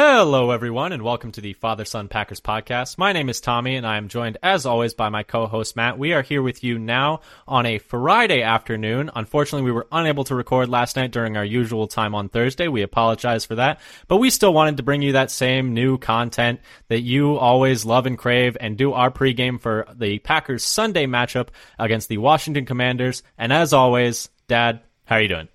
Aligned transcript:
Hello, 0.00 0.52
everyone, 0.52 0.92
and 0.92 1.02
welcome 1.02 1.32
to 1.32 1.40
the 1.40 1.54
Father 1.54 1.84
Son 1.84 2.06
Packers 2.06 2.40
podcast. 2.40 2.98
My 2.98 3.12
name 3.12 3.28
is 3.28 3.40
Tommy, 3.40 3.74
and 3.74 3.84
I 3.84 3.96
am 3.96 4.06
joined, 4.06 4.38
as 4.44 4.64
always, 4.64 4.94
by 4.94 5.08
my 5.08 5.24
co 5.24 5.48
host 5.48 5.74
Matt. 5.74 5.98
We 5.98 6.12
are 6.12 6.22
here 6.22 6.40
with 6.40 6.62
you 6.62 6.78
now 6.78 7.22
on 7.48 7.66
a 7.66 7.78
Friday 7.78 8.42
afternoon. 8.42 9.10
Unfortunately, 9.16 9.64
we 9.64 9.72
were 9.72 9.88
unable 9.90 10.22
to 10.22 10.36
record 10.36 10.68
last 10.68 10.94
night 10.94 11.10
during 11.10 11.36
our 11.36 11.44
usual 11.44 11.88
time 11.88 12.14
on 12.14 12.28
Thursday. 12.28 12.68
We 12.68 12.82
apologize 12.82 13.44
for 13.44 13.56
that, 13.56 13.80
but 14.06 14.18
we 14.18 14.30
still 14.30 14.54
wanted 14.54 14.76
to 14.76 14.84
bring 14.84 15.02
you 15.02 15.14
that 15.14 15.32
same 15.32 15.74
new 15.74 15.98
content 15.98 16.60
that 16.86 17.00
you 17.00 17.36
always 17.36 17.84
love 17.84 18.06
and 18.06 18.16
crave 18.16 18.56
and 18.60 18.76
do 18.76 18.92
our 18.92 19.10
pregame 19.10 19.60
for 19.60 19.88
the 19.96 20.20
Packers 20.20 20.62
Sunday 20.62 21.06
matchup 21.06 21.48
against 21.76 22.08
the 22.08 22.18
Washington 22.18 22.66
Commanders. 22.66 23.24
And 23.36 23.52
as 23.52 23.72
always, 23.72 24.28
Dad, 24.46 24.78
how 25.06 25.16
are 25.16 25.22
you 25.22 25.28
doing? 25.28 25.48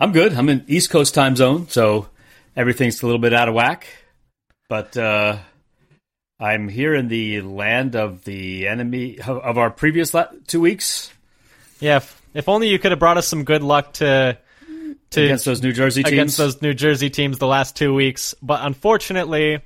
I'm 0.00 0.10
good. 0.10 0.34
I'm 0.34 0.48
in 0.48 0.64
East 0.66 0.90
Coast 0.90 1.14
time 1.14 1.36
zone, 1.36 1.68
so 1.68 2.08
everything's 2.58 3.02
a 3.02 3.06
little 3.06 3.20
bit 3.20 3.32
out 3.32 3.48
of 3.48 3.54
whack. 3.54 3.86
But 4.68 4.96
uh, 4.96 5.38
I'm 6.40 6.68
here 6.68 6.94
in 6.94 7.08
the 7.08 7.40
land 7.40 7.94
of 7.94 8.24
the 8.24 8.66
enemy 8.68 9.18
of 9.20 9.56
our 9.56 9.70
previous 9.70 10.12
la- 10.12 10.28
two 10.46 10.60
weeks. 10.60 11.10
Yeah, 11.80 11.98
if, 11.98 12.20
if 12.34 12.48
only 12.48 12.68
you 12.68 12.78
could 12.78 12.90
have 12.90 12.98
brought 12.98 13.16
us 13.16 13.28
some 13.28 13.44
good 13.44 13.62
luck 13.62 13.94
to 13.94 14.36
to 15.10 15.24
against 15.24 15.46
those 15.46 15.62
New 15.62 15.72
Jersey 15.72 16.02
teams. 16.02 16.12
Against 16.12 16.36
those 16.36 16.60
New 16.60 16.74
Jersey 16.74 17.08
teams 17.08 17.38
the 17.38 17.46
last 17.46 17.76
two 17.76 17.94
weeks, 17.94 18.34
but 18.42 18.60
unfortunately, 18.62 19.62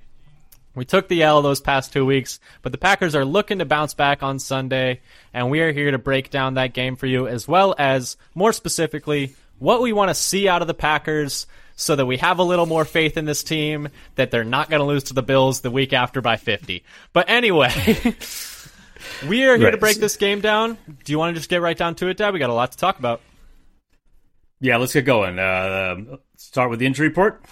we 0.75 0.85
took 0.85 1.09
the 1.09 1.23
L 1.23 1.43
those 1.43 1.61
past 1.61 1.93
two 1.93 2.07
weeks. 2.07 2.39
But 2.61 2.71
the 2.71 2.79
Packers 2.79 3.17
are 3.17 3.25
looking 3.25 3.59
to 3.59 3.65
bounce 3.65 3.95
back 3.95 4.23
on 4.23 4.39
Sunday, 4.39 5.01
and 5.33 5.51
we 5.51 5.61
are 5.61 5.73
here 5.73 5.91
to 5.91 5.99
break 5.99 6.31
down 6.31 6.55
that 6.55 6.75
game 6.75 6.95
for 6.95 7.07
you, 7.07 7.27
as 7.27 7.49
well 7.49 7.75
as 7.77 8.17
more 8.35 8.53
specifically 8.53 9.35
what 9.59 9.83
we 9.83 9.93
want 9.93 10.11
to 10.11 10.15
see 10.15 10.49
out 10.49 10.61
of 10.61 10.69
the 10.69 10.75
Packers 10.75 11.47
so 11.83 11.97
that 11.97 12.07
we 12.07 12.17
have 12.17 12.39
a 12.39 12.45
little 12.45 12.65
more 12.65 12.85
faith 12.85 13.17
in 13.17 13.25
this 13.25 13.43
team 13.43 13.89
that 14.15 14.31
they're 14.31 14.45
not 14.45 14.71
going 14.71 14.79
to 14.79 14.87
lose 14.87 15.03
to 15.03 15.15
the 15.15 15.23
Bills 15.23 15.63
the 15.63 15.71
week 15.71 15.93
after 15.93 16.21
by 16.21 16.37
50. 16.37 16.85
But 17.13 17.29
anyway, 17.29 17.73
we 19.29 19.43
are 19.45 19.57
here 19.57 19.65
right. 19.65 19.71
to 19.73 19.79
break 19.79 19.97
this 19.97 20.15
game 20.15 20.41
down. 20.41 20.79
Do 21.03 21.11
you 21.11 21.19
want 21.19 21.35
to 21.35 21.41
just 21.41 21.51
get 21.51 21.61
right 21.61 21.77
down 21.77 21.97
to 21.97 22.07
it, 22.07 22.19
Dad? 22.19 22.35
We 22.35 22.39
got 22.39 22.51
a 22.51 22.55
lot 22.55 22.71
to 22.71 22.79
talk 22.79 23.01
about. 23.01 23.21
Yeah, 24.61 24.77
let's 24.77 24.93
get 24.93 25.05
going. 25.05 25.41
Uh, 25.41 26.19
start 26.37 26.71
with 26.71 26.79
the 26.79 26.87
injury 26.87 27.09
report. 27.09 27.45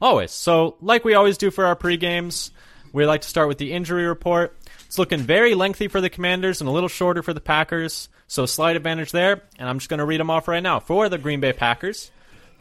Always. 0.00 0.30
So, 0.30 0.76
like 0.80 1.04
we 1.04 1.12
always 1.12 1.36
do 1.36 1.50
for 1.50 1.66
our 1.66 1.76
pre 1.76 1.98
games, 1.98 2.52
we 2.94 3.04
like 3.04 3.20
to 3.20 3.28
start 3.28 3.48
with 3.48 3.58
the 3.58 3.74
injury 3.74 4.06
report. 4.06 4.56
It's 4.86 4.98
looking 4.98 5.20
very 5.20 5.54
lengthy 5.54 5.88
for 5.88 6.00
the 6.00 6.08
Commanders 6.08 6.62
and 6.62 6.68
a 6.68 6.72
little 6.72 6.88
shorter 6.88 7.22
for 7.22 7.34
the 7.34 7.40
Packers. 7.40 8.08
So, 8.28 8.46
slight 8.46 8.76
advantage 8.76 9.12
there. 9.12 9.42
And 9.58 9.68
I'm 9.68 9.78
just 9.78 9.90
going 9.90 9.98
to 9.98 10.06
read 10.06 10.20
them 10.20 10.30
off 10.30 10.48
right 10.48 10.62
now. 10.62 10.80
For 10.80 11.10
the 11.10 11.18
Green 11.18 11.40
Bay 11.40 11.52
Packers, 11.52 12.10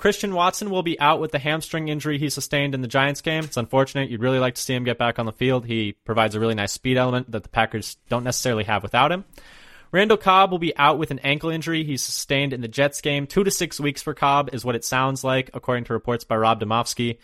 Christian 0.03 0.33
Watson 0.33 0.69
will 0.69 0.83
be 0.83 0.99
out 0.99 1.21
with 1.21 1.31
the 1.31 1.39
hamstring 1.39 1.87
injury 1.87 2.17
he 2.17 2.29
sustained 2.29 2.75
in 2.75 2.81
the 2.81 2.89
Giants 2.89 3.21
game. 3.21 3.45
It's 3.45 3.55
unfortunate. 3.55 4.09
You'd 4.09 4.19
really 4.19 4.37
like 4.37 4.55
to 4.55 4.61
see 4.61 4.75
him 4.75 4.83
get 4.83 4.97
back 4.97 5.17
on 5.17 5.25
the 5.25 5.31
field. 5.31 5.65
He 5.65 5.93
provides 6.03 6.35
a 6.35 6.41
really 6.41 6.55
nice 6.55 6.73
speed 6.73 6.97
element 6.97 7.31
that 7.31 7.43
the 7.43 7.47
Packers 7.47 7.95
don't 8.09 8.25
necessarily 8.25 8.65
have 8.65 8.83
without 8.83 9.13
him. 9.13 9.23
Randall 9.93 10.17
Cobb 10.17 10.51
will 10.51 10.59
be 10.59 10.75
out 10.75 10.99
with 10.99 11.11
an 11.11 11.19
ankle 11.19 11.49
injury 11.49 11.85
he 11.85 11.95
sustained 11.95 12.51
in 12.51 12.59
the 12.59 12.67
Jets 12.67 12.99
game. 12.99 13.27
Two 13.27 13.45
to 13.45 13.49
six 13.49 13.79
weeks 13.79 14.01
for 14.01 14.13
Cobb 14.13 14.49
is 14.51 14.65
what 14.65 14.75
it 14.75 14.83
sounds 14.83 15.23
like, 15.23 15.51
according 15.53 15.85
to 15.85 15.93
reports 15.93 16.25
by 16.25 16.35
Rob 16.35 16.59
Demovsky. 16.59 17.19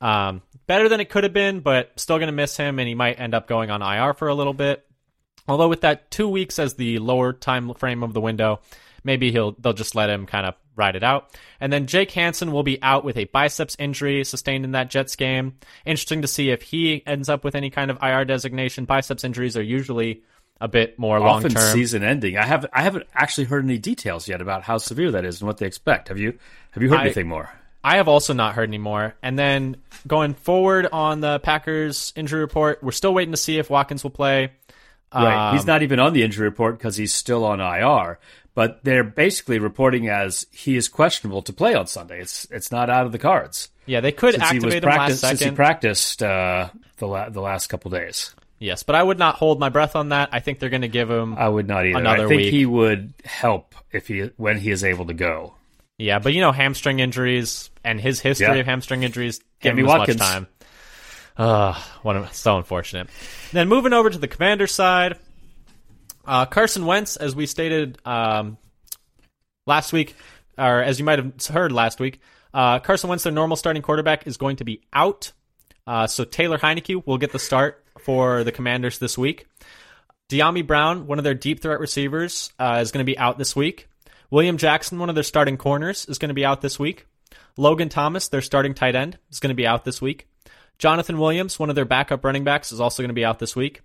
Um, 0.00 0.42
better 0.66 0.88
than 0.88 0.98
it 0.98 1.08
could 1.08 1.22
have 1.22 1.32
been, 1.32 1.60
but 1.60 1.92
still 1.94 2.18
going 2.18 2.26
to 2.26 2.32
miss 2.32 2.56
him, 2.56 2.80
and 2.80 2.88
he 2.88 2.96
might 2.96 3.20
end 3.20 3.34
up 3.34 3.46
going 3.46 3.70
on 3.70 3.82
IR 3.82 4.14
for 4.14 4.26
a 4.26 4.34
little 4.34 4.52
bit. 4.52 4.84
Although 5.46 5.68
with 5.68 5.82
that 5.82 6.10
two 6.10 6.26
weeks 6.26 6.58
as 6.58 6.74
the 6.74 6.98
lower 6.98 7.32
time 7.32 7.72
frame 7.74 8.02
of 8.02 8.14
the 8.14 8.20
window, 8.20 8.62
maybe 9.04 9.30
he'll 9.30 9.52
they'll 9.52 9.72
just 9.72 9.94
let 9.94 10.10
him 10.10 10.26
kind 10.26 10.44
of 10.44 10.56
ride 10.76 10.96
it 10.96 11.02
out. 11.02 11.36
And 11.60 11.72
then 11.72 11.86
Jake 11.86 12.10
Hansen 12.12 12.52
will 12.52 12.62
be 12.62 12.80
out 12.82 13.04
with 13.04 13.16
a 13.16 13.24
biceps 13.24 13.76
injury 13.78 14.22
sustained 14.24 14.64
in 14.64 14.72
that 14.72 14.90
Jets 14.90 15.16
game. 15.16 15.54
Interesting 15.84 16.22
to 16.22 16.28
see 16.28 16.50
if 16.50 16.62
he 16.62 17.02
ends 17.06 17.28
up 17.28 17.42
with 17.42 17.54
any 17.54 17.70
kind 17.70 17.90
of 17.90 17.98
IR 18.02 18.24
designation. 18.24 18.84
Biceps 18.84 19.24
injuries 19.24 19.56
are 19.56 19.62
usually 19.62 20.22
a 20.60 20.68
bit 20.68 20.98
more 20.98 21.20
long 21.20 21.42
term. 21.42 21.72
season 21.72 22.02
ending. 22.02 22.38
I 22.38 22.46
haven't 22.46 22.70
I 22.72 22.82
haven't 22.82 23.06
actually 23.14 23.44
heard 23.44 23.64
any 23.64 23.78
details 23.78 24.28
yet 24.28 24.40
about 24.40 24.62
how 24.62 24.78
severe 24.78 25.10
that 25.12 25.24
is 25.24 25.40
and 25.40 25.46
what 25.46 25.58
they 25.58 25.66
expect. 25.66 26.08
Have 26.08 26.18
you 26.18 26.38
have 26.70 26.82
you 26.82 26.88
heard 26.88 27.00
I, 27.00 27.04
anything 27.04 27.28
more? 27.28 27.50
I 27.84 27.96
have 27.96 28.08
also 28.08 28.32
not 28.32 28.54
heard 28.54 28.68
any 28.68 28.78
more. 28.78 29.14
And 29.22 29.38
then 29.38 29.76
going 30.06 30.34
forward 30.34 30.88
on 30.90 31.20
the 31.20 31.38
Packers 31.40 32.12
injury 32.16 32.40
report, 32.40 32.82
we're 32.82 32.92
still 32.92 33.14
waiting 33.14 33.32
to 33.32 33.36
see 33.36 33.58
if 33.58 33.70
Watkins 33.70 34.02
will 34.02 34.10
play. 34.10 34.50
Right. 35.14 35.50
Um, 35.50 35.56
he's 35.56 35.66
not 35.66 35.82
even 35.82 36.00
on 36.00 36.12
the 36.12 36.22
injury 36.22 36.48
report 36.48 36.78
because 36.78 36.96
he's 36.96 37.14
still 37.14 37.44
on 37.44 37.60
IR 37.60 38.18
but 38.56 38.82
they're 38.82 39.04
basically 39.04 39.58
reporting 39.58 40.08
as 40.08 40.46
he 40.50 40.76
is 40.76 40.88
questionable 40.88 41.42
to 41.42 41.52
play 41.52 41.74
on 41.74 41.86
Sunday. 41.86 42.20
It's 42.20 42.48
it's 42.50 42.72
not 42.72 42.90
out 42.90 43.06
of 43.06 43.12
the 43.12 43.18
cards. 43.18 43.68
Yeah, 43.84 44.00
they 44.00 44.12
could 44.12 44.32
since 44.32 44.42
activate 44.42 44.82
him 44.82 44.88
last 44.88 45.20
second. 45.20 45.36
Since 45.36 45.50
he 45.50 45.54
practiced 45.54 46.22
uh, 46.22 46.70
the 46.96 47.06
la- 47.06 47.28
the 47.28 47.42
last 47.42 47.68
couple 47.68 47.90
days. 47.90 48.34
Yes, 48.58 48.82
but 48.82 48.94
I 48.94 49.02
would 49.02 49.18
not 49.18 49.34
hold 49.34 49.60
my 49.60 49.68
breath 49.68 49.94
on 49.94 50.08
that. 50.08 50.30
I 50.32 50.40
think 50.40 50.58
they're 50.58 50.70
going 50.70 50.80
to 50.82 50.88
give 50.88 51.10
him. 51.10 51.34
I 51.34 51.46
would 51.46 51.68
not 51.68 51.84
either. 51.84 51.98
Another 51.98 52.24
I 52.24 52.28
think 52.28 52.40
week. 52.40 52.52
he 52.52 52.64
would 52.64 53.12
help 53.24 53.74
if 53.92 54.08
he 54.08 54.30
when 54.38 54.56
he 54.56 54.70
is 54.70 54.82
able 54.82 55.04
to 55.06 55.14
go. 55.14 55.54
Yeah, 55.98 56.18
but 56.18 56.32
you 56.32 56.40
know 56.40 56.52
hamstring 56.52 56.98
injuries 56.98 57.70
and 57.84 58.00
his 58.00 58.20
history 58.20 58.46
yeah. 58.46 58.54
of 58.54 58.66
hamstring 58.66 59.02
injuries 59.02 59.40
give 59.60 59.78
him 59.78 59.84
Watkins. 59.84 60.18
much 60.18 60.28
time. 60.28 60.46
Uh, 61.36 61.78
what 62.00 62.16
am, 62.16 62.26
so 62.32 62.56
unfortunate. 62.56 63.08
Then 63.52 63.68
moving 63.68 63.92
over 63.92 64.08
to 64.08 64.16
the 64.16 64.28
commander 64.28 64.66
side, 64.66 65.18
uh, 66.26 66.46
Carson 66.46 66.86
Wentz, 66.86 67.16
as 67.16 67.34
we 67.34 67.46
stated 67.46 67.98
um, 68.04 68.58
last 69.66 69.92
week, 69.92 70.16
or 70.58 70.82
as 70.82 70.98
you 70.98 71.04
might 71.04 71.18
have 71.18 71.46
heard 71.46 71.72
last 71.72 72.00
week, 72.00 72.20
uh, 72.52 72.78
Carson 72.78 73.08
Wentz, 73.10 73.24
their 73.24 73.32
normal 73.32 73.56
starting 73.56 73.82
quarterback, 73.82 74.26
is 74.26 74.36
going 74.36 74.56
to 74.56 74.64
be 74.64 74.80
out. 74.92 75.32
Uh, 75.86 76.06
so 76.06 76.24
Taylor 76.24 76.58
Heinicke 76.58 77.06
will 77.06 77.18
get 77.18 77.32
the 77.32 77.38
start 77.38 77.84
for 78.00 78.44
the 78.44 78.52
Commanders 78.52 78.98
this 78.98 79.16
week. 79.16 79.46
Dyami 80.28 80.66
Brown, 80.66 81.06
one 81.06 81.18
of 81.18 81.24
their 81.24 81.34
deep 81.34 81.60
threat 81.60 81.78
receivers, 81.78 82.52
uh, 82.58 82.78
is 82.82 82.90
going 82.90 83.04
to 83.04 83.10
be 83.10 83.18
out 83.18 83.38
this 83.38 83.54
week. 83.54 83.88
William 84.30 84.56
Jackson, 84.56 84.98
one 84.98 85.08
of 85.08 85.14
their 85.14 85.22
starting 85.22 85.56
corners, 85.56 86.06
is 86.06 86.18
going 86.18 86.30
to 86.30 86.34
be 86.34 86.44
out 86.44 86.60
this 86.60 86.78
week. 86.78 87.06
Logan 87.56 87.88
Thomas, 87.88 88.28
their 88.28 88.42
starting 88.42 88.74
tight 88.74 88.96
end, 88.96 89.18
is 89.30 89.38
going 89.38 89.50
to 89.50 89.54
be 89.54 89.66
out 89.66 89.84
this 89.84 90.02
week. 90.02 90.26
Jonathan 90.78 91.18
Williams, 91.18 91.58
one 91.58 91.70
of 91.70 91.76
their 91.76 91.84
backup 91.84 92.24
running 92.24 92.44
backs, 92.44 92.72
is 92.72 92.80
also 92.80 93.02
going 93.02 93.08
to 93.08 93.14
be 93.14 93.24
out 93.24 93.38
this 93.38 93.54
week. 93.54 93.82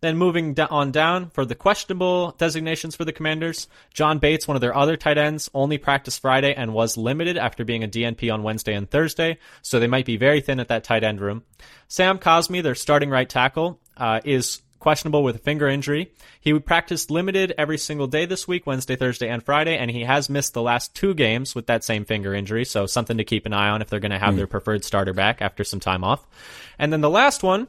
Then 0.00 0.16
moving 0.16 0.58
on 0.60 0.92
down 0.92 1.30
for 1.30 1.44
the 1.44 1.54
questionable 1.54 2.34
designations 2.38 2.94
for 2.94 3.04
the 3.04 3.12
Commanders, 3.12 3.66
John 3.94 4.18
Bates, 4.18 4.46
one 4.46 4.56
of 4.56 4.60
their 4.60 4.76
other 4.76 4.96
tight 4.96 5.18
ends, 5.18 5.50
only 5.54 5.78
practiced 5.78 6.20
Friday 6.20 6.54
and 6.54 6.74
was 6.74 6.96
limited 6.96 7.36
after 7.36 7.64
being 7.64 7.82
a 7.82 7.88
DNP 7.88 8.32
on 8.32 8.42
Wednesday 8.42 8.74
and 8.74 8.90
Thursday, 8.90 9.38
so 9.62 9.80
they 9.80 9.86
might 9.86 10.06
be 10.06 10.16
very 10.16 10.40
thin 10.40 10.60
at 10.60 10.68
that 10.68 10.84
tight 10.84 11.04
end 11.04 11.20
room. 11.20 11.44
Sam 11.88 12.18
Cosmi, 12.18 12.62
their 12.62 12.74
starting 12.74 13.10
right 13.10 13.28
tackle, 13.28 13.80
uh, 13.96 14.20
is 14.24 14.60
questionable 14.78 15.24
with 15.24 15.34
a 15.36 15.40
finger 15.40 15.66
injury. 15.66 16.12
He 16.40 16.56
practiced 16.60 17.10
limited 17.10 17.52
every 17.58 17.78
single 17.78 18.06
day 18.06 18.24
this 18.24 18.46
week, 18.46 18.66
Wednesday, 18.66 18.94
Thursday, 18.94 19.28
and 19.28 19.42
Friday, 19.42 19.76
and 19.76 19.90
he 19.90 20.02
has 20.02 20.28
missed 20.28 20.54
the 20.54 20.62
last 20.62 20.94
two 20.94 21.12
games 21.14 21.54
with 21.54 21.66
that 21.66 21.82
same 21.82 22.04
finger 22.04 22.34
injury, 22.34 22.64
so 22.64 22.86
something 22.86 23.16
to 23.16 23.24
keep 23.24 23.46
an 23.46 23.52
eye 23.52 23.70
on 23.70 23.82
if 23.82 23.88
they're 23.88 23.98
going 23.98 24.12
to 24.12 24.18
have 24.18 24.34
mm. 24.34 24.36
their 24.36 24.46
preferred 24.46 24.84
starter 24.84 25.12
back 25.12 25.42
after 25.42 25.64
some 25.64 25.80
time 25.80 26.04
off. 26.04 26.24
And 26.78 26.92
then 26.92 27.00
the 27.00 27.10
last 27.10 27.42
one 27.42 27.66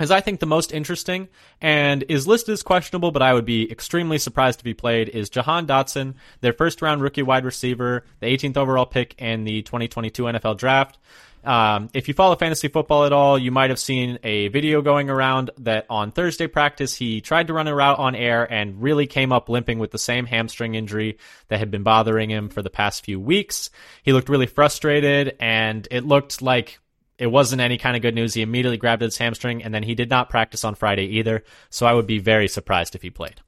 is 0.00 0.10
I 0.10 0.20
think 0.20 0.40
the 0.40 0.46
most 0.46 0.72
interesting 0.72 1.28
and 1.60 2.04
is 2.08 2.26
listed 2.26 2.52
as 2.52 2.62
questionable, 2.62 3.12
but 3.12 3.22
I 3.22 3.32
would 3.32 3.44
be 3.44 3.70
extremely 3.70 4.18
surprised 4.18 4.60
if 4.60 4.66
he 4.66 4.74
played 4.74 5.08
is 5.08 5.30
Jahan 5.30 5.66
Dotson, 5.66 6.14
their 6.40 6.52
first 6.52 6.82
round 6.82 7.00
rookie 7.00 7.22
wide 7.22 7.44
receiver, 7.44 8.04
the 8.20 8.26
18th 8.26 8.56
overall 8.56 8.86
pick 8.86 9.14
in 9.18 9.44
the 9.44 9.62
2022 9.62 10.24
NFL 10.24 10.58
draft. 10.58 10.98
Um, 11.44 11.90
if 11.92 12.08
you 12.08 12.14
follow 12.14 12.34
fantasy 12.36 12.68
football 12.68 13.04
at 13.04 13.12
all, 13.12 13.38
you 13.38 13.50
might 13.50 13.68
have 13.68 13.78
seen 13.78 14.18
a 14.24 14.48
video 14.48 14.80
going 14.80 15.10
around 15.10 15.50
that 15.58 15.84
on 15.90 16.10
Thursday 16.10 16.46
practice 16.46 16.94
he 16.94 17.20
tried 17.20 17.48
to 17.48 17.52
run 17.52 17.68
a 17.68 17.74
route 17.74 17.98
on 17.98 18.14
air 18.14 18.50
and 18.50 18.82
really 18.82 19.06
came 19.06 19.30
up 19.30 19.48
limping 19.48 19.78
with 19.78 19.90
the 19.90 19.98
same 19.98 20.24
hamstring 20.24 20.74
injury 20.74 21.18
that 21.48 21.58
had 21.58 21.70
been 21.70 21.82
bothering 21.82 22.30
him 22.30 22.48
for 22.48 22.62
the 22.62 22.70
past 22.70 23.04
few 23.04 23.20
weeks. 23.20 23.70
He 24.02 24.12
looked 24.12 24.30
really 24.30 24.46
frustrated 24.46 25.36
and 25.38 25.86
it 25.90 26.04
looked 26.04 26.40
like 26.40 26.78
it 27.18 27.28
wasn't 27.28 27.60
any 27.60 27.78
kind 27.78 27.96
of 27.96 28.02
good 28.02 28.14
news. 28.14 28.34
He 28.34 28.42
immediately 28.42 28.76
grabbed 28.76 29.02
his 29.02 29.18
hamstring, 29.18 29.62
and 29.62 29.72
then 29.72 29.82
he 29.82 29.94
did 29.94 30.10
not 30.10 30.30
practice 30.30 30.64
on 30.64 30.74
Friday 30.74 31.06
either. 31.06 31.44
So 31.70 31.86
I 31.86 31.92
would 31.92 32.06
be 32.06 32.18
very 32.18 32.48
surprised 32.48 32.94
if 32.94 33.02
he 33.02 33.10
played. 33.10 33.40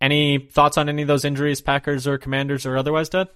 Any 0.00 0.38
thoughts 0.38 0.76
on 0.76 0.88
any 0.88 1.02
of 1.02 1.08
those 1.08 1.24
injuries, 1.24 1.60
Packers 1.60 2.06
or 2.06 2.18
Commanders 2.18 2.66
or 2.66 2.76
otherwise, 2.76 3.08
Dad? 3.08 3.28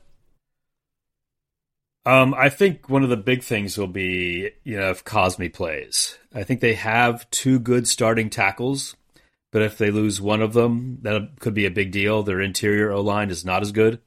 Um, 2.05 2.35
I 2.35 2.49
think 2.49 2.88
one 2.88 3.03
of 3.03 3.11
the 3.11 3.17
big 3.17 3.43
things 3.43 3.76
will 3.76 3.87
be, 3.87 4.50
you 4.64 4.79
know, 4.79 4.91
if 4.91 5.05
Cosmi 5.05 5.53
plays. 5.53 6.19
I 6.35 6.43
think 6.43 6.61
they 6.61 6.75
have 6.75 7.29
two 7.31 7.59
good 7.59 7.87
starting 7.87 8.31
tackles, 8.31 8.97
but 9.50 9.62
if 9.62 9.79
they 9.79 9.91
lose 9.91 10.21
one 10.21 10.41
of 10.43 10.55
them, 10.55 10.99
that 11.03 11.38
could 11.38 11.55
be 11.55 11.67
a 11.67 11.71
big 11.71 11.93
deal. 11.93 12.23
Their 12.23 12.41
interior 12.41 12.91
O 12.91 13.00
line 13.00 13.31
is 13.31 13.44
not 13.44 13.62
as 13.62 13.73
good. 13.73 14.00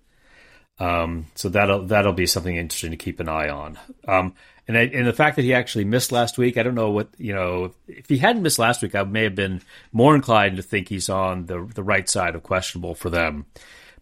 Um, 0.81 1.28
so 1.36 1.50
that'll 1.50 1.86
that'll 1.86 2.13
be 2.13 2.25
something 2.25 2.56
interesting 2.56 2.89
to 2.89 2.98
keep 2.98 3.19
an 3.19 3.30
eye 3.30 3.50
on. 3.50 3.78
Um, 4.07 4.33
and 4.68 4.75
I, 4.75 4.81
and 4.81 5.06
the 5.06 5.13
fact 5.13 5.36
that 5.36 5.44
he 5.44 5.54
actually 5.54 5.86
missed 5.86 6.12
last 6.12 6.39
week, 6.39 6.57
I 6.57 6.63
don't 6.63 6.74
know 6.74 6.89
what 6.89 7.10
you 7.19 7.36
know. 7.36 7.74
If 7.88 8.10
he 8.10 8.18
hadn't 8.18 8.42
missed 8.42 8.57
last 8.57 8.81
week, 8.81 8.95
I 8.95 9.04
may 9.04 9.24
have 9.24 9.36
been 9.36 9.62
more 9.92 10.16
inclined 10.16 10.57
to 10.57 10.63
think 10.63 10.89
he's 10.89 11.07
on 11.07 11.45
the 11.45 11.69
the 11.75 11.83
right 11.83 12.10
side 12.10 12.33
of 12.33 12.42
questionable 12.42 12.95
for 12.95 13.12
them. 13.12 13.45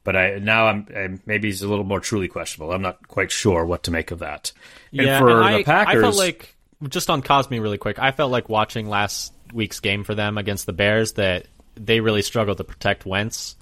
But 0.05 0.15
I 0.15 0.37
now 0.37 0.67
I'm, 0.67 0.87
I'm 0.95 1.21
maybe 1.25 1.49
he's 1.49 1.61
a 1.61 1.67
little 1.67 1.83
more 1.83 1.99
truly 1.99 2.29
questionable. 2.29 2.71
I'm 2.71 2.81
not 2.81 3.05
quite 3.09 3.31
sure 3.31 3.65
what 3.65 3.83
to 3.83 3.91
make 3.91 4.11
of 4.11 4.19
that. 4.19 4.53
And 4.93 5.01
yeah, 5.01 5.19
for 5.19 5.29
and 5.31 5.39
the 5.39 5.59
I, 5.59 5.63
Packers, 5.63 5.97
I 5.97 6.01
felt 6.01 6.17
like 6.17 6.55
just 6.87 7.09
on 7.09 7.21
Cosmi 7.21 7.61
really 7.61 7.77
quick. 7.77 7.99
I 7.99 8.11
felt 8.11 8.31
like 8.31 8.47
watching 8.47 8.87
last 8.87 9.33
week's 9.53 9.81
game 9.81 10.05
for 10.05 10.15
them 10.15 10.37
against 10.37 10.65
the 10.65 10.73
Bears 10.73 11.13
that 11.13 11.47
they 11.75 11.99
really 11.99 12.21
struggled 12.21 12.57
to 12.57 12.63
protect 12.63 13.05
Wentz. 13.05 13.57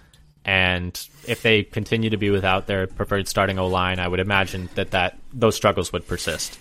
And 0.47 0.97
if 1.27 1.41
they 1.41 1.63
continue 1.63 2.09
to 2.09 2.17
be 2.17 2.29
without 2.29 2.67
their 2.67 2.87
preferred 2.87 3.27
starting 3.27 3.59
O 3.59 3.67
line, 3.67 3.99
I 3.99 4.07
would 4.07 4.21
imagine 4.21 4.69
that, 4.75 4.91
that 4.91 5.19
those 5.33 5.57
struggles 5.57 5.91
would 5.91 6.07
persist. 6.07 6.57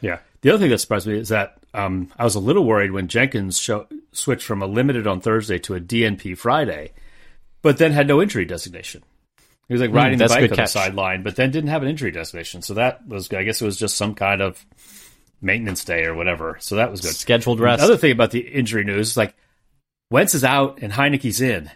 Yeah. 0.00 0.20
The 0.40 0.48
other 0.48 0.58
thing 0.58 0.70
that 0.70 0.78
surprised 0.78 1.06
me 1.06 1.18
is 1.18 1.28
that 1.28 1.58
um, 1.74 2.10
I 2.18 2.24
was 2.24 2.34
a 2.34 2.40
little 2.40 2.64
worried 2.64 2.92
when 2.92 3.08
Jenkins 3.08 3.58
show, 3.58 3.86
switched 4.12 4.46
from 4.46 4.62
a 4.62 4.66
limited 4.66 5.06
on 5.06 5.20
Thursday 5.20 5.58
to 5.60 5.74
a 5.74 5.80
DNP 5.80 6.38
Friday, 6.38 6.92
but 7.60 7.76
then 7.76 7.92
had 7.92 8.08
no 8.08 8.22
injury 8.22 8.46
designation. 8.46 9.02
He 9.68 9.74
was 9.74 9.82
like 9.82 9.92
riding 9.92 10.18
the 10.18 10.24
Hmm, 10.24 10.28
that's 10.28 10.32
a 10.32 10.34
bike 10.36 10.50
good 10.50 10.58
on 10.58 10.64
the 10.64 10.68
sideline, 10.68 11.22
but 11.22 11.36
then 11.36 11.50
didn't 11.50 11.68
have 11.68 11.82
an 11.82 11.90
injury 11.90 12.10
designation. 12.10 12.62
So 12.62 12.74
that 12.74 13.06
was, 13.06 13.30
I 13.32 13.44
guess, 13.44 13.60
it 13.60 13.66
was 13.66 13.76
just 13.76 13.98
some 13.98 14.14
kind 14.14 14.40
of 14.40 14.64
maintenance 15.42 15.84
day 15.84 16.06
or 16.06 16.14
whatever. 16.14 16.56
So 16.60 16.76
that 16.76 16.90
was 16.90 17.02
good. 17.02 17.14
Scheduled 17.14 17.60
rest. 17.60 17.80
The 17.80 17.84
other 17.84 17.96
thing 17.98 18.12
about 18.12 18.30
the 18.30 18.40
injury 18.40 18.82
news 18.82 19.10
is 19.10 19.16
like 19.18 19.34
Wentz 20.10 20.34
is 20.34 20.42
out 20.42 20.78
and 20.80 20.90
Heinicke's 20.90 21.42
in. 21.42 21.70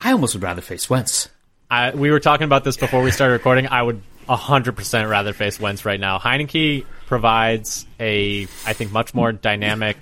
I 0.00 0.12
almost 0.12 0.34
would 0.34 0.42
rather 0.42 0.60
face 0.62 0.88
Wentz. 0.90 1.28
I, 1.70 1.90
we 1.92 2.10
were 2.10 2.20
talking 2.20 2.44
about 2.44 2.64
this 2.64 2.76
before 2.76 3.02
we 3.02 3.10
started 3.10 3.32
recording. 3.34 3.66
I 3.68 3.82
would 3.82 4.02
100% 4.28 5.08
rather 5.10 5.32
face 5.32 5.58
Wentz 5.58 5.84
right 5.84 5.98
now. 5.98 6.18
Heinicke 6.18 6.84
provides 7.06 7.86
a, 7.98 8.42
I 8.66 8.72
think, 8.74 8.92
much 8.92 9.14
more 9.14 9.32
dynamic 9.32 9.96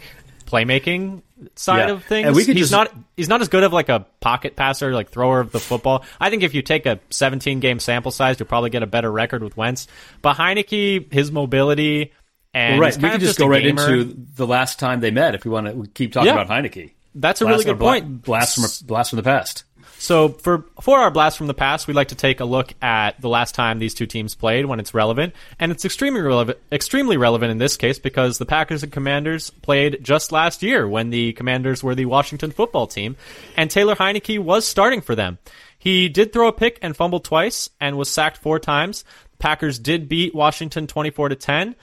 playmaking 0.46 1.22
side 1.56 1.88
Yeah. 1.88 1.94
of 1.94 2.04
things. 2.04 2.26
And 2.26 2.36
we 2.36 2.44
could 2.44 2.56
he's 2.56 2.70
just- 2.70 2.72
not 2.72 2.92
he's 3.16 3.28
not 3.28 3.40
as 3.40 3.48
good 3.48 3.62
of 3.64 3.72
like 3.72 3.88
a 3.88 4.06
pocket 4.20 4.54
passer, 4.54 4.92
like 4.92 5.10
thrower 5.10 5.40
of 5.40 5.50
the 5.52 5.58
football. 5.60 6.04
I 6.20 6.30
think 6.30 6.42
if 6.42 6.54
you 6.54 6.62
take 6.62 6.86
a 6.86 7.00
17 7.10 7.60
game 7.60 7.78
sample 7.80 8.12
size, 8.12 8.38
you'll 8.38 8.48
probably 8.48 8.70
get 8.70 8.82
a 8.82 8.86
better 8.86 9.10
record 9.10 9.42
with 9.42 9.56
Wentz. 9.56 9.88
But 10.20 10.36
Heinicke, 10.36 11.12
his 11.12 11.32
mobility 11.32 12.12
and 12.54 12.74
Well, 12.78 12.90
right. 12.90 12.96
We 12.96 13.02
could 13.10 13.20
just 13.20 13.30
just 13.30 13.38
go 13.38 13.46
right 13.48 13.62
gamer. 13.62 13.82
into 13.92 14.14
the 14.36 14.46
last 14.46 14.78
time 14.78 15.00
they 15.00 15.10
met 15.10 15.34
if 15.34 15.44
we 15.44 15.50
want 15.50 15.66
to 15.68 15.90
keep 15.92 16.12
talking 16.12 16.26
Yeah. 16.32 16.40
about 16.40 16.48
Heinicke. 16.48 16.92
That's 17.14 17.40
a 17.40 17.44
Blast- 17.44 17.52
really 17.54 17.64
good 17.64 17.80
point. 17.80 18.22
Blast 18.22 18.54
from 18.56 18.86
blast 18.86 19.10
from 19.10 19.16
the 19.18 19.22
past. 19.22 19.64
So 20.02 20.30
for 20.30 20.64
for 20.80 20.98
our 20.98 21.12
blast 21.12 21.38
from 21.38 21.46
the 21.46 21.54
past, 21.54 21.86
we 21.86 21.94
like 21.94 22.08
to 22.08 22.16
take 22.16 22.40
a 22.40 22.44
look 22.44 22.74
at 22.82 23.20
the 23.20 23.28
last 23.28 23.54
time 23.54 23.78
these 23.78 23.94
two 23.94 24.04
teams 24.04 24.34
played 24.34 24.66
when 24.66 24.80
it's 24.80 24.94
relevant, 24.94 25.32
and 25.60 25.70
it's 25.70 25.84
extremely 25.84 26.20
relevant. 26.20 26.58
Extremely 26.72 27.16
relevant 27.16 27.52
in 27.52 27.58
this 27.58 27.76
case 27.76 28.00
because 28.00 28.36
the 28.36 28.44
Packers 28.44 28.82
and 28.82 28.90
Commanders 28.90 29.50
played 29.50 30.02
just 30.02 30.32
last 30.32 30.60
year 30.60 30.88
when 30.88 31.10
the 31.10 31.34
Commanders 31.34 31.84
were 31.84 31.94
the 31.94 32.06
Washington 32.06 32.50
football 32.50 32.88
team, 32.88 33.14
and 33.56 33.70
Taylor 33.70 33.94
Heinicke 33.94 34.40
was 34.40 34.66
starting 34.66 35.02
for 35.02 35.14
them. 35.14 35.38
He 35.78 36.08
did 36.08 36.32
throw 36.32 36.48
a 36.48 36.52
pick 36.52 36.80
and 36.82 36.96
fumble 36.96 37.20
twice, 37.20 37.70
and 37.80 37.96
was 37.96 38.10
sacked 38.10 38.38
four 38.38 38.58
times. 38.58 39.04
Packers 39.38 39.78
did 39.78 40.08
beat 40.08 40.34
Washington 40.34 40.88
twenty 40.88 41.10
four 41.10 41.28
to 41.28 41.36
ten. 41.36 41.76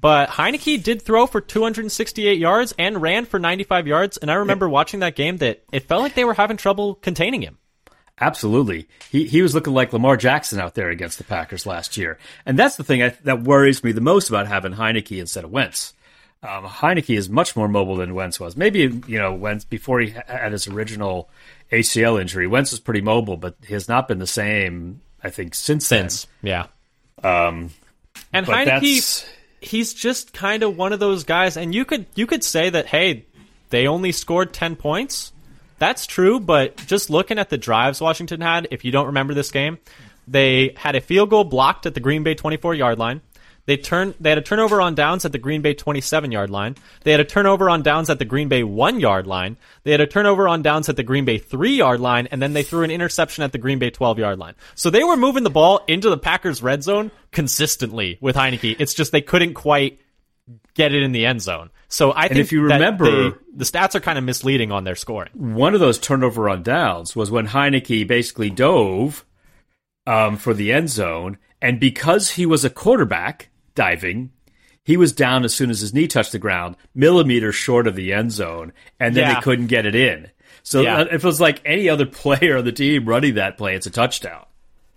But 0.00 0.30
Heinicke 0.30 0.82
did 0.82 1.02
throw 1.02 1.26
for 1.26 1.40
268 1.42 2.38
yards 2.38 2.74
and 2.78 3.00
ran 3.00 3.24
for 3.24 3.38
95 3.38 3.86
yards. 3.86 4.16
And 4.18 4.30
I 4.30 4.34
remember 4.34 4.68
watching 4.68 5.00
that 5.00 5.16
game 5.16 5.38
that 5.38 5.64
it 5.72 5.88
felt 5.88 6.02
like 6.02 6.14
they 6.14 6.24
were 6.24 6.34
having 6.34 6.58
trouble 6.58 6.96
containing 6.96 7.40
him. 7.40 7.56
Absolutely. 8.20 8.88
He 9.10 9.26
he 9.26 9.42
was 9.42 9.54
looking 9.54 9.74
like 9.74 9.92
Lamar 9.92 10.16
Jackson 10.16 10.58
out 10.58 10.74
there 10.74 10.88
against 10.88 11.18
the 11.18 11.24
Packers 11.24 11.66
last 11.66 11.96
year. 11.96 12.18
And 12.46 12.58
that's 12.58 12.76
the 12.76 12.84
thing 12.84 13.02
I, 13.02 13.10
that 13.24 13.42
worries 13.42 13.84
me 13.84 13.92
the 13.92 14.00
most 14.00 14.28
about 14.28 14.46
having 14.46 14.72
Heinicke 14.72 15.18
instead 15.18 15.44
of 15.44 15.50
Wentz. 15.50 15.92
Um, 16.42 16.64
Heinicke 16.64 17.16
is 17.16 17.28
much 17.28 17.56
more 17.56 17.68
mobile 17.68 17.96
than 17.96 18.14
Wentz 18.14 18.38
was. 18.38 18.56
Maybe, 18.56 18.80
you 19.06 19.18
know, 19.18 19.34
Wentz, 19.34 19.64
before 19.64 20.00
he 20.00 20.10
had 20.10 20.52
his 20.52 20.68
original 20.68 21.28
ACL 21.72 22.20
injury, 22.20 22.46
Wentz 22.46 22.70
was 22.70 22.80
pretty 22.80 23.00
mobile, 23.00 23.36
but 23.36 23.56
he 23.66 23.72
has 23.72 23.88
not 23.88 24.06
been 24.06 24.18
the 24.18 24.26
same, 24.26 25.00
I 25.22 25.30
think, 25.30 25.54
since, 25.54 25.86
Since, 25.86 26.26
yeah. 26.42 26.66
then. 27.22 27.70
And 28.32 28.46
Heinicke, 28.46 28.66
that's, 28.66 29.26
he's 29.60 29.94
just 29.94 30.32
kind 30.32 30.62
of 30.62 30.76
one 30.76 30.92
of 30.92 31.00
those 31.00 31.24
guys. 31.24 31.56
And 31.56 31.74
you 31.74 31.84
could 31.84 32.06
you 32.14 32.26
could 32.26 32.44
say 32.44 32.70
that 32.70 32.86
hey, 32.86 33.26
they 33.70 33.86
only 33.86 34.12
scored 34.12 34.52
10 34.52 34.76
points. 34.76 35.32
That's 35.78 36.06
true, 36.06 36.40
but 36.40 36.76
just 36.86 37.10
looking 37.10 37.38
at 37.38 37.50
the 37.50 37.58
drives 37.58 38.00
Washington 38.00 38.40
had, 38.40 38.68
if 38.70 38.84
you 38.84 38.92
don't 38.92 39.06
remember 39.06 39.34
this 39.34 39.50
game, 39.50 39.78
they 40.26 40.74
had 40.76 40.96
a 40.96 41.00
field 41.00 41.30
goal 41.30 41.44
blocked 41.44 41.86
at 41.86 41.94
the 41.94 42.00
Green 42.00 42.22
Bay 42.22 42.34
24 42.34 42.74
yard 42.74 42.98
line. 42.98 43.20
They 43.66 43.76
turned. 43.76 44.14
They 44.20 44.28
had 44.30 44.38
a 44.38 44.42
turnover 44.42 44.80
on 44.80 44.94
downs 44.94 45.24
at 45.24 45.32
the 45.32 45.38
Green 45.38 45.60
Bay 45.60 45.74
27 45.74 46.30
yard 46.30 46.50
line. 46.50 46.76
They 47.02 47.10
had 47.10 47.20
a 47.20 47.24
turnover 47.24 47.68
on 47.68 47.82
downs 47.82 48.08
at 48.08 48.20
the 48.20 48.24
Green 48.24 48.48
Bay 48.48 48.62
one 48.62 49.00
yard 49.00 49.26
line. 49.26 49.56
They 49.82 49.90
had 49.90 50.00
a 50.00 50.06
turnover 50.06 50.46
on 50.48 50.62
downs 50.62 50.88
at 50.88 50.94
the 50.94 51.02
Green 51.02 51.24
Bay 51.24 51.38
three 51.38 51.74
yard 51.74 52.00
line, 52.00 52.28
and 52.30 52.40
then 52.40 52.52
they 52.52 52.62
threw 52.62 52.84
an 52.84 52.92
interception 52.92 53.42
at 53.42 53.50
the 53.50 53.58
Green 53.58 53.80
Bay 53.80 53.90
12 53.90 54.20
yard 54.20 54.38
line. 54.38 54.54
So 54.76 54.88
they 54.88 55.02
were 55.02 55.16
moving 55.16 55.42
the 55.42 55.50
ball 55.50 55.80
into 55.88 56.10
the 56.10 56.16
Packers 56.16 56.62
red 56.62 56.84
zone 56.84 57.10
consistently 57.32 58.18
with 58.20 58.36
Heinicke. 58.36 58.76
It's 58.78 58.94
just 58.94 59.10
they 59.10 59.20
couldn't 59.20 59.54
quite 59.54 60.00
get 60.74 60.94
it 60.94 61.02
in 61.02 61.10
the 61.10 61.26
end 61.26 61.42
zone. 61.42 61.70
So 61.88 62.12
I 62.14 62.28
think 62.28 62.40
if 62.40 62.52
you 62.52 62.66
that 62.68 62.74
remember- 62.74 63.30
they- 63.30 63.36
the 63.54 63.64
stats 63.64 63.94
are 63.94 64.00
kind 64.00 64.18
of 64.18 64.24
misleading 64.24 64.72
on 64.72 64.84
their 64.84 64.96
scoring. 64.96 65.30
one 65.34 65.72
of 65.74 65.80
those 65.80 65.98
turnover 65.98 66.48
on 66.48 66.62
downs 66.62 67.14
was 67.14 67.30
when 67.30 67.46
Heinicke 67.48 68.06
basically 68.06 68.50
dove 68.50 69.24
um, 70.06 70.36
for 70.36 70.54
the 70.54 70.72
end 70.72 70.88
zone, 70.90 71.36
and 71.60 71.80
because 71.80 72.30
he 72.32 72.46
was 72.46 72.64
a 72.64 72.70
quarterback 72.70 73.48
diving, 73.74 74.30
he 74.84 74.96
was 74.96 75.12
down 75.12 75.44
as 75.44 75.54
soon 75.54 75.68
as 75.70 75.80
his 75.80 75.92
knee 75.94 76.06
touched 76.06 76.32
the 76.32 76.38
ground, 76.38 76.76
millimeters 76.94 77.54
short 77.56 77.86
of 77.88 77.96
the 77.96 78.12
end 78.12 78.30
zone, 78.32 78.72
and 79.00 79.16
then 79.16 79.28
Yeah. 79.28 79.34
they 79.34 79.40
couldn't 79.40 79.66
get 79.66 79.84
it 79.86 79.94
in. 79.96 80.28
So 80.62 80.82
Yeah. 80.82 80.98
uh, 80.98 81.04
if 81.10 81.24
it 81.24 81.24
was 81.24 81.40
like 81.40 81.60
any 81.64 81.88
other 81.88 82.06
player 82.22 82.58
on 82.58 82.64
the 82.64 82.72
team 82.72 83.04
running 83.04 83.34
that 83.34 83.56
play, 83.58 83.74
it's 83.74 83.86
a 83.86 83.90
touchdown. 83.90 84.44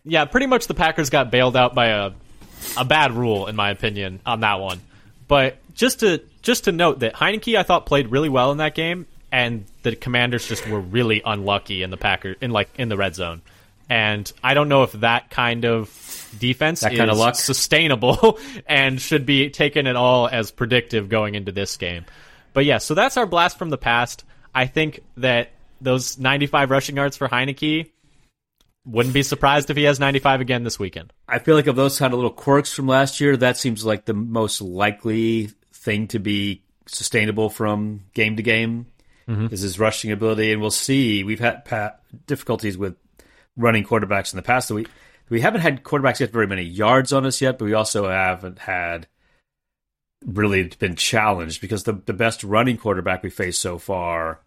Yeah, 0.05 0.25
pretty 0.25 0.45
much 0.47 0.67
the 0.67 0.73
Packers 0.73 1.09
got 1.09 1.31
bailed 1.31 1.55
out 1.55 1.73
by 1.75 1.87
a 1.87 2.11
a 2.77 2.83
bad 2.85 3.13
rule, 3.13 3.47
in 3.47 3.55
my 3.55 3.69
opinion, 3.71 4.19
on 4.25 4.41
that 4.41 4.59
one. 4.59 4.79
But 5.29 5.57
just 5.75 6.01
to 6.01 6.21
just 6.41 6.65
to 6.65 6.71
note 6.71 6.99
that 6.99 7.15
Heinicke, 7.15 7.57
I 7.57 7.63
thought 7.63 7.85
played 7.85 8.09
really 8.09 8.29
well 8.29 8.51
in 8.51 8.57
that 8.59 8.75
game, 8.75 9.05
and 9.31 9.65
the 9.83 9.95
Commanders 9.95 10.47
just 10.47 10.67
were 10.67 10.79
really 10.79 11.21
unlucky 11.25 11.83
in 11.83 11.89
the 11.89 11.97
Packer 11.97 12.35
in 12.41 12.51
like 12.51 12.69
in 12.77 12.89
the 12.89 12.97
red 12.97 13.15
zone. 13.15 13.41
And 13.89 14.31
I 14.43 14.53
don't 14.53 14.69
know 14.69 14.83
if 14.83 14.91
that 14.93 15.31
kind 15.31 15.65
of 15.65 15.89
defense 16.39 16.81
That 16.81 16.93
is 16.93 16.99
kind 16.99 17.09
of 17.09 17.17
luck? 17.17 17.35
sustainable 17.35 18.39
and 18.67 19.01
should 19.01 19.25
be 19.25 19.49
taken 19.49 19.87
at 19.87 19.95
all 19.95 20.27
as 20.27 20.51
predictive 20.51 21.09
going 21.09 21.33
into 21.33 21.51
this 21.51 21.75
game. 21.77 22.05
But 22.53 22.65
yeah, 22.65 22.77
so 22.77 22.93
that's 22.93 23.17
our 23.17 23.25
blast 23.25 23.57
from 23.57 23.71
the 23.71 23.77
past. 23.77 24.25
I 24.53 24.67
think 24.67 25.01
that 25.17 25.49
those 25.81 26.19
95 26.19 26.69
rushing 26.69 26.97
yards 26.97 27.17
for 27.17 27.27
Heinicke 27.27 27.89
wouldn't 28.85 29.13
be 29.13 29.23
surprised 29.23 29.69
if 29.69 29.77
he 29.77 29.83
has 29.83 29.99
95 29.99 30.41
again 30.41 30.63
this 30.63 30.79
weekend. 30.79 31.11
I 31.27 31.39
feel 31.39 31.55
like 31.55 31.67
of 31.67 31.75
those 31.75 31.97
kind 31.97 32.13
of 32.13 32.17
little 32.17 32.31
quirks 32.31 32.71
from 32.71 32.87
last 32.87 33.19
year, 33.19 33.37
that 33.37 33.57
seems 33.57 33.85
like 33.85 34.05
the 34.05 34.13
most 34.13 34.61
likely 34.61 35.49
thing 35.79 36.07
to 36.09 36.19
be 36.19 36.63
sustainable 36.87 37.49
from 37.49 38.01
game 38.13 38.35
to 38.35 38.43
game 38.43 38.87
mm-hmm. 39.27 39.53
is 39.53 39.61
his 39.61 39.79
rushing 39.79 40.11
ability, 40.11 40.51
and 40.51 40.61
we'll 40.61 40.71
see. 40.71 41.23
We've 41.23 41.39
had 41.39 41.65
pa- 41.65 41.95
difficulties 42.25 42.77
with 42.77 42.95
running 43.55 43.83
quarterbacks 43.83 44.33
in 44.33 44.37
the 44.37 44.43
past. 44.43 44.71
We 44.71 44.87
we 45.29 45.41
haven't 45.41 45.61
had 45.61 45.83
quarterbacks 45.83 46.19
get 46.19 46.31
very 46.31 46.47
many 46.47 46.63
yards 46.63 47.13
on 47.13 47.25
us 47.25 47.41
yet, 47.41 47.59
but 47.59 47.65
we 47.65 47.73
also 47.73 48.09
haven't 48.09 48.59
had 48.59 49.07
really 50.25 50.63
been 50.79 50.95
challenged 50.95 51.61
because 51.61 51.83
the 51.83 51.93
the 51.93 52.13
best 52.13 52.43
running 52.43 52.77
quarterback 52.77 53.23
we 53.23 53.29
faced 53.29 53.61
so 53.61 53.77
far 53.77 54.39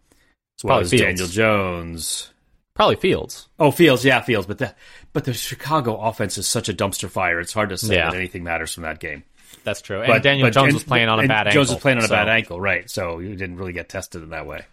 was 0.63 0.89
Fields. 0.89 1.03
Daniel 1.03 1.27
Jones. 1.27 2.29
Probably 2.75 2.95
Fields. 2.95 3.49
Oh, 3.59 3.69
Fields, 3.69 4.03
yeah, 4.03 4.21
Fields, 4.21 4.47
but 4.47 4.57
the 4.57 4.73
but 5.13 5.25
the 5.25 5.33
Chicago 5.33 5.95
offense 5.95 6.37
is 6.37 6.47
such 6.47 6.69
a 6.69 6.73
dumpster 6.73 7.09
fire. 7.09 7.39
It's 7.39 7.53
hard 7.53 7.69
to 7.69 7.77
say 7.77 7.95
Yeah. 7.95 8.09
that 8.09 8.17
anything 8.17 8.43
matters 8.43 8.73
from 8.73 8.83
that 8.83 8.99
game. 8.99 9.23
That's 9.63 9.81
true. 9.81 9.99
And 10.01 10.07
But 10.07 10.23
Daniel 10.23 10.47
but- 10.47 10.53
Jones 10.53 10.65
and- 10.67 10.73
was 10.75 10.83
playing 10.83 11.09
on 11.09 11.19
a 11.19 11.27
bad 11.27 11.45
Jones 11.45 11.47
ankle. 11.47 11.53
Jones 11.53 11.69
was 11.71 11.81
playing 11.81 11.97
on 11.99 12.05
a 12.05 12.07
bad 12.09 12.29
ankle, 12.29 12.59
right? 12.61 12.89
So 12.89 13.19
you 13.19 13.35
didn't 13.35 13.57
really 13.57 13.73
get 13.73 13.89
tested 13.89 14.23
in 14.23 14.29
that 14.29 14.45
way. 14.45 14.63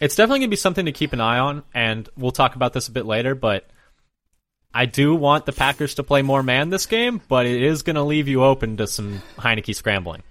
It's 0.00 0.16
definitely 0.16 0.40
going 0.40 0.48
to 0.48 0.52
be 0.52 0.56
something 0.56 0.86
to 0.86 0.92
keep 0.92 1.12
an 1.12 1.20
eye 1.20 1.38
on, 1.38 1.62
and 1.74 2.08
we'll 2.16 2.30
talk 2.32 2.56
about 2.56 2.72
this 2.72 2.88
a 2.88 2.92
bit 2.92 3.04
later, 3.06 3.34
but 3.34 3.68
I 4.72 4.86
do 4.86 5.14
want 5.14 5.46
the 5.46 5.52
Packers 5.52 5.96
to 5.96 6.02
play 6.02 6.22
more 6.22 6.42
man 6.42 6.70
this 6.70 6.86
game, 6.86 7.20
but 7.28 7.44
it 7.44 7.60
is 7.62 7.82
going 7.82 7.96
to 7.96 8.02
leave 8.02 8.28
you 8.28 8.42
open 8.44 8.76
to 8.78 8.86
some 8.86 9.20
Heinicke 9.36 9.74
scrambling. 9.74 10.22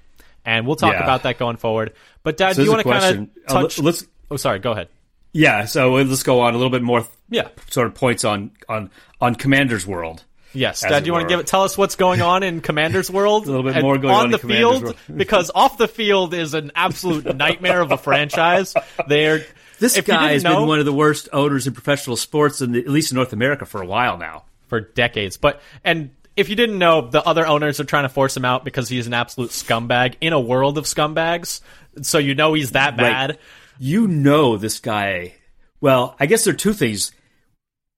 And 0.45 0.65
we'll 0.65 0.77
talk 0.77 0.93
Yeah. 0.93 1.03
about 1.03 1.23
that 1.23 1.37
going 1.37 1.57
forward. 1.57 1.93
But, 2.23 2.37
Dad, 2.37 2.55
So 2.55 2.61
do 2.61 2.65
you 2.65 2.71
want 2.71 2.83
to 2.83 2.89
kind 2.91 3.15
of 3.47 3.55
Uh, 3.55 3.61
touch. 3.61 3.77
let's 3.79 4.05
oh, 4.31 4.37
sorry. 4.37 4.59
Go 4.59 4.71
ahead. 4.71 4.87
yeah. 5.33 5.65
So 5.65 5.91
let's 5.93 6.23
go 6.23 6.39
on 6.39 6.53
a 6.53 6.57
little 6.57 6.71
bit 6.71 6.81
more 6.81 7.05
Yeah. 7.29 7.49
sort 7.69 7.87
of 7.87 7.93
points 7.95 8.23
on 8.23 8.51
on 8.69 8.89
on 9.21 9.35
Commander's 9.35 9.85
World. 9.85 10.23
Yes, 10.53 10.81
Dad. 10.81 11.01
Do 11.03 11.07
you 11.07 11.13
want 11.13 11.23
to 11.27 11.29
give 11.33 11.39
it? 11.39 11.47
Tell 11.47 11.63
us 11.63 11.77
what's 11.77 11.95
going 11.95 12.21
on 12.21 12.41
in 12.43 12.61
Commander's 12.61 13.11
World. 13.11 13.47
A 13.47 13.51
little 13.51 13.71
bit 13.71 13.81
more 13.81 13.97
going 13.97 14.13
on 14.13 14.25
in 14.25 14.31
the 14.31 14.39
field 14.39 14.95
because 15.15 15.51
off 15.53 15.77
the 15.77 15.87
field 15.87 16.33
is 16.33 16.53
an 16.53 16.71
absolute 16.75 17.35
nightmare 17.35 17.81
of 17.81 17.91
a 17.91 17.97
franchise. 17.97 18.73
They're 19.07 19.45
This 19.79 19.95
if 19.97 20.05
guy 20.05 20.31
has 20.33 20.43
know- 20.43 20.59
been 20.61 20.67
one 20.67 20.79
of 20.79 20.85
the 20.85 20.93
worst 20.93 21.29
owners 21.31 21.67
in 21.67 21.73
professional 21.73 22.15
sports, 22.15 22.61
in 22.61 22.71
the, 22.71 22.79
at 22.79 22.87
least 22.89 23.11
in 23.11 23.15
North 23.15 23.33
America, 23.33 23.65
for 23.65 23.81
a 23.81 23.85
while 23.85 24.17
now. 24.17 24.45
for 24.67 24.79
decades. 24.81 25.37
But 25.37 25.61
and 25.83 26.09
if 26.35 26.49
you 26.49 26.55
didn't 26.55 26.79
know, 26.79 27.09
the 27.09 27.21
other 27.23 27.45
owners 27.45 27.79
are 27.79 27.83
trying 27.85 28.03
to 28.05 28.09
force 28.09 28.35
him 28.35 28.45
out 28.45 28.63
because 28.65 28.87
he's 28.89 29.07
an 29.07 29.13
absolute 29.13 29.51
scumbag 29.51 30.15
in 30.21 30.33
a 30.33 30.39
world 30.39 30.77
of 30.77 30.85
scumbags. 30.85 31.61
So 32.01 32.17
you 32.17 32.33
know 32.33 32.53
he's 32.53 32.71
that 32.71 32.95
bad. 32.97 33.31
Right. 33.31 33.39
You 33.77 34.07
know 34.07 34.57
this 34.57 34.79
guy. 34.79 35.35
Well, 35.81 36.15
I 36.19 36.25
guess 36.25 36.43
there 36.45 36.53
are 36.53 36.57
two 36.57 36.73
things. 36.73 37.11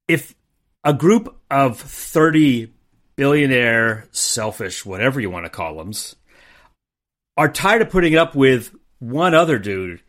If 0.08 0.34
a 0.84 0.94
group 0.94 1.36
of 1.50 1.80
30 1.80 2.72
billionaire, 3.16 4.08
selfish, 4.12 4.86
whatever 4.86 5.20
you 5.20 5.30
want 5.30 5.46
to 5.46 5.50
call 5.50 5.76
them, 5.78 5.92
are 7.38 7.50
tired 7.52 7.82
of 7.82 7.90
putting 7.90 8.16
up 8.16 8.36
with 8.36 8.74
one 9.00 9.34
other 9.34 9.60
dude. 9.60 10.02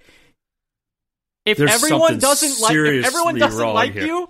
If 1.44 1.58
There's 1.58 1.72
everyone 1.72 2.18
doesn't 2.18 2.60
like, 2.60 2.74
if 2.76 3.04
everyone 3.06 3.38
doesn't 3.38 3.68
like 3.72 3.92
here. 3.94 4.06
you, 4.06 4.28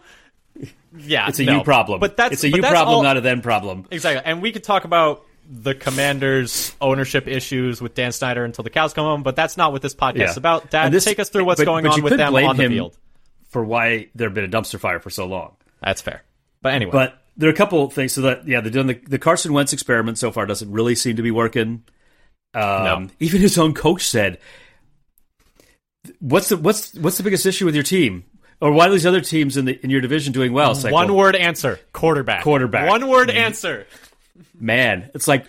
yeah, 0.96 1.28
It's 1.28 1.38
a 1.40 1.44
no. 1.44 1.58
you 1.58 1.64
problem. 1.64 2.00
But 2.00 2.16
that's 2.16 2.34
it's 2.34 2.44
a 2.44 2.48
you 2.48 2.60
problem, 2.62 2.88
all- 2.96 3.02
not 3.02 3.16
a 3.16 3.20
them 3.20 3.42
problem. 3.42 3.86
Exactly. 3.90 4.22
And 4.24 4.40
we 4.40 4.50
could 4.52 4.64
talk 4.64 4.84
about 4.84 5.24
the 5.48 5.74
Commanders' 5.74 6.74
ownership 6.80 7.28
issues 7.28 7.82
with 7.82 7.94
Dan 7.94 8.12
Snyder 8.12 8.44
until 8.44 8.64
the 8.64 8.70
cows 8.70 8.94
come 8.94 9.04
home, 9.04 9.22
but 9.22 9.36
that's 9.36 9.56
not 9.58 9.72
what 9.72 9.82
this 9.82 9.94
podcast 9.94 10.16
Yeah. 10.16 10.30
is 10.30 10.36
about. 10.38 10.70
Dad, 10.70 10.90
this- 10.92 11.04
take 11.04 11.18
us 11.18 11.28
through 11.28 11.44
what's 11.44 11.60
but- 11.60 11.64
going 11.66 11.84
but 11.84 11.92
on 11.94 12.02
with 12.02 12.16
them 12.16 12.34
on 12.34 12.56
the 12.56 12.68
field. 12.68 12.96
For 13.50 13.62
why 13.62 14.08
there 14.14 14.28
have 14.28 14.34
been 14.34 14.44
a 14.44 14.48
dumpster 14.48 14.80
fire 14.80 14.98
for 14.98 15.10
so 15.10 15.26
long. 15.26 15.56
That's 15.82 16.00
fair. 16.00 16.22
But 16.62 16.74
anyway, 16.74 16.92
But 16.92 17.18
there 17.36 17.48
are 17.48 17.52
a 17.52 17.56
couple 17.56 17.84
of 17.84 17.92
things. 17.92 18.12
So 18.12 18.22
that 18.22 18.46
yeah, 18.48 18.60
they're 18.60 18.70
doing 18.70 18.86
the, 18.86 18.94
the 18.94 19.18
Carson 19.18 19.52
Wentz 19.52 19.72
experiment 19.72 20.16
so 20.18 20.30
far 20.32 20.46
doesn't 20.46 20.70
really 20.70 20.94
seem 20.94 21.16
to 21.16 21.22
be 21.22 21.30
working. 21.30 21.82
Um, 22.54 22.84
No. 22.84 23.08
Even 23.20 23.40
his 23.40 23.58
own 23.58 23.74
coach 23.74 24.06
said, 24.06 24.38
"What's 26.20 26.48
the 26.48 26.56
what's 26.56 26.94
what's 26.94 27.16
the 27.16 27.22
biggest 27.22 27.46
issue 27.46 27.64
with 27.64 27.74
your 27.74 27.84
team, 27.84 28.24
or 28.60 28.72
why 28.72 28.86
are 28.88 28.90
these 28.90 29.06
other 29.06 29.20
teams 29.20 29.56
in 29.56 29.64
the 29.64 29.78
in 29.82 29.90
your 29.90 30.00
division 30.00 30.32
doing 30.32 30.52
well?" 30.52 30.74
Like, 30.74 30.92
one 30.92 31.08
well, 31.08 31.16
word 31.16 31.36
answer: 31.36 31.78
quarterback. 31.92 32.42
Quarterback. 32.42 32.88
One 32.88 33.08
word 33.08 33.30
answer. 33.30 33.86
man. 34.58 35.10
It's 35.14 35.28
like, 35.28 35.46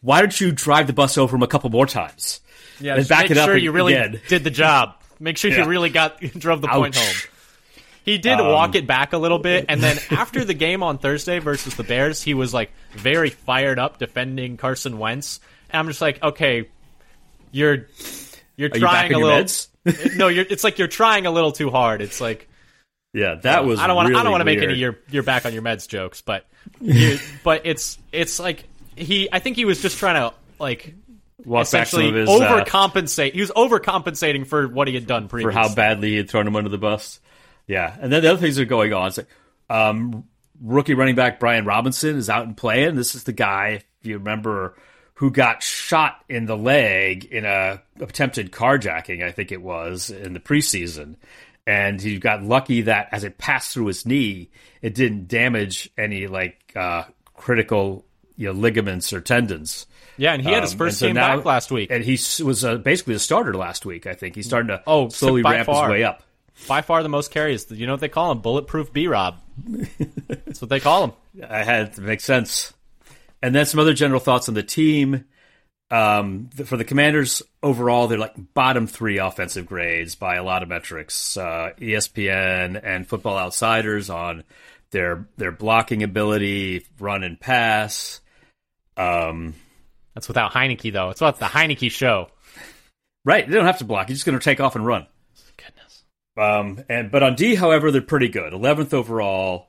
why 0.00 0.20
don't 0.20 0.38
you 0.40 0.52
drive 0.52 0.86
the 0.86 0.92
bus 0.92 1.18
over 1.18 1.36
him 1.36 1.42
a 1.42 1.46
couple 1.48 1.70
more 1.70 1.86
times? 1.86 2.40
Yeah, 2.80 2.96
And 2.96 3.08
back 3.08 3.22
make 3.24 3.30
it 3.32 3.38
up 3.38 3.46
sure 3.46 3.56
you 3.56 3.72
really 3.72 3.94
again. 3.94 4.20
did 4.28 4.44
the 4.44 4.50
job. 4.50 4.94
Make 5.20 5.36
sure 5.38 5.50
Yeah. 5.50 5.62
you 5.62 5.68
really 5.68 5.90
got 5.90 6.20
drove 6.38 6.60
the 6.60 6.68
point 6.68 6.96
Ouch. 6.96 7.02
Um, 7.02 7.06
home. 7.06 7.14
He 8.04 8.18
did 8.18 8.38
walk 8.38 8.74
it 8.74 8.86
back 8.86 9.14
a 9.14 9.18
little 9.18 9.38
bit, 9.38 9.64
and 9.68 9.82
then 9.82 9.98
after 10.10 10.44
the 10.44 10.52
game 10.54 10.82
on 10.82 10.98
Thursday 10.98 11.38
versus 11.38 11.74
the 11.74 11.84
Bears, 11.84 12.22
he 12.22 12.34
was 12.34 12.52
like 12.52 12.70
very 12.92 13.30
fired 13.30 13.78
up 13.78 13.98
defending 13.98 14.58
Carson 14.58 14.98
Wentz. 14.98 15.40
And 15.70 15.80
I'm 15.80 15.88
just 15.88 16.02
like, 16.02 16.22
okay, 16.22 16.68
you're 17.50 17.86
you're 18.56 18.70
Are 18.70 18.76
you 18.76 18.84
back 18.84 19.08
trying 19.08 19.14
on 19.14 19.14
a 19.14 19.18
your 19.18 19.26
little. 19.28 19.44
meds? 19.44 20.16
no, 20.16 20.28
you're, 20.28 20.44
it's 20.48 20.64
like 20.64 20.78
you're 20.78 20.88
trying 20.88 21.24
a 21.24 21.30
little 21.30 21.52
too 21.52 21.70
hard. 21.70 22.02
It's 22.02 22.20
like 22.20 22.48
Yeah, 23.14 23.36
that 23.42 23.64
was. 23.64 23.80
I 23.80 23.86
don't 23.86 23.96
want 23.96 24.08
Really 24.08 24.20
I 24.20 24.22
don't 24.22 24.32
want 24.32 24.42
to 24.42 24.46
make 24.46 24.62
any 24.62 24.74
you're 24.74 24.98
you're 25.08 25.22
back 25.22 25.46
on 25.46 25.54
your 25.54 25.62
meds 25.62 25.88
jokes, 25.88 26.20
but 26.20 26.46
you, 26.80 27.18
but 27.42 27.62
it's 27.64 27.98
it's 28.12 28.38
like 28.38 28.64
he 28.96 29.30
I 29.32 29.38
think 29.38 29.56
he 29.56 29.64
was 29.64 29.80
just 29.80 29.98
trying 29.98 30.16
to 30.16 30.36
like 30.58 30.94
Walk 31.44 31.62
essentially 31.62 32.12
his, 32.12 32.28
uh, 32.28 32.32
overcompensate. 32.32 33.32
he 33.32 33.40
was 33.40 33.50
overcompensating 33.50 34.46
for 34.46 34.68
what 34.68 34.88
he 34.88 34.94
had 34.94 35.06
done 35.06 35.28
previously. 35.28 35.54
for 35.54 35.58
how 35.58 35.74
badly 35.74 36.10
he 36.10 36.16
had 36.16 36.28
thrown 36.28 36.46
him 36.46 36.56
under 36.56 36.70
the 36.70 36.78
bus. 36.78 37.20
Yeah, 37.66 37.94
and 38.00 38.12
then 38.12 38.22
the 38.22 38.30
other 38.30 38.40
things 38.40 38.58
are 38.58 38.64
going 38.64 38.92
on. 38.92 39.08
It's 39.08 39.16
like, 39.18 39.28
um, 39.70 40.24
rookie 40.60 40.94
running 40.94 41.14
back 41.14 41.40
Brian 41.40 41.64
Robinson 41.64 42.16
is 42.16 42.28
out 42.28 42.46
and 42.46 42.56
playing. 42.56 42.94
This 42.96 43.14
is 43.14 43.24
the 43.24 43.32
guy, 43.32 43.68
if 43.80 43.84
you 44.02 44.18
remember, 44.18 44.76
who 45.14 45.30
got 45.30 45.62
shot 45.62 46.22
in 46.28 46.44
the 46.46 46.56
leg 46.56 47.24
in 47.24 47.44
a 47.44 47.82
attempted 48.00 48.52
carjacking. 48.52 49.22
I 49.22 49.30
think 49.32 49.50
it 49.52 49.62
was 49.62 50.10
in 50.10 50.32
the 50.34 50.40
preseason, 50.40 51.16
and 51.66 52.00
he 52.00 52.18
got 52.18 52.42
lucky 52.42 52.82
that 52.82 53.08
as 53.12 53.24
it 53.24 53.38
passed 53.38 53.72
through 53.72 53.86
his 53.86 54.04
knee, 54.04 54.50
it 54.82 54.94
didn't 54.94 55.28
damage 55.28 55.88
any 55.96 56.26
like 56.26 56.72
uh, 56.76 57.04
critical 57.34 58.04
you 58.36 58.46
know, 58.48 58.52
ligaments 58.52 59.12
or 59.12 59.20
tendons. 59.20 59.86
Yeah, 60.16 60.32
and 60.34 60.42
he 60.42 60.50
had 60.52 60.62
his 60.62 60.72
Um, 60.72 60.78
first 60.78 60.94
and 60.94 60.98
so 60.98 61.06
game 61.06 61.14
now- 61.14 61.36
back 61.36 61.44
last 61.44 61.70
week. 61.72 61.90
and 61.90 62.04
he 62.04 62.12
was 62.44 62.64
uh, 62.64 62.76
basically 62.76 63.14
a 63.14 63.18
starter 63.18 63.54
last 63.54 63.86
week. 63.86 64.06
I 64.06 64.14
think 64.14 64.34
he's 64.34 64.46
starting 64.46 64.68
to 64.68 64.82
Oh, 64.86 65.08
slowly 65.08 65.42
ramp 65.42 65.66
far. 65.66 65.86
his 65.86 65.90
way 65.92 66.04
up. 66.04 66.22
By 66.68 66.82
far 66.82 67.02
the 67.02 67.08
most 67.08 67.30
carries. 67.30 67.70
You 67.70 67.86
know 67.86 67.92
what 67.92 68.00
they 68.00 68.08
call 68.08 68.32
him? 68.32 68.40
Bulletproof 68.40 68.92
B 68.92 69.06
Rob. 69.06 69.38
That's 70.28 70.60
what 70.60 70.70
they 70.70 70.80
call 70.80 71.04
him. 71.04 71.12
I 71.48 71.62
had 71.62 71.94
to 71.94 72.00
make 72.00 72.20
sense. 72.20 72.72
And 73.42 73.54
then 73.54 73.66
some 73.66 73.80
other 73.80 73.92
general 73.92 74.20
thoughts 74.20 74.48
on 74.48 74.54
the 74.54 74.62
team. 74.62 75.24
Um, 75.90 76.48
for 76.64 76.76
the 76.76 76.84
Commanders 76.84 77.42
overall, 77.62 78.08
they're 78.08 78.18
like 78.18 78.34
bottom 78.54 78.86
three 78.86 79.18
offensive 79.18 79.66
grades 79.66 80.14
by 80.14 80.36
a 80.36 80.42
lot 80.42 80.62
of 80.62 80.68
metrics. 80.68 81.36
Uh, 81.36 81.72
ESPN 81.78 82.80
and 82.82 83.06
Football 83.06 83.36
Outsiders 83.36 84.08
on 84.08 84.44
their 84.90 85.28
their 85.36 85.52
blocking 85.52 86.02
ability, 86.02 86.86
run 86.98 87.22
and 87.22 87.38
pass. 87.38 88.20
Um, 88.96 89.54
That's 90.14 90.28
without 90.28 90.52
Heinicke 90.52 90.92
though. 90.92 91.10
It's 91.10 91.20
about 91.20 91.38
the 91.38 91.46
Heinicke 91.46 91.90
show. 91.90 92.28
right, 93.24 93.46
they 93.46 93.54
don't 93.54 93.66
have 93.66 93.78
to 93.78 93.84
block. 93.84 94.08
You're 94.08 94.14
just 94.14 94.26
going 94.26 94.38
to 94.38 94.44
take 94.44 94.60
off 94.60 94.76
and 94.76 94.86
run. 94.86 95.06
Um, 96.36 96.84
and 96.88 97.10
but 97.10 97.22
on 97.22 97.34
D, 97.36 97.54
however, 97.54 97.90
they're 97.90 98.02
pretty 98.02 98.28
good. 98.28 98.52
Eleventh 98.52 98.92
overall, 98.92 99.68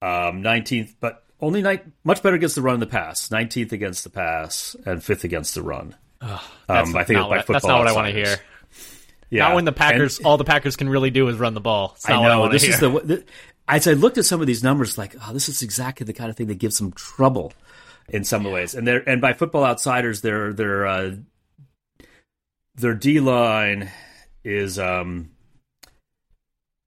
um, 0.00 0.42
nineteenth, 0.42 0.94
but 1.00 1.24
only 1.40 1.60
night 1.60 1.84
much 2.04 2.22
better 2.22 2.36
against 2.36 2.54
the 2.54 2.62
run 2.62 2.74
and 2.74 2.82
the 2.82 2.86
pass. 2.86 3.30
Nineteenth 3.30 3.72
against 3.72 4.04
the 4.04 4.10
pass 4.10 4.76
and 4.86 5.02
fifth 5.02 5.24
against 5.24 5.54
the 5.54 5.62
run. 5.62 5.96
That's 6.20 6.88
um, 6.90 6.96
I 6.96 7.04
think 7.04 7.18
not 7.18 7.30
by 7.30 7.36
what, 7.36 7.46
football 7.46 7.54
that's 7.54 7.64
not 7.64 7.78
what 7.80 7.88
I 7.88 7.92
want 7.92 8.06
to 8.06 8.12
hear. 8.12 8.36
Yeah. 9.30 9.48
Not 9.48 9.56
when 9.56 9.64
the 9.64 9.72
Packers, 9.72 10.18
And- 10.18 10.26
all 10.26 10.36
the 10.36 10.44
Packers 10.44 10.76
can 10.76 10.88
really 10.88 11.10
do 11.10 11.28
is 11.28 11.36
run 11.36 11.54
the 11.54 11.60
ball. 11.60 11.96
I 12.06 12.18
what 12.18 12.30
I 12.30 12.34
know 12.36 12.48
this 12.48 12.62
hear. 12.62 12.74
is 12.74 12.80
the, 12.80 12.88
the. 12.88 13.24
As 13.66 13.88
I 13.88 13.94
looked 13.94 14.18
at 14.18 14.26
some 14.26 14.40
of 14.40 14.46
these 14.46 14.62
numbers, 14.62 14.96
like, 14.98 15.16
oh, 15.26 15.32
this 15.32 15.48
is 15.48 15.62
exactly 15.62 16.04
the 16.04 16.12
kind 16.12 16.30
of 16.30 16.36
thing 16.36 16.48
that 16.48 16.58
gives 16.58 16.78
them 16.78 16.92
trouble 16.92 17.52
in 18.08 18.22
some 18.22 18.44
ways. 18.44 18.74
And 18.74 18.86
they're 18.86 19.06
and 19.08 19.20
by 19.20 19.32
Football 19.32 19.64
Outsiders, 19.64 20.20
their 20.20 20.52
their 20.52 20.86
uh, 20.86 21.16
their 22.76 22.94
D 22.94 23.20
line 23.20 23.90
is 24.44 24.78
um 24.78 25.30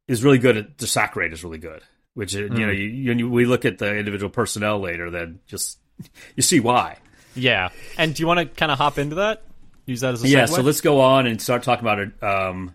is 0.07 0.23
really 0.23 0.37
good 0.37 0.57
at 0.57 0.77
the 0.77 0.87
sack 0.87 1.15
rate 1.15 1.33
is 1.33 1.43
really 1.43 1.57
good. 1.57 1.81
Which 2.13 2.33
you 2.33 2.49
know, 2.49 2.71
you, 2.71 3.13
you, 3.13 3.29
we 3.29 3.45
look 3.45 3.63
at 3.65 3.77
the 3.77 3.95
individual 3.95 4.31
personnel 4.31 4.79
later, 4.79 5.11
then 5.11 5.39
just 5.45 5.77
you 6.35 6.41
see 6.41 6.59
why. 6.59 6.97
yeah. 7.35 7.69
And 7.97 8.15
do 8.15 8.23
you 8.23 8.27
want 8.27 8.39
to 8.39 8.45
kind 8.45 8.71
of 8.71 8.77
hop 8.79 8.97
into 8.97 9.15
that? 9.15 9.43
Use 9.85 10.01
that 10.01 10.15
as 10.15 10.23
a 10.23 10.27
Yeah, 10.27 10.45
segue? 10.45 10.55
so 10.55 10.61
let's 10.63 10.81
go 10.81 10.99
on 11.01 11.27
and 11.27 11.41
start 11.41 11.63
talking 11.63 11.83
about 11.83 11.99
it. 11.99 12.23
Um, 12.23 12.73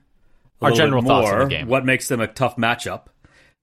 Our 0.61 0.71
general 0.71 1.03
bit 1.03 1.09
thoughts 1.09 1.31
on 1.31 1.39
the 1.41 1.47
game. 1.47 1.67
What 1.69 1.85
makes 1.85 2.09
them 2.09 2.21
a 2.21 2.27
tough 2.29 2.57
matchup? 2.57 3.07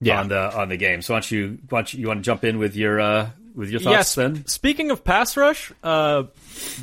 Yeah. 0.02 0.22
on 0.22 0.30
the 0.30 0.58
on 0.58 0.70
the 0.70 0.78
game. 0.78 1.02
So 1.02 1.14
why 1.14 1.20
don't 1.20 1.32
you 1.32 1.58
why 1.68 1.80
don't 1.80 1.94
you, 1.94 2.00
you 2.02 2.08
want 2.08 2.20
to 2.20 2.24
jump 2.24 2.46
in 2.46 2.58
with 2.58 2.76
your 2.76 3.02
uh, 3.02 3.30
with 3.56 3.70
your 3.70 3.82
thoughts 3.82 3.96
yes. 3.96 4.16
then? 4.16 4.46
Speaking 4.48 4.92
of 4.92 5.04
pass 5.04 5.36
rush, 5.36 5.74
uh, 5.84 6.24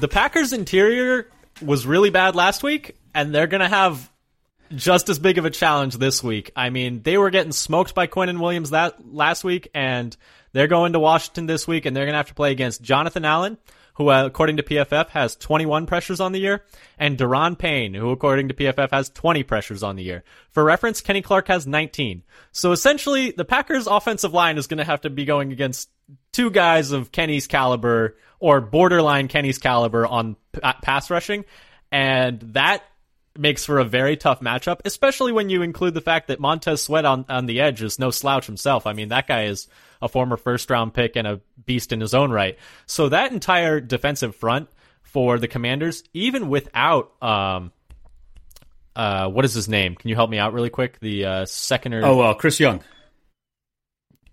the 0.00 0.09
Packers' 0.09 0.52
interior 0.52 1.31
was 1.62 1.87
really 1.87 2.11
bad 2.11 2.35
last 2.35 2.62
week, 2.62 2.95
and 3.14 3.35
they're 3.35 3.47
going 3.47 3.62
to 3.62 3.69
have 3.69 4.11
just 4.75 5.08
as 5.08 5.18
big 5.18 5.38
of 5.38 5.44
a 5.44 5.50
challenge 5.50 5.96
this 5.96 6.23
week. 6.23 6.50
I 6.56 6.70
mean, 6.70 7.02
they 7.02 7.18
were 7.18 7.30
getting 7.30 7.52
smoked 7.52 7.94
by 7.94 8.06
Quinnen 8.06 8.40
Williams 8.40 8.70
that 8.70 9.12
last 9.12 9.44
week, 9.44 9.68
and 9.75 10.16
they're 10.52 10.66
going 10.66 10.92
to 10.94 10.99
Washington 10.99 11.46
this 11.46 11.66
week, 11.68 11.87
and 11.87 11.94
they're 11.94 12.04
going 12.04 12.14
to 12.14 12.18
have 12.18 12.28
to 12.28 12.35
play 12.35 12.52
against 12.52 12.82
Jonathan 12.82 13.25
Allen, 13.25 13.58
who, 13.94 14.11
uh, 14.11 14.26
according 14.26 14.58
to 14.58 14.62
PFF, 14.62 15.08
has 15.11 15.37
21 15.37 15.87
pressures 15.87 16.20
on 16.20 16.32
the 16.32 16.38
year, 16.38 16.64
and 16.99 17.16
Daron 17.16 17.58
Payne, 17.58 17.94
who, 17.94 18.11
according 18.11 18.49
to 18.49 18.54
PFF, 18.54 18.90
has 18.90 19.08
20 19.11 19.42
pressures 19.42 19.82
on 19.82 19.96
the 19.96 20.02
year. 20.02 20.25
For 20.50 20.62
reference, 20.62 21.00
Kenny 21.00 21.23
Clark 21.23 21.49
has 21.49 21.66
19. 21.66 22.23
So 22.52 22.73
essentially, 22.73 23.30
the 23.30 23.44
Packers' 23.44 23.87
offensive 23.87 24.35
line 24.35 24.58
is 24.58 24.66
going 24.66 24.78
to 24.78 24.85
have 24.85 25.02
to 25.02 25.11
be 25.11 25.25
going 25.25 25.52
against 25.52 25.90
two 26.32 26.50
guys 26.50 26.92
of 26.92 27.12
Kenny's 27.12 27.46
caliber 27.46 28.16
or 28.38 28.61
borderline 28.61 29.28
Kenny's 29.28 29.58
caliber 29.58 30.06
on 30.06 30.37
p- 30.52 30.61
pass 30.82 31.11
rushing, 31.11 31.44
and 31.90 32.40
that 32.54 32.82
makes 33.38 33.64
for 33.64 33.78
a 33.78 33.85
very 33.85 34.16
tough 34.16 34.40
matchup, 34.40 34.81
especially 34.85 35.33
when 35.33 35.50
you 35.50 35.62
include 35.62 35.95
the 35.95 36.00
fact 36.00 36.28
that 36.28 36.40
Montez 36.40 36.83
Sweat 36.83 37.05
on, 37.05 37.25
on 37.28 37.47
the 37.47 37.61
edge 37.61 37.83
is 37.83 37.99
no 37.99 38.11
slouch 38.11 38.47
himself. 38.47 38.87
I 38.87 38.93
mean, 38.93 39.09
that 39.09 39.26
guy 39.26 39.45
is 39.45 39.69
a 40.02 40.09
former 40.09 40.37
first 40.37 40.69
round 40.71 40.95
pick 40.95 41.16
and 41.16 41.26
a 41.26 41.40
beast 41.64 41.93
in 41.93 42.00
his 42.00 42.14
own 42.14 42.31
right. 42.31 42.59
So 42.87 43.09
that 43.09 43.33
entire 43.33 43.81
defensive 43.81 44.37
front 44.37 44.69
for 45.02 45.38
the 45.38 45.49
Commanders, 45.49 46.02
even 46.12 46.49
without 46.49 47.12
um 47.23 47.73
uh 48.95 49.28
what 49.28 49.45
is 49.45 49.55
his 49.55 49.69
name? 49.69 49.95
Can 49.95 50.09
you 50.11 50.14
help 50.16 50.31
me 50.31 50.38
out 50.38 50.52
really 50.52 50.71
quick? 50.71 50.99
The 51.00 51.25
uh 51.25 51.45
second 51.47 51.95
or 51.95 52.05
Oh, 52.05 52.21
uh, 52.21 52.35
Chris 52.35 52.61
Young. 52.61 52.83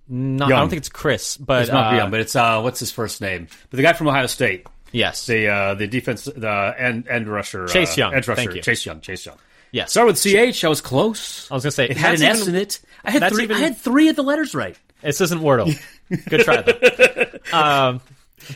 no, 0.07 0.45
I 0.45 0.49
don't 0.49 0.69
think 0.69 0.79
it's 0.79 0.89
Chris, 0.89 1.37
but 1.37 1.63
It's 1.63 1.71
not 1.71 1.93
uh, 1.93 1.97
Young, 1.97 2.11
but 2.11 2.19
it's 2.19 2.35
uh, 2.35 2.61
what's 2.61 2.79
his 2.79 2.91
first 2.91 3.21
name? 3.21 3.47
But 3.69 3.77
the 3.77 3.83
guy 3.83 3.93
from 3.93 4.07
Ohio 4.07 4.27
State, 4.27 4.67
yes. 4.93 5.25
the 5.25 5.47
uh, 5.49 5.73
the 5.75 5.87
defense, 5.87 6.23
the 6.23 6.73
end 6.77 7.07
end 7.09 7.27
rusher, 7.27 7.67
Chase 7.67 7.97
uh, 7.97 8.01
Young. 8.01 8.13
edge 8.13 8.27
rusher, 8.27 8.35
Thank 8.43 8.55
you. 8.55 8.61
Chase 8.61 8.85
Young, 8.85 9.01
Chase 9.01 9.25
Young. 9.25 9.37
yes. 9.71 9.91
Start 9.91 10.07
with 10.07 10.21
ch. 10.21 10.63
I 10.63 10.69
was 10.69 10.79
close. 10.79 11.51
I 11.51 11.55
was 11.55 11.63
gonna 11.63 11.71
say 11.71 11.85
It 11.89 11.97
had 11.97 12.13
an 12.15 12.19
that's 12.21 12.41
S 12.41 12.47
in 12.47 12.55
it. 12.55 12.79
I 13.03 13.11
had 13.11 13.29
three. 13.29 13.43
even- 13.43 13.57
I 13.57 13.59
had 13.59 13.77
three 13.77 14.07
of 14.07 14.15
the 14.15 14.23
letters 14.23 14.55
right. 14.55 14.77
This 15.01 15.19
isn't 15.19 15.41
Wordle. 15.41 15.77
Good 16.29 16.41
try 16.41 16.61
though. 16.61 17.57
um, 17.57 17.99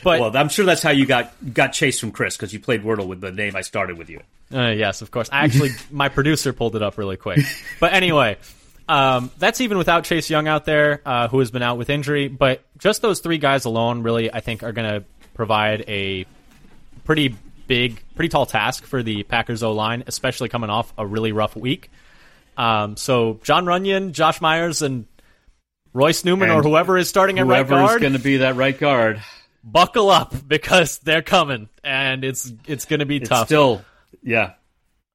but 0.02 0.20
Well, 0.20 0.36
I'm 0.36 0.48
sure 0.48 0.64
that's 0.64 0.82
how 0.82 0.90
you 0.90 1.04
got 1.06 1.32
got 1.52 1.72
Chase 1.74 1.98
from 2.00 2.10
Chris 2.12 2.36
because 2.36 2.52
you 2.52 2.60
played 2.60 2.82
Wordle 2.82 3.06
with 3.06 3.20
the 3.20 3.30
name 3.32 3.54
I 3.56 3.60
started 3.62 3.98
with 3.98 4.08
you. 4.10 4.20
Uh, 4.52 4.68
yes, 4.68 5.02
of 5.02 5.10
course. 5.10 5.28
I 5.30 5.44
actually, 5.44 5.70
my 5.90 6.08
producer 6.08 6.52
pulled 6.54 6.74
it 6.76 6.82
up 6.82 6.96
really 6.96 7.16
quick. 7.18 7.40
But 7.80 7.92
anyway, 7.92 8.36
um, 8.88 9.30
that's 9.38 9.60
even 9.60 9.76
without 9.76 10.04
Chase 10.04 10.30
Young 10.30 10.48
out 10.48 10.64
there, 10.64 11.02
uh, 11.04 11.28
who 11.28 11.38
has 11.40 11.50
been 11.50 11.62
out 11.62 11.76
with 11.76 11.90
injury. 11.90 12.28
But 12.28 12.62
just 12.78 13.02
those 13.02 13.20
three 13.20 13.36
guys 13.38 13.66
alone, 13.66 14.02
really, 14.02 14.32
I 14.32 14.40
think, 14.40 14.62
are 14.62 14.72
going 14.72 14.88
to 14.88 15.04
provide 15.38 15.84
a 15.88 16.26
pretty 17.04 17.34
big, 17.68 18.02
pretty 18.16 18.28
tall 18.28 18.44
task 18.44 18.84
for 18.84 19.04
the 19.04 19.22
Packers 19.22 19.62
O 19.62 19.72
line, 19.72 20.02
especially 20.08 20.48
coming 20.48 20.68
off 20.68 20.92
a 20.98 21.06
really 21.06 21.30
rough 21.30 21.54
week. 21.54 21.90
Um, 22.56 22.96
so 22.96 23.38
Jon 23.44 23.64
Runyan, 23.64 24.10
Josh 24.10 24.40
Myers, 24.40 24.82
and 24.82 25.06
Royce 25.94 26.24
Newman 26.24 26.50
And 26.50 26.58
or 26.58 26.62
whoever 26.62 26.98
is 26.98 27.08
starting 27.08 27.38
at 27.38 27.46
right 27.46 27.64
Whoever's 27.64 27.88
guard, 27.88 28.00
going 28.00 28.14
to 28.14 28.18
be 28.18 28.38
that 28.38 28.56
right 28.56 28.76
guard, 28.76 29.22
buckle 29.62 30.10
up 30.10 30.34
because 30.48 30.98
they're 30.98 31.22
coming, 31.22 31.68
and 31.84 32.24
it's 32.24 32.52
it's 32.66 32.84
going 32.84 33.00
to 33.00 33.06
be 33.06 33.18
it's 33.18 33.28
tough. 33.28 33.46
still 33.46 33.84
yeah. 34.24 34.54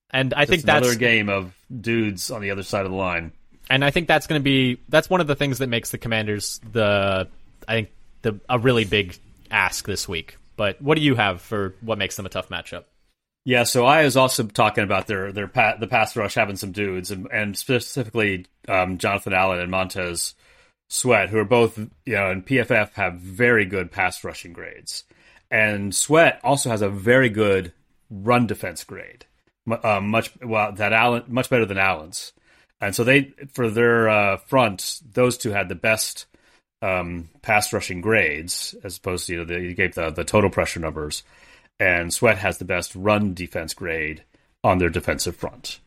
and 0.09 0.33
I 0.33 0.45
think 0.45 0.59
It's 0.59 0.63
another 0.63 0.87
that's 0.87 0.97
game 0.97 1.27
of 1.27 1.53
dudes 1.69 2.31
on 2.31 2.41
the 2.41 2.51
other 2.51 2.63
side 2.63 2.85
of 2.85 2.91
the 2.91 2.97
line. 2.97 3.33
and 3.69 3.83
I 3.83 3.91
think 3.91 4.07
that's 4.07 4.25
going 4.25 4.39
to 4.39 4.43
be 4.43 4.79
that's 4.87 5.09
one 5.09 5.19
of 5.19 5.27
the 5.27 5.35
things 5.35 5.57
that 5.57 5.67
makes 5.67 5.91
the 5.91 5.97
Commanders 5.97 6.61
the 6.71 7.27
I 7.67 7.73
think 7.73 7.89
the 8.21 8.39
a 8.47 8.57
really 8.57 8.85
big 8.85 9.17
ask 9.53 9.85
this 9.85 10.07
week. 10.07 10.37
But 10.55 10.81
what 10.81 10.95
do 10.95 11.01
you 11.01 11.15
have 11.15 11.41
for 11.41 11.75
what 11.81 11.97
makes 11.97 12.15
them 12.15 12.25
a 12.25 12.29
tough 12.29 12.49
matchup? 12.49 12.85
Yeah, 13.45 13.63
so 13.63 13.85
I 13.85 14.05
was 14.05 14.15
also 14.15 14.43
talking 14.43 14.83
about 14.83 15.07
their 15.07 15.31
their 15.31 15.47
pa- 15.47 15.75
the 15.77 15.87
pass 15.87 16.15
rush 16.15 16.35
having 16.35 16.55
some 16.55 16.71
dudes, 16.71 17.11
and, 17.11 17.27
and 17.31 17.57
specifically 17.57 18.45
um, 18.69 18.97
Jonathan 18.97 19.33
Allen 19.33 19.59
and 19.59 19.69
Montez 19.69 20.33
Sweat, 20.87 21.29
who 21.29 21.39
are 21.39 21.45
both 21.45 21.77
you 21.77 22.13
know 22.13 22.31
in 22.31 22.41
PFF 22.41 22.93
have 22.93 23.15
very 23.15 23.65
good 23.65 23.91
pass 23.91 24.23
rushing 24.23 24.53
grades, 24.53 25.03
and 25.51 25.93
Sweat 25.93 26.39
also 26.43 26.69
has 26.69 26.81
a 26.81 26.89
very 26.89 27.29
good 27.29 27.73
run 28.09 28.47
defense 28.47 28.83
grade, 28.85 29.25
um, 29.83 30.07
much 30.07 30.31
well 30.41 30.71
that 30.71 30.93
Allen 30.93 31.23
much 31.27 31.49
better 31.49 31.65
than 31.65 31.77
Allen's, 31.77 32.31
and 32.79 32.95
so 32.95 33.03
they 33.03 33.33
for 33.51 33.69
their 33.69 34.07
uh, 34.07 34.37
front 34.37 35.01
those 35.11 35.37
two 35.37 35.51
had 35.51 35.67
the 35.67 35.75
best 35.75 36.27
um, 36.83 37.29
pass 37.41 37.71
rushing 37.73 38.01
grades 38.01 38.75
as 38.83 38.97
opposed 38.97 39.27
to 39.27 39.33
you 39.33 39.39
know 39.39 39.45
the, 39.45 39.59
you 39.61 39.73
gave 39.73 39.95
the 39.95 40.09
the 40.11 40.23
total 40.23 40.49
pressure 40.49 40.79
numbers 40.79 41.23
and 41.79 42.13
Sweat 42.13 42.37
has 42.37 42.57
the 42.59 42.65
best 42.65 42.93
run 42.95 43.33
defense 43.33 43.73
grade 43.73 44.23
on 44.63 44.77
their 44.77 44.89
defensive 44.89 45.35
front. 45.35 45.79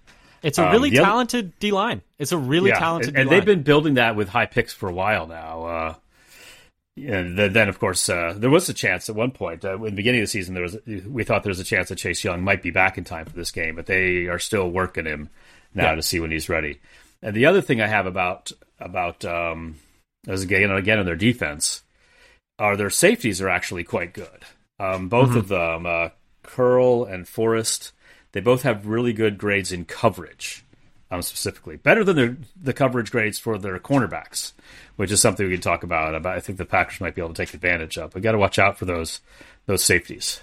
It's 0.42 0.58
a 0.58 0.66
Um, 0.66 0.72
really 0.72 0.90
other- 0.98 1.04
talented 1.06 1.58
D 1.58 1.70
line. 1.72 2.02
It's 2.18 2.32
a 2.32 2.38
really 2.38 2.70
talented 2.72 3.10
and, 3.10 3.18
and 3.18 3.30
they've 3.30 3.44
been 3.44 3.62
building 3.62 3.94
that 3.94 4.16
with 4.16 4.28
high 4.28 4.46
picks 4.46 4.72
for 4.72 4.88
a 4.88 4.92
while 4.92 5.26
now. 5.26 5.64
Uh, 5.64 5.94
and 6.98 7.36
then, 7.38 7.52
then, 7.52 7.68
of 7.68 7.78
course, 7.78 8.08
uh, 8.08 8.34
there 8.36 8.48
was 8.48 8.68
a 8.70 8.74
chance 8.74 9.08
at 9.10 9.14
one 9.14 9.30
point 9.30 9.64
uh, 9.66 9.74
in 9.76 9.82
the 9.82 9.90
beginning 9.90 10.20
of 10.20 10.24
the 10.24 10.30
season. 10.30 10.54
There 10.54 10.62
was 10.62 10.78
we 11.06 11.24
thought 11.24 11.42
there 11.42 11.50
was 11.50 11.60
a 11.60 11.64
chance 11.64 11.90
that 11.90 11.96
Chase 11.98 12.24
Young 12.24 12.42
might 12.42 12.62
be 12.62 12.70
back 12.70 12.96
in 12.96 13.04
time 13.04 13.26
for 13.26 13.32
this 13.36 13.50
game, 13.50 13.76
but 13.76 13.84
they 13.86 14.26
are 14.28 14.38
still 14.38 14.70
working 14.70 15.04
him 15.04 15.28
now 15.74 15.90
Yeah. 15.90 15.94
to 15.96 16.02
see 16.02 16.20
when 16.20 16.30
he's 16.30 16.48
ready. 16.48 16.80
And 17.22 17.36
the 17.36 17.46
other 17.46 17.60
thing 17.60 17.80
I 17.82 17.86
have 17.86 18.06
about 18.06 18.50
about 18.80 19.24
um, 19.26 19.76
as 20.26 20.42
again 20.42 20.64
and 20.64 20.78
again 20.78 20.98
in 20.98 21.06
their 21.06 21.16
defense 21.16 21.82
are 22.58 22.76
their 22.76 22.90
safeties 22.90 23.40
are 23.40 23.48
actually 23.48 23.84
quite 23.84 24.12
good. 24.12 24.44
Um, 24.78 25.08
both 25.08 25.30
Mm-hmm. 25.30 25.38
of 25.38 25.48
them, 25.48 25.86
uh, 25.86 26.08
Curl 26.42 27.04
and 27.04 27.26
Forrest, 27.28 27.92
they 28.32 28.40
both 28.40 28.62
have 28.62 28.86
really 28.86 29.12
good 29.12 29.38
grades 29.38 29.72
in 29.72 29.84
coverage, 29.84 30.64
um, 31.10 31.22
specifically 31.22 31.76
better 31.76 32.04
than 32.04 32.16
their 32.16 32.36
the 32.60 32.72
coverage 32.72 33.10
grades 33.10 33.38
for 33.38 33.58
their 33.58 33.78
cornerbacks, 33.78 34.52
which 34.96 35.10
is 35.10 35.20
something 35.20 35.46
we 35.46 35.52
can 35.52 35.60
talk 35.60 35.82
about. 35.82 36.14
About 36.14 36.36
I 36.36 36.40
think 36.40 36.58
the 36.58 36.64
Packers 36.64 37.00
might 37.00 37.14
be 37.14 37.20
able 37.22 37.32
to 37.34 37.42
take 37.44 37.54
advantage 37.54 37.96
of. 37.98 38.14
We 38.14 38.20
got 38.20 38.32
to 38.32 38.38
watch 38.38 38.58
out 38.58 38.78
for 38.78 38.84
those 38.84 39.20
those 39.66 39.82
safeties. 39.84 40.40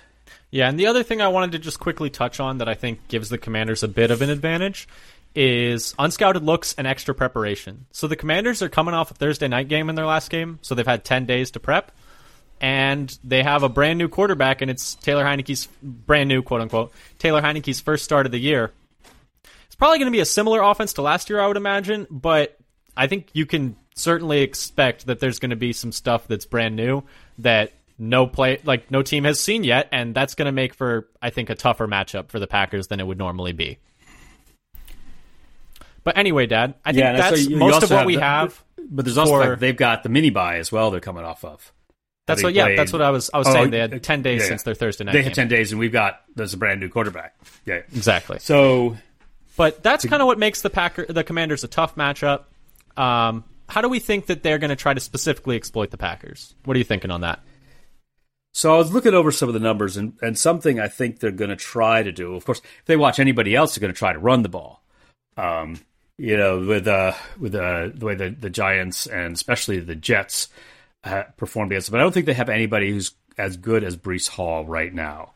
Yeah, 0.51 0.69
and 0.69 0.79
the 0.79 0.85
other 0.87 1.01
thing 1.01 1.19
I 1.21 1.29
wanted 1.29 1.53
to 1.53 1.59
just 1.59 1.79
quickly 1.79 2.11
touch 2.11 2.39
on 2.39 2.59
that 2.59 2.69
I 2.69 2.75
think 2.75 3.07
gives 3.07 3.29
the 3.29 3.39
Commanders 3.39 3.81
a 3.81 3.87
bit 3.87 4.11
of 4.11 4.21
an 4.21 4.29
advantage 4.29 4.87
is 5.35 5.93
unscouted 5.97 6.43
looks 6.43 6.75
and 6.77 6.85
extra 6.85 7.15
preparation. 7.15 7.85
So 7.91 8.07
the 8.07 8.15
Commanders 8.15 8.61
are 8.61 8.69
coming 8.69 8.93
off 8.93 9.11
a 9.11 9.13
Thursday 9.13 9.47
night 9.47 9.67
game 9.67 9.89
in 9.89 9.95
their 9.95 10.05
last 10.05 10.29
game, 10.29 10.59
so 10.61 10.75
they've 10.75 10.85
had 10.85 11.03
10 11.03 11.25
days 11.25 11.51
to 11.51 11.59
prep. 11.59 11.91
And 12.61 13.17
they 13.23 13.43
have 13.43 13.63
a 13.63 13.69
brand 13.69 13.99
new 13.99 14.07
quarterback, 14.07 14.61
and 14.61 14.71
it's 14.71 14.95
Taylor 14.95 15.25
Heinicke's 15.25 15.67
brand 15.81 16.29
new, 16.29 16.41
quote 16.41 16.61
unquote, 16.61 16.93
Taylor 17.19 17.41
Heinicke's 17.41 17.81
first 17.81 18.05
start 18.05 18.25
of 18.25 18.31
the 18.31 18.39
year. 18.39 18.71
It's 19.65 19.75
probably 19.75 19.97
going 19.97 20.07
to 20.07 20.15
be 20.15 20.21
a 20.21 20.25
similar 20.25 20.61
offense 20.61 20.93
to 20.93 21.01
last 21.01 21.29
year, 21.29 21.41
I 21.41 21.47
would 21.47 21.57
imagine, 21.57 22.07
but 22.09 22.57
I 22.95 23.07
think 23.07 23.29
you 23.33 23.45
can 23.45 23.75
certainly 23.95 24.41
expect 24.41 25.07
that 25.07 25.19
there's 25.19 25.39
going 25.39 25.49
to 25.49 25.55
be 25.55 25.73
some 25.73 25.91
stuff 25.91 26.27
that's 26.27 26.45
brand 26.45 26.75
new 26.75 27.03
that 27.39 27.73
no 27.97 28.27
play 28.27 28.59
like 28.63 28.91
no 28.91 29.01
team 29.01 29.23
has 29.23 29.39
seen 29.39 29.63
yet, 29.63 29.89
and 29.91 30.15
that's 30.15 30.35
going 30.35 30.45
to 30.45 30.51
make 30.51 30.73
for 30.73 31.07
I 31.21 31.29
think 31.29 31.49
a 31.49 31.55
tougher 31.55 31.87
matchup 31.87 32.29
for 32.29 32.39
the 32.39 32.47
Packers 32.47 32.87
than 32.87 32.99
it 32.99 33.07
would 33.07 33.17
normally 33.17 33.53
be. 33.53 33.79
But 36.03 36.17
anyway, 36.17 36.45
Dad, 36.47 36.75
I 36.85 36.91
think 36.93 37.05
so 37.05 37.13
that's 37.21 37.43
you- 37.45 37.49
you 37.51 37.57
most 37.57 37.73
also 37.75 37.85
of 37.85 37.91
what 37.91 38.05
we 38.05 38.15
the- 38.15 38.21
have. 38.21 38.63
But 38.89 39.05
there's 39.05 39.17
also 39.17 39.31
For- 39.41 39.49
like, 39.51 39.59
they've 39.59 39.77
got 39.77 40.03
the 40.03 40.09
mini 40.09 40.29
bye 40.29 40.57
as 40.57 40.71
well. 40.71 40.91
They're 40.91 40.99
coming 40.99 41.23
off 41.23 41.45
of. 41.45 41.71
That's 42.27 42.41
what, 42.43 42.53
yeah, 42.53 42.75
that's 42.75 42.93
what 42.93 43.01
I 43.01 43.09
was. 43.09 43.29
I 43.33 43.37
was 43.37 43.47
Oh, 43.47 43.53
saying 43.53 43.71
they 43.71 43.81
uh, 43.81 43.89
had 43.89 44.03
ten 44.03 44.21
days 44.21 44.41
yeah, 44.41 44.47
since 44.47 44.63
their 44.63 44.73
Thursday 44.75 45.03
night 45.03 45.11
They 45.13 45.19
game. 45.19 45.23
had 45.25 45.33
ten 45.33 45.47
days, 45.49 45.71
and 45.71 45.79
we've 45.79 45.91
got 45.91 46.21
there's 46.35 46.53
a 46.53 46.57
brand 46.57 46.79
new 46.79 46.89
quarterback. 46.89 47.35
Yeah. 47.65 47.81
exactly. 47.93 48.39
So 48.39 48.97
But 49.57 49.83
that's 49.83 50.05
kind 50.05 50.21
of 50.21 50.27
what 50.27 50.39
makes 50.39 50.61
the 50.61 50.69
Packer, 50.69 51.05
the 51.07 51.23
Commanders, 51.23 51.63
a 51.63 51.67
tough 51.67 51.95
matchup. 51.95 52.43
Um, 52.97 53.43
how 53.69 53.81
do 53.81 53.89
we 53.89 53.99
think 53.99 54.27
that 54.27 54.41
they're 54.43 54.57
going 54.57 54.69
to 54.69 54.75
try 54.75 54.93
to 54.93 54.99
specifically 54.99 55.55
exploit 55.57 55.91
the 55.91 55.97
Packers? 55.97 56.55
What 56.65 56.75
are 56.75 56.77
you 56.77 56.83
thinking 56.85 57.11
on 57.11 57.21
that? 57.21 57.39
So 58.53 58.73
I 58.73 58.77
was 58.77 58.93
looking 58.93 59.13
over 59.13 59.31
some 59.31 59.49
of 59.49 59.53
the 59.53 59.59
numbers, 59.59 59.97
and, 59.97 60.13
and 60.21 60.37
something 60.37 60.79
I 60.79 60.87
think 60.87 61.19
they're 61.19 61.31
going 61.31 61.49
to 61.49 61.55
try 61.55 62.03
to 62.03 62.11
do. 62.11 62.35
Of 62.35 62.45
course, 62.45 62.59
if 62.79 62.85
they 62.85 62.95
watch 62.95 63.19
anybody 63.19 63.55
else, 63.55 63.75
they're 63.75 63.81
going 63.81 63.93
to 63.93 63.97
try 63.97 64.13
to 64.13 64.19
run 64.19 64.43
the 64.43 64.49
ball. 64.49 64.83
Um, 65.37 65.79
you 66.17 66.37
know, 66.37 66.59
with 66.59 66.87
uh, 66.87 67.13
with 67.39 67.55
uh, 67.55 67.89
the 67.93 68.05
way 68.05 68.15
the, 68.15 68.29
the 68.29 68.49
Giants 68.49 69.07
and 69.07 69.33
especially 69.33 69.79
the 69.79 69.95
Jets 69.95 70.49
uh, 71.03 71.23
performed 71.37 71.71
against 71.71 71.87
them. 71.87 71.93
But 71.93 71.99
I 71.99 72.03
don't 72.03 72.13
think 72.13 72.25
they 72.25 72.33
have 72.33 72.49
anybody 72.49 72.91
who's 72.91 73.11
as 73.37 73.57
good 73.57 73.83
as 73.83 73.97
Breece 73.97 74.29
Hall 74.29 74.65
right 74.65 74.93
now. 74.93 75.31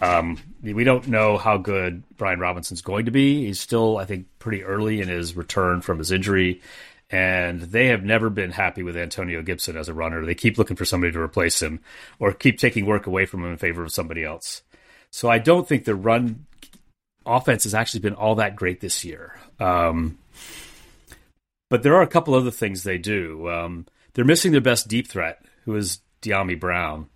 Um, 0.00 0.38
we 0.62 0.84
don't 0.84 1.08
know 1.08 1.36
how 1.36 1.58
good 1.58 2.02
Brian 2.16 2.40
Robinson's 2.40 2.80
going 2.80 3.04
to 3.04 3.10
be. 3.10 3.46
He's 3.46 3.60
still, 3.60 3.98
I 3.98 4.06
think, 4.06 4.26
pretty 4.38 4.62
early 4.62 5.00
in 5.00 5.08
his 5.08 5.36
return 5.36 5.82
from 5.82 5.98
his 5.98 6.10
injury. 6.10 6.62
And 7.10 7.60
they 7.60 7.88
have 7.88 8.04
never 8.04 8.30
been 8.30 8.52
happy 8.52 8.82
with 8.82 8.96
Antonio 8.96 9.42
Gibson 9.42 9.76
as 9.76 9.88
a 9.88 9.94
runner. 9.94 10.24
They 10.24 10.36
keep 10.36 10.56
looking 10.56 10.76
for 10.76 10.84
somebody 10.84 11.12
to 11.12 11.20
replace 11.20 11.60
him 11.60 11.80
or 12.20 12.32
keep 12.32 12.58
taking 12.58 12.86
work 12.86 13.06
away 13.06 13.26
from 13.26 13.44
him 13.44 13.50
in 13.50 13.56
favor 13.56 13.82
of 13.82 13.92
somebody 13.92 14.22
else. 14.22 14.62
So 15.10 15.28
I 15.28 15.38
don't 15.38 15.66
think 15.68 15.84
the 15.84 15.96
run 15.96 16.46
offense 17.26 17.64
has 17.64 17.74
actually 17.74 18.00
been 18.00 18.14
all 18.14 18.36
that 18.36 18.54
great 18.54 18.80
this 18.80 19.04
year. 19.04 19.38
Um, 19.58 20.18
but 21.68 21.82
there 21.82 21.94
are 21.94 22.02
a 22.02 22.06
couple 22.06 22.34
other 22.34 22.50
things 22.50 22.82
they 22.82 22.98
do. 22.98 23.48
Um, 23.48 23.86
they're 24.12 24.24
missing 24.24 24.52
their 24.52 24.60
best 24.60 24.88
deep 24.88 25.08
threat, 25.08 25.42
who 25.64 25.76
is 25.76 26.00
Dyami 26.22 26.58
Brown. 26.58 27.08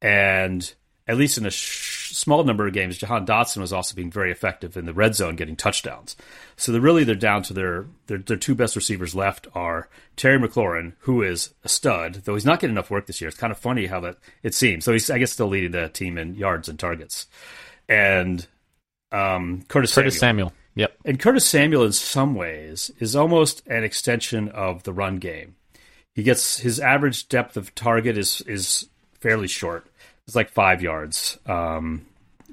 And 0.00 0.72
at 1.06 1.16
least 1.16 1.38
in 1.38 1.46
a 1.46 1.50
sh- 1.50 2.14
small 2.14 2.44
number 2.44 2.66
of 2.66 2.72
games, 2.72 2.98
Jahan 2.98 3.26
Dotson 3.26 3.58
was 3.58 3.72
also 3.72 3.94
being 3.94 4.10
very 4.10 4.30
effective 4.30 4.76
in 4.76 4.86
the 4.86 4.94
red 4.94 5.14
zone, 5.14 5.36
getting 5.36 5.56
touchdowns. 5.56 6.16
So 6.56 6.72
they're 6.72 6.80
really 6.80 7.04
they're 7.04 7.14
down 7.14 7.42
to 7.44 7.54
their 7.54 7.86
their, 8.06 8.18
their 8.18 8.36
two 8.36 8.54
best 8.54 8.76
receivers 8.76 9.14
left 9.14 9.46
are 9.54 9.88
Terry 10.16 10.38
McLaurin, 10.38 10.92
who 11.00 11.22
is 11.22 11.54
a 11.64 11.68
stud, 11.68 12.22
though 12.24 12.34
he's 12.34 12.44
not 12.44 12.60
getting 12.60 12.74
enough 12.74 12.90
work 12.90 13.06
this 13.06 13.20
year. 13.20 13.28
It's 13.28 13.38
kind 13.38 13.50
of 13.50 13.58
funny 13.58 13.86
how 13.86 14.00
that 14.00 14.16
it 14.42 14.54
seems. 14.54 14.84
So 14.84 14.92
he's 14.92 15.10
I 15.10 15.18
guess 15.18 15.32
still 15.32 15.48
leading 15.48 15.72
the 15.72 15.88
team 15.88 16.18
in 16.18 16.34
yards 16.34 16.68
and 16.68 16.78
targets, 16.78 17.26
and 17.88 18.46
um, 19.10 19.62
Curtis, 19.68 19.94
Curtis 19.94 20.18
Samuel. 20.18 20.50
Samuel. 20.50 20.52
Yep. 20.78 20.96
And 21.04 21.18
Curtis 21.18 21.44
Samuel, 21.44 21.84
in 21.84 21.92
some 21.92 22.36
ways, 22.36 22.92
is 23.00 23.16
almost 23.16 23.66
an 23.66 23.82
extension 23.82 24.48
of 24.50 24.84
the 24.84 24.92
run 24.92 25.18
game. 25.18 25.56
He 26.14 26.22
gets 26.22 26.58
his 26.58 26.78
average 26.78 27.28
depth 27.28 27.56
of 27.56 27.74
target 27.74 28.16
is 28.16 28.42
is 28.42 28.88
fairly 29.20 29.48
short. 29.48 29.86
It's 30.28 30.36
like 30.36 30.50
five 30.50 30.80
yards 30.80 31.36
um, 31.46 32.06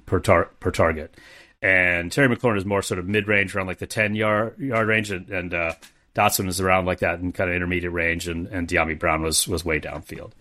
per 0.07 0.19
tar- 0.19 0.49
per 0.59 0.71
target. 0.71 1.13
And 1.61 2.11
Terry 2.11 2.27
McLaurin 2.27 2.57
is 2.57 2.65
more 2.65 2.81
sort 2.81 2.99
of 2.99 3.07
mid 3.07 3.27
range, 3.27 3.55
around 3.55 3.67
like 3.67 3.77
the 3.77 3.87
ten 3.87 4.15
yard 4.15 4.57
yard 4.57 4.87
range, 4.87 5.11
and, 5.11 5.29
and 5.29 5.53
uh, 5.53 5.73
Dotson 6.15 6.47
is 6.47 6.59
around 6.59 6.85
like 6.85 6.99
that 6.99 7.19
in 7.19 7.31
kind 7.31 7.51
of 7.51 7.55
intermediate 7.55 7.93
range, 7.93 8.27
and, 8.27 8.47
and 8.47 8.67
Dyami 8.67 8.97
Brown 8.97 9.21
was 9.21 9.47
was 9.47 9.63
way 9.63 9.79
downfield. 9.79 10.31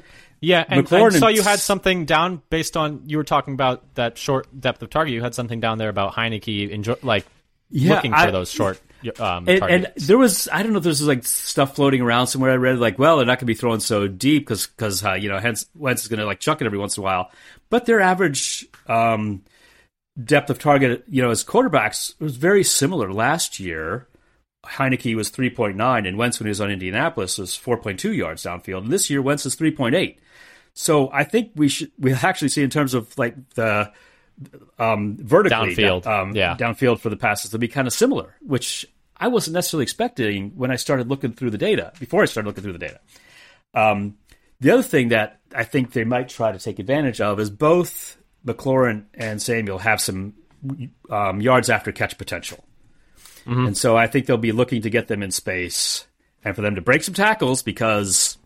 Yeah, 0.41 0.65
and 0.69 0.87
McLaurin 0.87 1.17
I 1.17 1.19
saw 1.19 1.29
you 1.29 1.43
had 1.43 1.59
something 1.59 2.07
down 2.07 2.41
based 2.49 2.79
on 2.79 3.03
you 3.07 3.19
were 3.19 3.25
talking 3.25 3.53
about 3.53 3.95
that 3.97 4.17
short 4.17 4.47
depth 4.59 4.83
of 4.83 4.89
target. 4.89 5.13
You 5.13 5.23
had 5.23 5.35
something 5.35 5.61
down 5.61 5.77
there 5.77 5.91
about 5.91 6.15
Heinicke 6.15 6.71
enjoy, 6.71 6.97
like 7.03 7.27
Yeah, 7.75 7.97
looking 7.97 8.13
for 8.13 8.19
I- 8.19 8.31
those 8.31 8.51
short 8.51 8.81
um, 9.19 9.49
and, 9.49 9.61
targets. 9.61 9.97
and 9.97 10.07
there 10.09 10.17
was 10.17 10.49
I 10.53 10.63
don't 10.63 10.73
know 10.73 10.79
if 10.79 10.85
there's 10.85 11.03
like 11.03 11.25
stuff 11.25 11.75
floating 11.75 12.01
around 12.01 12.29
somewhere. 12.29 12.53
I 12.53 12.57
read 12.57 12.79
like, 12.79 12.99
well, 12.99 13.17
they're 13.17 13.27
not 13.27 13.39
going 13.39 13.41
to 13.41 13.45
be 13.47 13.55
throwing 13.55 13.81
so 13.81 14.07
deep 14.07 14.45
because 14.45 14.69
because 14.69 15.05
uh, 15.05 15.15
you 15.15 15.29
know 15.29 15.39
hence 15.39 15.67
Wentz 15.75 16.03
is 16.03 16.09
going 16.09 16.21
to 16.21 16.27
like 16.27 16.41
chuck 16.41 16.63
it 16.63 16.67
every 16.67 16.79
once 16.79 16.97
in 16.97 17.03
a 17.03 17.05
while. 17.05 17.31
But 17.71 17.87
their 17.87 18.01
average 18.01 18.67
um, 18.87 19.43
depth 20.23 20.51
of 20.51 20.59
target, 20.61 21.05
you 21.09 21.21
know, 21.21 21.31
as 21.31 21.45
quarterbacks 21.45 22.19
was 22.21 22.37
very 22.37 22.63
similar 22.63 23.13
last 23.13 23.59
year. 23.59 24.07
Heinicke 24.65 25.15
was 25.15 25.31
3.9, 25.31 26.09
and 26.09 26.17
Wentz 26.17 26.41
when 26.41 26.47
he 26.47 26.51
was 26.51 26.61
on 26.61 26.71
Indianapolis 26.71 27.37
was 27.37 27.51
4.2 27.51 28.17
yards 28.17 28.45
downfield. 28.45 28.85
And 28.85 28.91
this 28.91 29.11
year, 29.11 29.21
Wentz 29.21 29.45
is 29.45 29.57
3.8. 29.57 30.17
So 30.73 31.11
I 31.13 31.25
think 31.25 31.51
we 31.55 31.69
should 31.69 31.93
we 31.99 32.13
actually 32.15 32.49
see 32.49 32.63
in 32.63 32.71
terms 32.71 32.95
of 32.95 33.17
like 33.19 33.35
the 33.51 33.93
um, 34.79 35.17
vertically 35.19 35.75
Downfield, 35.77 36.07
um, 36.07 36.35
yeah. 36.35 36.57
downfield 36.57 37.01
for 37.01 37.09
the 37.11 37.17
passes 37.17 37.51
to 37.53 37.59
be 37.59 37.69
kind 37.69 37.87
of 37.87 37.93
similar, 37.93 38.35
which 38.41 38.87
I 39.17 39.29
wasn't 39.29 39.55
necessarily 39.55 39.85
expecting 39.85 40.51
when 40.57 40.71
I 40.71 40.77
started 40.77 41.09
looking 41.09 41.33
through 41.33 41.51
the 41.51 41.59
data. 41.59 41.93
Before 42.01 42.23
I 42.23 42.25
started 42.27 42.49
looking 42.49 42.63
through 42.65 42.73
the 42.73 42.79
data, 42.79 43.01
um, 43.75 44.17
the 44.61 44.71
other 44.71 44.83
thing 44.83 45.09
that 45.09 45.41
I 45.55 45.65
think 45.65 45.93
they 45.93 46.05
might 46.05 46.29
try 46.29 46.53
to 46.53 46.59
take 46.59 46.79
advantage 46.79 47.21
of 47.21 47.39
is 47.41 47.51
both 47.51 48.17
McLaurin 48.47 49.05
and 49.15 49.41
Samuel 49.41 49.79
have 49.79 50.01
some 50.01 50.35
um, 51.11 51.41
yards 51.41 51.71
after 51.71 51.93
catch 51.93 52.19
potential, 52.19 52.65
and 53.47 53.77
so 53.77 53.97
I 53.97 54.07
think 54.07 54.27
they'll 54.27 54.37
be 54.39 54.53
looking 54.53 54.83
to 54.83 54.91
get 54.91 55.07
them 55.09 55.23
in 55.23 55.31
space 55.31 56.07
and 56.45 56.57
for 56.57 56.63
them 56.63 56.75
to 56.77 56.81
break 56.81 57.03
some 57.03 57.15
tackles 57.15 57.63
because 57.63 58.37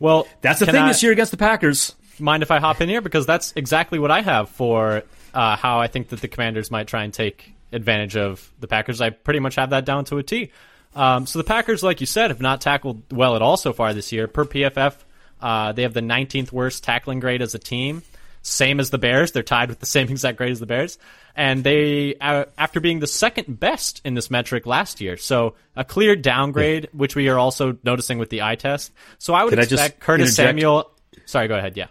Well, 0.00 0.26
that's 0.40 0.60
the 0.60 0.66
thing 0.66 0.82
I- 0.82 0.88
this 0.88 1.02
year 1.02 1.12
against 1.12 1.30
the 1.30 1.36
Packers. 1.38 1.94
Mind 2.18 2.42
if 2.42 2.50
I 2.50 2.58
hop 2.58 2.80
in 2.80 2.88
here 2.88 3.00
because 3.00 3.26
that's 3.26 3.52
exactly 3.56 3.98
what 3.98 4.10
I 4.10 4.20
have 4.20 4.48
for 4.48 5.02
uh, 5.32 5.56
how 5.56 5.80
I 5.80 5.88
think 5.88 6.08
that 6.08 6.20
the 6.20 6.28
Commanders 6.28 6.70
might 6.70 6.86
try 6.86 7.04
and 7.04 7.12
take 7.12 7.54
advantage 7.72 8.16
of 8.16 8.50
the 8.60 8.66
Packers. 8.66 9.00
I 9.00 9.10
pretty 9.10 9.40
much 9.40 9.56
have 9.56 9.70
that 9.70 9.84
down 9.84 10.04
to 10.06 10.18
a 10.18 10.22
T. 10.22 10.50
Um, 10.94 11.26
so 11.26 11.38
the 11.38 11.44
Packers, 11.44 11.82
like 11.82 12.00
you 12.00 12.06
said, 12.06 12.30
have 12.30 12.40
not 12.40 12.60
tackled 12.60 13.02
well 13.12 13.34
at 13.36 13.42
all 13.42 13.56
so 13.56 13.72
far 13.72 13.92
this 13.92 14.12
year. 14.12 14.28
Per 14.28 14.44
PFF, 14.44 14.94
uh, 15.40 15.72
they 15.72 15.82
have 15.82 15.92
the 15.92 16.00
19th 16.00 16.52
worst 16.52 16.84
tackling 16.84 17.20
grade 17.20 17.42
as 17.42 17.54
a 17.54 17.58
team, 17.58 18.02
same 18.42 18.78
as 18.78 18.90
the 18.90 18.98
Bears. 18.98 19.32
They're 19.32 19.42
tied 19.42 19.68
with 19.68 19.80
the 19.80 19.86
same 19.86 20.08
exact 20.10 20.38
grade 20.38 20.52
as 20.52 20.60
the 20.60 20.66
Bears, 20.66 20.98
and 21.34 21.64
they 21.64 22.14
uh, 22.20 22.44
after 22.56 22.78
being 22.80 23.00
the 23.00 23.08
second 23.08 23.58
best 23.58 24.00
in 24.04 24.14
this 24.14 24.30
metric 24.30 24.66
last 24.66 25.00
year. 25.00 25.16
So 25.16 25.54
a 25.74 25.84
clear 25.84 26.14
downgrade, 26.14 26.88
which 26.92 27.16
we 27.16 27.28
are 27.28 27.38
also 27.38 27.76
noticing 27.82 28.18
with 28.18 28.30
the 28.30 28.42
eye 28.42 28.56
test. 28.56 28.92
So 29.18 29.34
I 29.34 29.42
would 29.42 29.50
Can 29.50 29.58
I 29.58 29.62
just 29.62 29.82
expect 29.82 30.00
Curtis 30.00 30.30
interject? 30.30 30.48
Samuel. 30.48 30.90
Sorry, 31.26 31.48
go 31.48 31.56
ahead. 31.56 31.76
Yeah. 31.76 31.86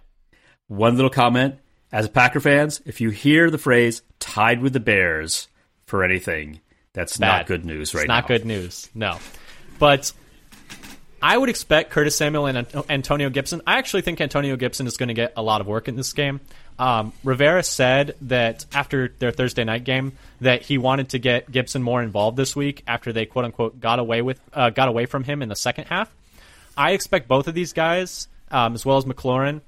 One 0.74 0.96
little 0.96 1.12
comment. 1.12 1.60
As 1.92 2.08
a 2.08 2.10
Packer 2.10 2.40
fans, 2.40 2.82
if 2.88 3.00
you 3.00 3.12
hear 3.12 3.52
the 3.52 3.60
phrase 3.60 4.02
tied 4.20 4.64
with 4.64 4.74
the 4.74 4.80
Bears 4.80 5.48
for 5.86 6.04
anything, 6.04 6.62
that's 6.94 7.20
not 7.20 7.46
good 7.46 7.64
news 7.64 7.94
right 7.94 8.02
it's 8.02 8.08
now. 8.08 8.16
not 8.16 8.28
good 8.28 8.46
news. 8.46 8.90
No, 8.96 9.20
but 9.78 10.12
I 11.22 11.38
would 11.38 11.50
expect 11.50 11.92
Curtis 11.92 12.16
Samuel 12.16 12.48
and 12.48 12.66
Antonio 12.90 13.30
Gibson. 13.30 13.62
I 13.68 13.78
actually 13.78 14.02
think 14.02 14.20
Antonio 14.20 14.56
Gibson 14.56 14.88
is 14.88 14.98
going 14.98 15.10
to 15.10 15.14
get 15.14 15.34
a 15.38 15.44
lot 15.44 15.62
of 15.62 15.68
work 15.68 15.88
in 15.88 15.96
this 15.96 16.12
game. 16.14 16.42
Um, 16.80 17.14
Rivera 17.24 17.62
said 17.62 18.16
that 18.22 18.66
after 18.74 19.14
their 19.20 19.30
Thursday 19.30 19.64
night 19.64 19.84
game 19.84 20.14
that 20.42 20.64
he 20.64 20.80
wanted 20.80 21.10
to 21.10 21.20
get 21.20 21.52
Gibson 21.52 21.84
more 21.84 22.02
involved 22.02 22.36
this 22.36 22.56
week 22.56 22.82
after 22.88 23.14
they 23.14 23.28
quote 23.28 23.46
unquote 23.46 23.80
got 23.80 24.00
away 24.00 24.24
with 24.24 24.42
uh, 24.52 24.72
got 24.72 24.88
away 24.88 25.06
from 25.06 25.24
him 25.24 25.44
in 25.44 25.50
the 25.50 25.56
second 25.56 25.86
half. 25.86 26.12
I 26.76 26.94
expect 26.94 27.28
both 27.28 27.48
of 27.48 27.54
these 27.54 27.74
guys, 27.74 28.28
um, 28.50 28.74
as 28.74 28.84
well 28.84 28.98
as 28.98 29.06
McLaurin, 29.06 29.62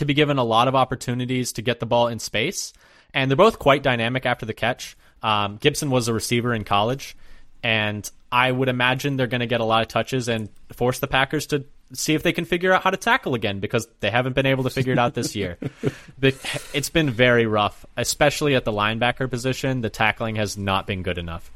to 0.00 0.06
be 0.06 0.14
given 0.14 0.38
a 0.38 0.44
lot 0.44 0.66
of 0.66 0.74
opportunities 0.74 1.52
to 1.52 1.62
get 1.62 1.78
the 1.78 1.84
ball 1.84 2.08
in 2.08 2.18
space. 2.18 2.72
And 3.12 3.30
they're 3.30 3.36
both 3.36 3.58
quite 3.58 3.82
dynamic 3.82 4.24
after 4.24 4.46
the 4.46 4.54
catch. 4.54 4.96
Um, 5.22 5.58
Gibson 5.58 5.90
was 5.90 6.08
a 6.08 6.14
receiver 6.14 6.54
in 6.54 6.64
college, 6.64 7.14
and 7.62 8.10
I 8.32 8.50
would 8.50 8.70
imagine 8.70 9.18
they're 9.18 9.26
going 9.26 9.42
to 9.42 9.46
get 9.46 9.60
a 9.60 9.64
lot 9.64 9.82
of 9.82 9.88
touches 9.88 10.28
and 10.28 10.48
force 10.72 11.00
the 11.00 11.06
Packers 11.06 11.46
to 11.48 11.64
see 11.92 12.14
if 12.14 12.22
they 12.22 12.32
can 12.32 12.46
figure 12.46 12.72
out 12.72 12.82
how 12.82 12.88
to 12.88 12.96
tackle 12.96 13.34
again 13.34 13.60
because 13.60 13.88
they 14.00 14.10
haven't 14.10 14.32
been 14.32 14.46
able 14.46 14.64
to 14.64 14.70
figure 14.70 14.94
it 14.94 14.98
out 14.98 15.12
this 15.14 15.36
year. 15.36 15.58
It's 16.72 16.88
been 16.88 17.10
very 17.10 17.46
rough, 17.46 17.84
especially 17.96 18.54
at 18.54 18.64
the 18.64 18.72
linebacker 18.72 19.28
position. 19.28 19.80
The 19.80 19.90
tackling 19.90 20.36
has 20.36 20.56
not 20.56 20.86
been 20.86 21.02
good 21.02 21.18
enough. 21.18 21.50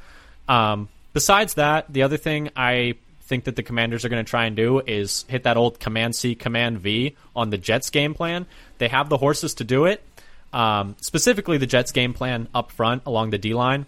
Um, 0.48 0.88
besides 1.12 1.54
that, 1.54 1.90
the 1.90 2.02
other 2.02 2.16
thing 2.16 2.50
I 2.56 2.96
think 3.26 3.44
that 3.44 3.56
the 3.56 3.62
commanders 3.62 4.04
are 4.04 4.08
going 4.08 4.24
to 4.24 4.28
try 4.28 4.44
and 4.44 4.54
do 4.54 4.80
is 4.80 5.24
hit 5.28 5.44
that 5.44 5.56
old 5.56 5.80
command 5.80 6.14
C, 6.14 6.34
command 6.34 6.78
V 6.78 7.16
on 7.34 7.50
the 7.50 7.58
Jets 7.58 7.90
game 7.90 8.14
plan. 8.14 8.46
They 8.78 8.88
have 8.88 9.08
the 9.08 9.16
horses 9.16 9.54
to 9.54 9.64
do 9.64 9.86
it. 9.86 10.02
Um, 10.52 10.96
specifically, 11.00 11.58
the 11.58 11.66
Jets 11.66 11.92
game 11.92 12.14
plan 12.14 12.48
up 12.54 12.70
front 12.70 13.02
along 13.06 13.30
the 13.30 13.38
D 13.38 13.54
line, 13.54 13.86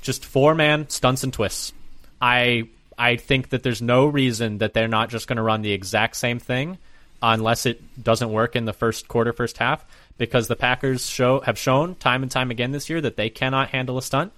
just 0.00 0.24
four 0.24 0.54
man 0.54 0.88
stunts 0.88 1.24
and 1.24 1.32
twists. 1.32 1.72
I 2.20 2.68
I 2.96 3.16
think 3.16 3.48
that 3.48 3.62
there's 3.62 3.82
no 3.82 4.06
reason 4.06 4.58
that 4.58 4.74
they're 4.74 4.88
not 4.88 5.10
just 5.10 5.26
going 5.26 5.36
to 5.38 5.42
run 5.42 5.62
the 5.62 5.72
exact 5.72 6.16
same 6.16 6.38
thing 6.38 6.78
unless 7.20 7.66
it 7.66 8.02
doesn't 8.02 8.30
work 8.30 8.54
in 8.54 8.66
the 8.66 8.72
first 8.72 9.08
quarter, 9.08 9.32
first 9.32 9.58
half, 9.58 9.84
because 10.18 10.46
the 10.46 10.56
Packers 10.56 11.06
show 11.06 11.40
have 11.40 11.58
shown 11.58 11.94
time 11.96 12.22
and 12.22 12.30
time 12.30 12.50
again 12.50 12.70
this 12.70 12.88
year 12.90 13.00
that 13.00 13.16
they 13.16 13.30
cannot 13.30 13.70
handle 13.70 13.98
a 13.98 14.02
stunt. 14.02 14.32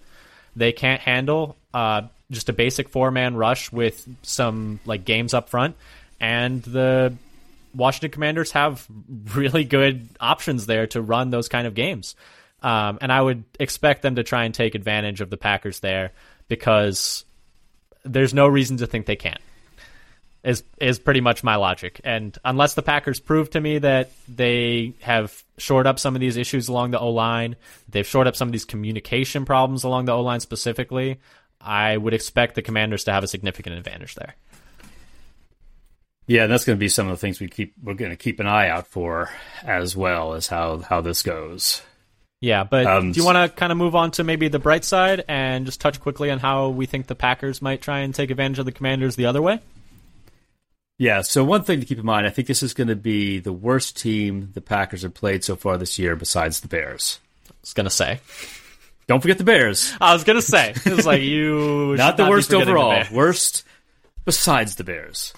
They 0.55 0.73
can't 0.73 1.01
handle 1.01 1.57
uh, 1.75 2.03
just 2.31 2.49
a 2.49 2.53
basic 2.53 2.89
four 2.89 3.11
man 3.11 3.37
rush 3.37 3.71
with 3.71 4.09
some 4.23 4.81
like 4.85 5.05
games 5.05 5.35
up 5.35 5.49
front, 5.49 5.77
and 6.21 6.62
the 6.62 7.15
Washington 7.75 8.11
Commanders 8.11 8.53
have 8.53 8.87
really 9.35 9.65
good 9.65 10.09
options 10.21 10.67
there 10.67 10.87
to 10.89 11.03
run 11.03 11.31
those 11.31 11.49
kind 11.49 11.67
of 11.67 11.75
games. 11.75 12.17
Um, 12.62 12.99
and 13.01 13.12
I 13.12 13.21
would 13.21 13.45
expect 13.61 14.03
them 14.03 14.17
to 14.17 14.25
try 14.25 14.45
and 14.45 14.55
take 14.55 14.75
advantage 14.75 15.21
of 15.21 15.31
the 15.31 15.37
Packers 15.37 15.81
there 15.81 16.12
because 16.49 17.25
there's 18.05 18.33
no 18.33 18.49
reason 18.49 18.79
to 18.79 18.87
think 18.87 19.07
they 19.07 19.17
can't. 19.17 19.41
Is 20.43 20.62
is 20.81 21.01
pretty 21.01 21.21
much 21.21 21.43
my 21.43 21.57
logic. 21.57 22.01
And 22.05 22.37
unless 22.45 22.75
the 22.75 22.83
Packers 22.83 23.19
prove 23.19 23.51
to 23.51 23.61
me 23.61 23.79
that 23.79 24.11
they 24.29 24.95
have 25.01 25.43
shored 25.59 25.89
up 25.89 25.99
some 25.99 26.15
of 26.15 26.21
these 26.21 26.37
issues 26.37 26.69
along 26.69 26.93
the 26.93 27.01
O 27.01 27.11
line, 27.11 27.57
they've 27.89 28.07
shored 28.07 28.29
up 28.29 28.37
some 28.37 28.49
of 28.49 28.53
these 28.53 28.65
communication 28.65 29.45
problems 29.45 29.83
along 29.83 30.05
the 30.05 30.12
O 30.12 30.23
line 30.23 30.39
specifically, 30.39 31.19
I 31.61 31.97
would 31.97 32.14
expect 32.14 32.55
the 32.55 32.62
Commanders 32.62 33.05
to 33.05 33.12
have 33.12 33.25
a 33.25 33.29
significant 33.29 33.77
advantage 33.77 34.14
there. 34.14 34.35
Yeah, 36.27 36.47
that's 36.47 36.64
going 36.64 36.77
to 36.77 36.81
be 36.81 36.88
some 36.88 37.07
of 37.07 37.12
the 37.12 37.19
things 37.19 37.38
we 37.38 37.49
keep. 37.49 37.75
We're 37.83 37.95
going 37.95 38.11
to 38.11 38.16
keep 38.16 38.40
an 38.40 38.47
eye 38.47 38.69
out 38.69 38.88
for 38.88 39.31
as 39.62 39.97
well 39.97 40.35
as 40.35 40.49
how 40.49 40.79
how 40.79 41.01
this 41.01 41.23
goes. 41.23 41.83
Yeah, 42.40 42.64
but 42.64 42.87
Um, 42.87 43.12
do 43.12 43.21
you 43.21 43.25
want 43.25 43.51
to 43.51 43.57
kind 43.57 43.73
of 43.73 43.79
move 43.79 43.95
on 43.95 44.11
to 44.12 44.25
maybe 44.25 44.49
the 44.49 44.59
bright 44.59 44.85
side 44.85 45.25
and 45.27 45.64
just 45.64 45.81
touch 45.81 46.01
quickly 46.01 46.31
on 46.31 46.38
how 46.38 46.69
we 46.69 46.85
think 46.85 47.07
the 47.07 47.14
Packers 47.14 47.62
might 47.62 47.81
try 47.81 48.01
and 48.01 48.14
take 48.14 48.31
advantage 48.31 48.59
of 48.59 48.66
the 48.66 48.73
Commanders 48.73 49.16
the 49.16 49.27
other 49.27 49.40
way? 49.40 49.61
Yeah. 50.99 51.23
So 51.23 51.45
one 51.45 51.62
thing 51.62 51.81
to 51.81 51.87
keep 51.87 51.99
in 51.99 52.05
mind, 52.05 52.27
I 52.27 52.31
think 52.31 52.49
this 52.49 52.62
is 52.62 52.75
going 52.75 52.88
to 52.88 52.97
be 52.97 53.38
the 53.38 53.53
worst 53.53 53.97
team 53.97 54.51
the 54.55 54.61
Packers 54.61 55.03
have 55.03 55.14
played 55.14 55.45
so 55.45 55.57
far 55.57 55.79
this 55.79 55.99
year, 55.99 56.16
besides 56.16 56.61
the 56.61 56.69
Bears. 56.69 57.21
I 57.49 57.55
was 57.62 57.73
gonna 57.73 57.90
say. 57.90 58.21
Don't 59.09 59.21
forget 59.21 59.38
the 59.38 59.45
Bears. 59.45 59.92
I 60.01 60.12
was 60.12 60.25
gonna 60.25 60.42
say. 60.42 60.71
It 60.85 60.92
was 60.92 61.07
like 61.07 61.23
you. 61.23 61.95
Not 61.99 62.16
the 62.16 62.29
worst 62.29 62.51
the 62.51 62.57
overall. 62.57 62.90
Bears. 62.90 63.11
Worst 63.11 63.64
besides 64.25 64.75
the 64.77 64.85
Bears. 64.85 65.33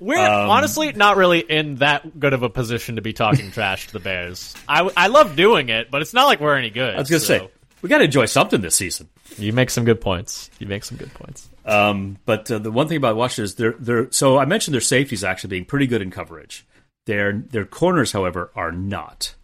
We're 0.00 0.18
Um, 0.18 0.50
honestly 0.50 0.92
not 0.92 1.16
really 1.16 1.38
in 1.40 1.76
that 1.76 2.18
good 2.18 2.32
of 2.34 2.42
a 2.42 2.50
position 2.50 2.96
to 2.96 3.02
be 3.02 3.12
talking 3.12 3.50
trash 3.52 3.86
to 3.86 3.92
the 3.92 4.00
Bears. 4.00 4.54
I, 4.68 4.90
I 4.96 5.06
love 5.06 5.36
doing 5.36 5.68
it, 5.68 5.90
but 5.90 6.02
it's 6.02 6.12
not 6.12 6.24
like 6.26 6.40
we're 6.40 6.56
any 6.56 6.70
good. 6.70 6.94
I 6.94 6.98
was 6.98 7.08
going 7.08 7.20
to 7.20 7.26
say 7.26 7.48
we 7.80 7.88
got 7.88 7.98
to 7.98 8.04
enjoy 8.04 8.26
something 8.26 8.60
this 8.60 8.74
season. 8.74 9.08
you 9.38 9.52
make 9.52 9.70
some 9.70 9.84
good 9.84 10.00
points. 10.00 10.50
You 10.58 10.66
make 10.66 10.84
some 10.84 10.98
good 10.98 11.14
points. 11.14 11.48
Um, 11.64 12.18
but 12.26 12.50
uh, 12.50 12.58
the 12.58 12.72
one 12.72 12.88
thing 12.88 12.96
about 12.96 13.16
Washington 13.16 13.44
is 13.44 13.54
they're 13.54 13.76
they're 13.78 14.10
so 14.12 14.36
I 14.38 14.46
mentioned 14.46 14.74
their 14.74 14.80
safeties 14.80 15.22
actually 15.22 15.50
being 15.50 15.64
pretty 15.64 15.86
good 15.86 16.02
in 16.02 16.10
coverage. 16.10 16.66
Their 17.06 17.32
their 17.32 17.64
corners, 17.64 18.12
however, 18.12 18.50
are 18.56 18.72
not. 18.72 19.34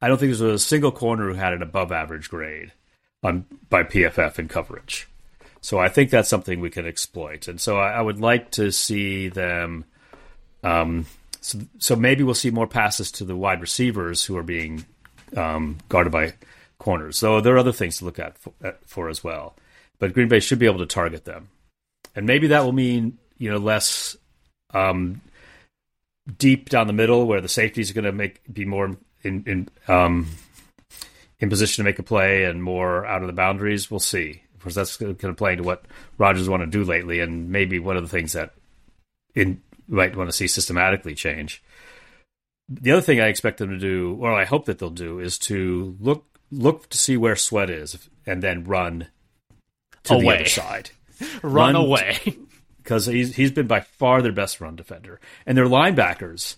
I 0.00 0.08
don't 0.08 0.18
think 0.18 0.30
there's 0.30 0.40
a 0.40 0.58
single 0.58 0.90
corner 0.92 1.28
who 1.28 1.34
had 1.34 1.52
an 1.52 1.62
above 1.62 1.92
average 1.92 2.28
grade 2.28 2.72
on 3.22 3.46
by 3.68 3.84
PFF 3.84 4.38
in 4.38 4.48
coverage. 4.48 5.08
So 5.60 5.78
I 5.78 5.88
think 5.88 6.10
that's 6.10 6.28
something 6.28 6.60
we 6.60 6.70
can 6.70 6.86
exploit, 6.86 7.46
and 7.46 7.60
so 7.60 7.78
I, 7.78 7.92
I 7.92 8.00
would 8.00 8.20
like 8.20 8.50
to 8.52 8.72
see 8.72 9.28
them. 9.28 9.84
Um, 10.64 11.06
so, 11.40 11.58
so 11.78 11.96
maybe 11.96 12.22
we'll 12.22 12.34
see 12.34 12.50
more 12.50 12.66
passes 12.66 13.10
to 13.12 13.24
the 13.24 13.36
wide 13.36 13.60
receivers 13.60 14.24
who 14.24 14.36
are 14.36 14.42
being 14.42 14.84
um, 15.36 15.78
guarded 15.88 16.12
by 16.12 16.34
corners. 16.78 17.16
So 17.16 17.40
there 17.40 17.54
are 17.54 17.58
other 17.58 17.72
things 17.72 17.98
to 17.98 18.04
look 18.04 18.18
at 18.18 18.38
for, 18.38 18.52
at 18.62 18.84
for 18.86 19.08
as 19.08 19.22
well. 19.22 19.56
But 19.98 20.14
Green 20.14 20.28
Bay 20.28 20.40
should 20.40 20.58
be 20.58 20.66
able 20.66 20.78
to 20.78 20.86
target 20.86 21.24
them, 21.24 21.48
and 22.16 22.26
maybe 22.26 22.48
that 22.48 22.64
will 22.64 22.72
mean 22.72 23.18
you 23.38 23.50
know 23.50 23.58
less 23.58 24.16
um, 24.74 25.20
deep 26.38 26.70
down 26.70 26.88
the 26.88 26.92
middle 26.92 27.26
where 27.26 27.40
the 27.40 27.48
safeties 27.48 27.90
are 27.90 27.94
going 27.94 28.04
to 28.04 28.12
make 28.12 28.40
be 28.52 28.64
more 28.64 28.96
in 29.22 29.44
in 29.46 29.68
um, 29.86 30.26
in 31.42 31.50
position 31.50 31.84
to 31.84 31.88
make 31.88 31.98
a 31.98 32.04
play 32.04 32.44
and 32.44 32.62
more 32.62 33.04
out 33.04 33.20
of 33.20 33.26
the 33.26 33.32
boundaries. 33.32 33.90
We'll 33.90 34.00
see. 34.00 34.42
Of 34.54 34.62
course, 34.62 34.74
that's 34.76 34.96
going 34.96 35.16
to 35.16 35.34
play 35.34 35.52
into 35.52 35.64
what 35.64 35.84
Rodgers 36.16 36.48
want 36.48 36.62
to 36.62 36.68
do 36.68 36.84
lately, 36.84 37.18
and 37.18 37.50
maybe 37.50 37.80
one 37.80 37.96
of 37.96 38.04
the 38.04 38.08
things 38.08 38.32
that 38.32 38.54
in 39.34 39.60
might 39.88 40.16
want 40.16 40.30
to 40.30 40.36
see 40.36 40.46
systematically 40.46 41.16
change. 41.16 41.62
The 42.68 42.92
other 42.92 43.02
thing 43.02 43.20
I 43.20 43.26
expect 43.26 43.58
them 43.58 43.70
to 43.70 43.78
do, 43.78 44.16
or 44.20 44.32
I 44.32 44.44
hope 44.44 44.66
that 44.66 44.78
they'll 44.78 44.88
do, 44.88 45.18
is 45.18 45.36
to 45.40 45.96
look 46.00 46.24
look 46.52 46.88
to 46.90 46.96
see 46.96 47.16
where 47.16 47.34
Sweat 47.34 47.70
is, 47.70 48.08
and 48.24 48.40
then 48.40 48.62
run 48.62 49.08
to 50.04 50.18
the 50.18 50.28
other 50.28 50.44
side 50.46 50.90
Run, 51.42 51.74
Run- 51.74 51.76
away. 51.76 52.18
because 52.82 53.06
he's 53.06 53.34
he's 53.34 53.50
been 53.50 53.66
by 53.66 53.80
far 53.80 54.22
their 54.22 54.30
best 54.30 54.60
run 54.60 54.76
defender, 54.76 55.20
and 55.44 55.58
their 55.58 55.66
linebackers 55.66 56.54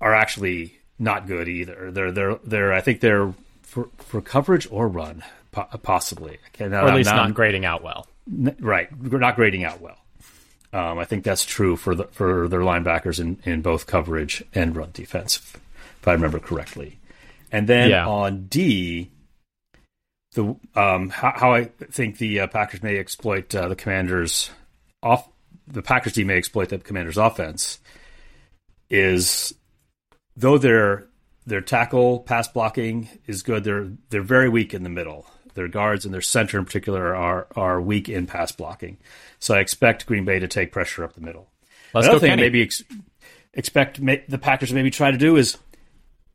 are 0.00 0.14
actually 0.14 0.78
not 0.98 1.26
good 1.26 1.46
either. 1.46 1.90
They're 1.90 2.10
they're 2.10 2.36
they're 2.42 2.72
I 2.72 2.80
think 2.80 3.00
they're 3.00 3.34
for 3.68 3.88
for 3.98 4.20
coverage 4.20 4.66
or 4.70 4.88
run 4.88 5.22
po- 5.52 5.68
possibly. 5.82 6.38
Okay, 6.54 6.68
now, 6.68 6.84
or 6.84 6.88
at 6.88 6.94
least 6.96 7.10
now- 7.10 7.16
not 7.16 7.34
grading 7.34 7.64
out 7.64 7.82
well. 7.82 8.06
N- 8.30 8.56
right, 8.60 8.88
we're 8.98 9.18
not 9.18 9.36
grading 9.36 9.64
out 9.64 9.80
well. 9.80 9.96
Um, 10.72 10.98
I 10.98 11.04
think 11.04 11.24
that's 11.24 11.44
true 11.46 11.76
for 11.76 11.94
the, 11.94 12.04
for 12.04 12.46
their 12.48 12.60
linebackers 12.60 13.20
in, 13.20 13.38
in 13.44 13.62
both 13.62 13.86
coverage 13.86 14.42
and 14.54 14.76
run 14.76 14.90
defense, 14.92 15.36
if, 15.38 15.56
I 16.06 16.12
remember 16.12 16.38
correctly. 16.38 16.98
And 17.50 17.66
then 17.66 17.88
Yeah. 17.88 18.06
on 18.06 18.46
D, 18.48 19.10
the 20.32 20.56
um, 20.74 21.08
how, 21.08 21.32
how 21.34 21.54
I 21.54 21.64
think 21.90 22.18
the 22.18 22.40
uh, 22.40 22.46
Packers 22.48 22.82
may 22.82 22.98
exploit 22.98 23.54
uh, 23.54 23.68
the 23.68 23.76
Commanders 23.76 24.50
off 25.02 25.26
the 25.66 25.80
Packers 25.82 26.12
D 26.14 26.24
may 26.24 26.36
exploit 26.36 26.68
the 26.68 26.78
Commanders 26.78 27.16
offense 27.16 27.78
is 28.90 29.54
though 30.36 30.58
their 30.58 31.06
their 31.48 31.60
tackle 31.60 32.20
pass 32.20 32.46
blocking 32.48 33.08
is 33.26 33.42
good, 33.42 33.64
they're 33.64 33.90
they're 34.10 34.22
very 34.22 34.48
weak 34.48 34.74
in 34.74 34.82
the 34.82 34.88
middle. 34.90 35.26
Their 35.54 35.68
guards 35.68 36.04
and 36.04 36.14
their 36.14 36.20
center 36.20 36.58
in 36.58 36.64
particular 36.64 37.14
are 37.16 37.46
are 37.56 37.80
weak 37.80 38.08
in 38.08 38.26
pass 38.26 38.52
blocking. 38.52 38.98
So 39.38 39.54
I 39.54 39.60
expect 39.60 40.06
Green 40.06 40.24
Bay 40.24 40.38
to 40.38 40.46
take 40.48 40.72
pressure 40.72 41.04
up 41.04 41.14
the 41.14 41.20
middle. 41.20 41.48
Let's 41.94 42.06
Another 42.06 42.20
thing 42.20 42.30
Kenny. 42.30 42.42
maybe 42.42 42.62
ex- 42.62 42.82
expect 43.54 44.00
ma- 44.00 44.16
the 44.28 44.38
Packers 44.38 44.68
to 44.68 44.74
maybe 44.74 44.90
try 44.90 45.10
to 45.10 45.18
do 45.18 45.36
is 45.36 45.56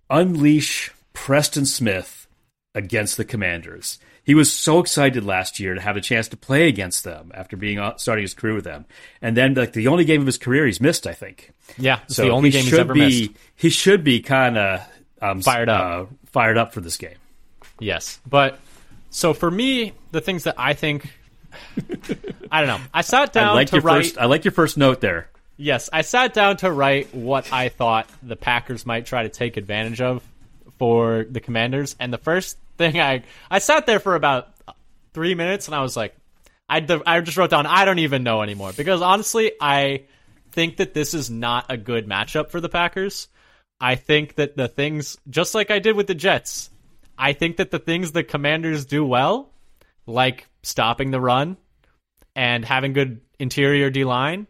unleash 0.09 0.91
Preston 1.13 1.65
Smith 1.65 2.27
against 2.75 3.17
the 3.17 3.25
Commanders. 3.25 3.99
He 4.25 4.35
was 4.35 4.51
so 4.53 4.79
excited 4.79 5.25
last 5.25 5.59
year 5.59 5.73
to 5.73 5.81
have 5.81 5.97
a 5.97 6.01
chance 6.01 6.29
to 6.29 6.37
play 6.37 6.67
against 6.69 7.03
them 7.03 7.31
after 7.35 7.57
being 7.57 7.77
uh, 7.77 7.97
starting 7.97 8.23
his 8.23 8.33
career 8.33 8.55
with 8.55 8.63
them, 8.63 8.85
and 9.21 9.35
then 9.35 9.53
like 9.53 9.73
the 9.73 9.87
only 9.87 10.05
game 10.05 10.21
of 10.21 10.27
his 10.27 10.37
career 10.37 10.65
he's 10.65 10.79
missed, 10.79 11.05
I 11.05 11.13
think. 11.13 11.51
Yeah, 11.77 11.99
it's 12.05 12.15
So 12.15 12.23
the 12.23 12.31
only 12.31 12.49
game 12.49 12.63
he's 12.63 12.73
ever 12.73 12.93
be, 12.93 12.99
missed. 12.99 13.31
He 13.55 13.69
should 13.69 14.03
be 14.03 14.21
kind 14.21 14.57
of 14.57 14.81
um, 15.23 15.41
Fired 15.41 15.69
up. 15.69 15.81
uh, 15.81 16.05
fired 16.27 16.57
up 16.57 16.73
for 16.73 16.81
this 16.81 16.97
game. 16.97 17.15
Yes, 17.79 18.19
but 18.27 18.59
so 19.09 19.33
for 19.33 19.49
me, 19.49 19.93
the 20.11 20.21
things 20.21 20.43
that 20.43 20.55
I 20.57 20.73
think, 20.73 21.07
I 22.51 22.61
don't 22.65 22.67
know. 22.67 22.85
I 22.93 23.01
sat 23.01 23.33
down 23.33 23.49
I 23.49 23.53
like 23.53 23.67
to 23.69 23.77
your 23.77 23.83
write. 23.83 24.03
first. 24.05 24.17
I 24.17 24.25
like 24.25 24.43
your 24.45 24.51
first 24.51 24.77
note 24.77 25.01
there. 25.01 25.29
Yes, 25.57 25.89
I 25.93 26.01
sat 26.01 26.33
down 26.33 26.57
to 26.57 26.71
write 26.71 27.13
what 27.13 27.51
I 27.53 27.69
thought 27.69 28.09
the 28.21 28.35
Packers 28.35 28.85
might 28.85 29.05
try 29.05 29.23
to 29.23 29.29
take 29.29 29.55
advantage 29.57 30.01
of 30.01 30.23
for 30.79 31.25
the 31.29 31.39
Commanders, 31.39 31.95
and 31.99 32.11
the 32.11 32.17
first 32.17 32.57
thing 32.77 32.99
I 32.99 33.23
I 33.49 33.59
sat 33.59 33.85
there 33.85 33.99
for 33.99 34.15
about 34.15 34.49
three 35.13 35.35
minutes, 35.35 35.67
and 35.67 35.75
I 35.75 35.81
was 35.81 35.95
like, 35.95 36.15
I 36.67 36.85
I 37.05 37.21
just 37.21 37.37
wrote 37.37 37.51
down 37.51 37.65
I 37.65 37.85
don't 37.85 37.99
even 37.99 38.23
know 38.23 38.41
anymore 38.41 38.71
because 38.75 39.01
honestly, 39.01 39.51
I 39.61 40.03
think 40.51 40.77
that 40.77 40.93
this 40.93 41.13
is 41.13 41.29
not 41.29 41.67
a 41.69 41.77
good 41.77 42.07
matchup 42.07 42.49
for 42.49 42.59
the 42.61 42.69
Packers. 42.69 43.27
I 43.83 43.95
think 43.95 44.35
that 44.35 44.55
the 44.55 44.69
things, 44.69 45.17
just 45.29 45.53
like 45.53 45.69
I 45.69 45.79
did 45.79 45.97
with 45.97 46.07
the 46.07 46.15
Jets, 46.15 46.69
I 47.17 47.33
think 47.33 47.57
that 47.57 47.69
the 47.69 47.79
things 47.79 48.13
the 48.13 48.23
Commanders 48.23 48.85
do 48.85 49.05
well, 49.05 49.51
like 50.07 50.47
stopping 50.61 51.11
the 51.11 51.19
run 51.19 51.57
and 52.33 52.63
having 52.63 52.93
good 52.93 53.19
interior 53.39 53.89
D 53.89 54.05
line 54.05 54.47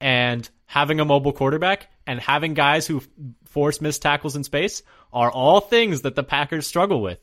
and 0.00 0.48
having 0.64 1.00
a 1.00 1.04
mobile 1.04 1.34
quarterback 1.34 1.90
and 2.06 2.18
having 2.18 2.54
guys 2.54 2.86
who 2.86 3.02
force 3.44 3.82
missed 3.82 4.00
tackles 4.00 4.36
in 4.36 4.42
space 4.42 4.82
are 5.12 5.30
all 5.30 5.60
things 5.60 6.00
that 6.00 6.14
the 6.14 6.24
Packers 6.24 6.66
struggle 6.66 7.02
with. 7.02 7.18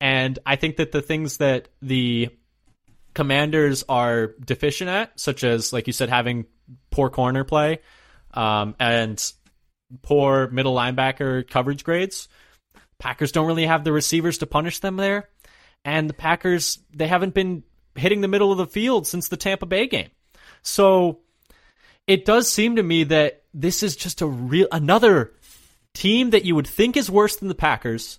And 0.00 0.36
I 0.44 0.56
think 0.56 0.78
that 0.78 0.90
the 0.90 1.00
things 1.00 1.36
that 1.36 1.68
the 1.80 2.30
commanders 3.14 3.84
are 3.88 4.34
deficient 4.44 4.90
at, 4.90 5.20
such 5.20 5.44
as, 5.44 5.72
like 5.72 5.86
you 5.86 5.92
said, 5.92 6.08
having 6.08 6.44
poor 6.90 7.08
corner 7.08 7.44
play 7.44 7.78
um, 8.34 8.74
and 8.80 9.32
poor 10.02 10.48
middle 10.48 10.74
linebacker 10.74 11.48
coverage 11.48 11.84
grades, 11.84 12.28
Packers 12.98 13.32
don't 13.32 13.46
really 13.46 13.66
have 13.66 13.84
the 13.84 13.92
receivers 13.92 14.38
to 14.38 14.46
punish 14.46 14.80
them 14.80 14.96
there. 14.96 15.28
And 15.84 16.08
the 16.08 16.14
Packers, 16.14 16.78
they 16.94 17.06
haven't 17.06 17.34
been 17.34 17.62
hitting 17.94 18.20
the 18.20 18.28
middle 18.28 18.52
of 18.52 18.58
the 18.58 18.66
field 18.66 19.06
since 19.06 19.28
the 19.28 19.36
Tampa 19.36 19.66
Bay 19.66 19.86
game. 19.86 20.10
So 20.62 21.20
it 22.06 22.24
does 22.24 22.50
seem 22.50 22.76
to 22.76 22.82
me 22.82 23.04
that 23.04 23.44
this 23.54 23.82
is 23.82 23.96
just 23.96 24.20
a 24.20 24.26
real 24.26 24.68
another 24.72 25.32
team 25.94 26.30
that 26.30 26.44
you 26.44 26.54
would 26.54 26.66
think 26.66 26.96
is 26.96 27.10
worse 27.10 27.36
than 27.36 27.48
the 27.48 27.54
Packers, 27.54 28.18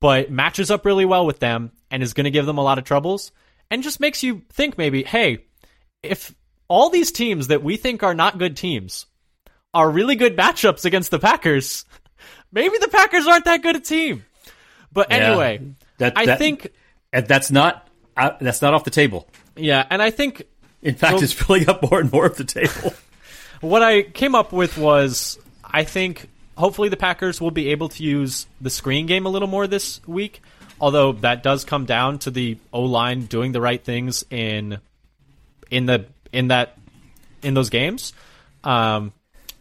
but 0.00 0.30
matches 0.30 0.70
up 0.70 0.84
really 0.86 1.04
well 1.04 1.26
with 1.26 1.38
them 1.38 1.72
and 1.90 2.02
is 2.02 2.14
going 2.14 2.24
to 2.24 2.30
give 2.30 2.46
them 2.46 2.58
a 2.58 2.62
lot 2.62 2.78
of 2.78 2.84
troubles, 2.84 3.32
and 3.70 3.82
just 3.82 4.00
makes 4.00 4.22
you 4.22 4.42
think 4.50 4.78
maybe, 4.78 5.02
hey, 5.02 5.44
if 6.02 6.34
all 6.68 6.90
these 6.90 7.12
teams 7.12 7.48
that 7.48 7.62
we 7.62 7.76
think 7.76 8.02
are 8.02 8.14
not 8.14 8.38
good 8.38 8.56
teams 8.56 9.06
are 9.74 9.90
really 9.90 10.16
good 10.16 10.36
matchups 10.36 10.84
against 10.84 11.10
the 11.10 11.18
Packers, 11.18 11.84
maybe 12.52 12.76
the 12.78 12.88
Packers 12.88 13.26
aren't 13.26 13.44
that 13.44 13.62
good 13.62 13.76
a 13.76 13.80
team. 13.80 14.24
But 14.92 15.10
Yeah. 15.10 15.16
anyway, 15.16 15.60
That, 15.98 16.14
I 16.16 16.26
that- 16.26 16.38
think 16.38 16.72
that's 17.12 17.50
not 17.50 17.86
uh, 18.16 18.30
that's 18.40 18.60
not 18.62 18.74
off 18.74 18.84
the 18.84 18.90
table. 18.90 19.28
yeah, 19.56 19.86
and 19.90 20.02
I 20.02 20.10
think 20.10 20.42
In 20.82 20.94
fact, 20.94 21.22
it's 21.22 21.32
filling 21.32 21.68
up 21.68 21.88
more 21.88 22.00
and 22.00 22.10
more 22.12 22.26
of 22.26 22.36
the 22.36 22.44
table. 22.44 22.92
what 23.60 23.82
I 23.82 24.02
came 24.02 24.34
up 24.34 24.52
with 24.52 24.76
was 24.78 25.38
I 25.64 25.84
think 25.84 26.28
hopefully 26.56 26.88
the 26.88 26.96
Packers 26.96 27.40
will 27.40 27.50
be 27.52 27.68
able 27.70 27.88
to 27.90 28.02
use 28.02 28.46
the 28.60 28.70
screen 28.70 29.06
game 29.06 29.26
a 29.26 29.28
little 29.28 29.48
more 29.48 29.66
this 29.66 30.00
week. 30.06 30.42
Although 30.80 31.12
that 31.12 31.42
does 31.42 31.64
come 31.64 31.84
down 31.86 32.18
to 32.20 32.30
the 32.30 32.56
O 32.72 32.82
line 32.82 33.26
doing 33.26 33.52
the 33.52 33.60
right 33.60 33.82
things 33.82 34.24
in 34.30 34.78
in 35.70 35.86
the 35.86 36.06
in 36.32 36.48
that 36.48 36.76
in 37.42 37.54
those 37.54 37.68
games. 37.70 38.12
Um, 38.64 39.12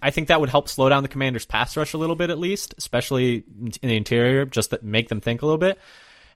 I 0.02 0.12
think 0.12 0.28
that 0.28 0.40
would 0.40 0.50
help 0.50 0.70
slow 0.70 0.90
down 0.90 1.04
the 1.04 1.10
Commanders' 1.10 1.46
pass 1.46 1.76
rush 1.76 1.94
a 1.94 1.98
little 1.98 2.16
bit, 2.16 2.30
at 2.30 2.38
least, 2.38 2.76
especially 2.78 3.44
in 3.60 3.90
the 3.90 3.98
interior, 3.98 4.46
just 4.46 4.70
to 4.70 4.80
make 4.82 5.10
them 5.10 5.22
think 5.22 5.42
a 5.42 5.46
little 5.46 5.58
bit. 5.58 5.80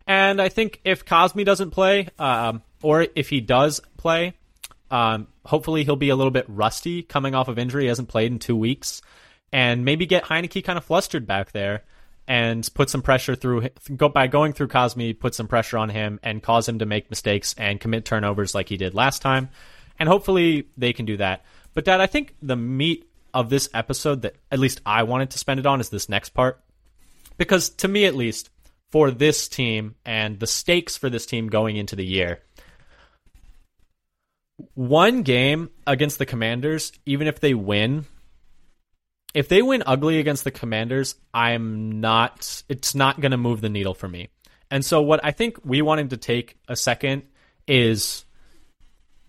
And 0.08 0.41
I 0.41 0.50
think 0.50 0.82
if 0.84 1.06
Cosmi 1.06 1.45
doesn't 1.45 1.71
play, 1.71 2.08
um, 2.17 2.63
or 2.82 3.08
if 3.15 3.30
he 3.30 3.39
does 3.39 3.82
play, 3.97 4.34
um, 4.89 5.28
hopefully 5.45 5.84
he'll 5.84 5.95
be 5.95 6.10
a 6.10 6.15
little 6.15 6.32
bit 6.32 6.45
rusty 6.47 7.04
coming 7.04 7.36
off 7.36 7.47
of 7.47 7.60
injury. 7.60 7.84
He 7.84 7.88
hasn't 7.89 8.10
played 8.10 8.32
in 8.32 8.39
two 8.39 8.56
weeks, 8.56 9.02
and 9.54 9.86
maybe 9.86 10.06
get 10.06 10.24
Heinicke 10.24 10.63
kind 10.63 10.78
of 10.78 10.86
flustered 10.86 11.28
back 11.28 11.52
there 11.52 11.84
and 12.28 12.67
put 12.74 12.89
some 12.89 13.02
pressure 13.02 13.36
through 13.36 13.67
go 13.95 14.08
by 14.08 14.28
going 14.28 14.54
through 14.54 14.67
Cosmi, 14.67 15.17
put 15.17 15.36
some 15.36 15.47
pressure 15.47 15.78
on 15.78 15.89
him 15.89 16.19
and 16.24 16.41
cause 16.41 16.67
him 16.67 16.80
to 16.80 16.86
make 16.86 17.10
mistakes 17.10 17.54
and 17.58 17.80
commit 17.80 18.06
turnovers 18.06 18.56
like 18.56 18.69
he 18.69 18.78
did 18.78 18.93
last 18.93 19.21
time. 19.21 19.50
And 20.00 20.08
hopefully 20.08 20.67
they 20.78 20.93
can 20.93 21.06
do 21.06 21.17
that. 21.17 21.43
But 21.74 21.86
Dad, 21.86 22.02
I 22.02 22.08
think 22.08 22.36
the 22.41 22.56
meat 22.56 23.10
of 23.34 23.50
this 23.50 23.70
episode 23.74 24.24
that 24.24 24.36
at 24.52 24.60
least 24.60 24.82
I 24.86 25.04
wanted 25.04 25.32
to 25.32 25.38
spend 25.38 25.60
it 25.60 25.65
on 25.65 25.80
is 25.80 25.89
this 25.89 26.10
next 26.10 26.30
part. 26.30 26.62
Because 27.38 27.70
to 27.70 27.88
me 27.88 28.06
at 28.06 28.15
least, 28.15 28.50
for 28.91 29.10
this 29.10 29.48
team 29.48 29.96
and 30.06 30.39
the 30.39 30.48
stakes 30.48 30.98
for 30.98 31.10
this 31.10 31.26
team 31.26 31.48
going 31.48 31.78
into 31.78 31.96
the 31.96 32.06
year, 32.06 32.41
one 34.74 35.24
game 35.24 35.70
against 35.88 36.20
the 36.20 36.26
Commanders, 36.26 36.91
even 37.06 37.28
if 37.28 37.39
they 37.39 37.54
win, 37.54 38.06
if 39.34 39.48
they 39.48 39.62
win 39.62 39.84
ugly 39.86 40.20
against 40.20 40.44
the 40.44 40.52
Commanders, 40.52 41.15
I'm 41.34 42.02
not. 42.02 42.63
It's 42.67 42.94
not 42.94 43.22
going 43.22 43.32
to 43.32 43.38
move 43.38 43.62
the 43.62 43.70
needle 43.70 43.94
for 43.94 44.08
me. 44.08 44.30
And 44.70 44.86
so, 44.86 45.02
what 45.02 45.22
I 45.24 45.32
think 45.32 45.58
we 45.63 45.82
wanted 45.82 46.12
to 46.12 46.17
take 46.17 46.58
a 46.67 46.76
second 46.76 47.24
is 47.67 48.26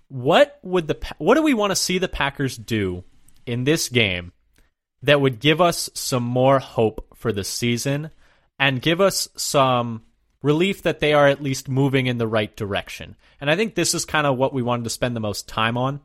what 0.09 0.59
would 0.63 0.89
the 0.89 0.99
what 1.19 1.37
do 1.37 1.43
we 1.43 1.55
want 1.55 1.71
to 1.71 1.77
see 1.77 1.99
the 1.99 2.09
Packers 2.09 2.57
do 2.57 3.05
in 3.47 3.65
this 3.65 3.89
game 3.89 4.33
that 5.03 5.21
would 5.21 5.41
give 5.41 5.61
us 5.61 5.91
some 5.95 6.23
more 6.23 6.59
hope 6.59 7.07
for 7.15 7.33
the 7.33 7.45
season 7.45 8.11
and 8.59 8.83
give 8.83 9.01
us 9.01 9.29
some 9.37 10.03
relief 10.43 10.83
that 10.83 11.01
they 11.01 11.13
are 11.13 11.29
at 11.29 11.43
least 11.43 11.69
moving 11.69 12.07
in 12.07 12.19
the 12.19 12.27
right 12.27 12.55
direction. 12.57 13.17
And 13.41 13.51
I 13.51 13.57
think 13.57 13.75
this 13.75 13.95
is 13.95 14.05
kind 14.05 14.27
of 14.27 14.37
what 14.37 14.53
we 14.53 14.63
wanted 14.63 14.85
to 14.85 14.91
spend 14.91 15.17
the 15.17 15.21
most 15.21 15.49
time 15.49 15.77
on 15.77 16.01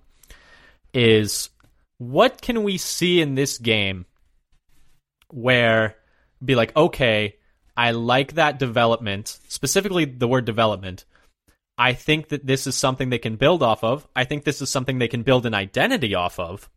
is 0.93 1.49
what 1.97 2.41
can 2.41 2.63
we 2.63 2.77
see 2.77 3.21
in 3.21 3.35
this 3.35 3.57
game 3.57 4.05
where 5.29 5.95
be 6.43 6.55
like 6.55 6.75
okay, 6.75 7.35
I 7.75 7.91
like 7.91 8.33
that 8.33 8.59
development, 8.59 9.39
specifically 9.47 10.05
the 10.05 10.27
word 10.27 10.45
development. 10.45 11.05
I 11.77 11.93
think 11.93 12.29
that 12.29 12.45
this 12.45 12.65
is 12.65 12.75
something 12.75 13.09
they 13.09 13.19
can 13.19 13.35
build 13.35 13.61
off 13.61 13.83
of. 13.83 14.07
I 14.15 14.23
think 14.23 14.43
this 14.43 14.61
is 14.63 14.69
something 14.69 14.97
they 14.97 15.07
can 15.07 15.21
build 15.21 15.45
an 15.45 15.53
identity 15.53 16.15
off 16.15 16.39
of. 16.39 16.69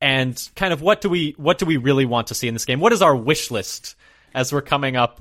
And 0.00 0.40
kind 0.56 0.72
of 0.72 0.80
what 0.80 1.00
do 1.00 1.08
we 1.10 1.34
what 1.36 1.58
do 1.58 1.66
we 1.66 1.76
really 1.76 2.06
want 2.06 2.28
to 2.28 2.34
see 2.34 2.48
in 2.48 2.54
this 2.54 2.64
game? 2.64 2.80
What 2.80 2.92
is 2.92 3.02
our 3.02 3.14
wish 3.14 3.50
list 3.50 3.94
as 4.34 4.52
we're 4.52 4.62
coming 4.62 4.96
up 4.96 5.20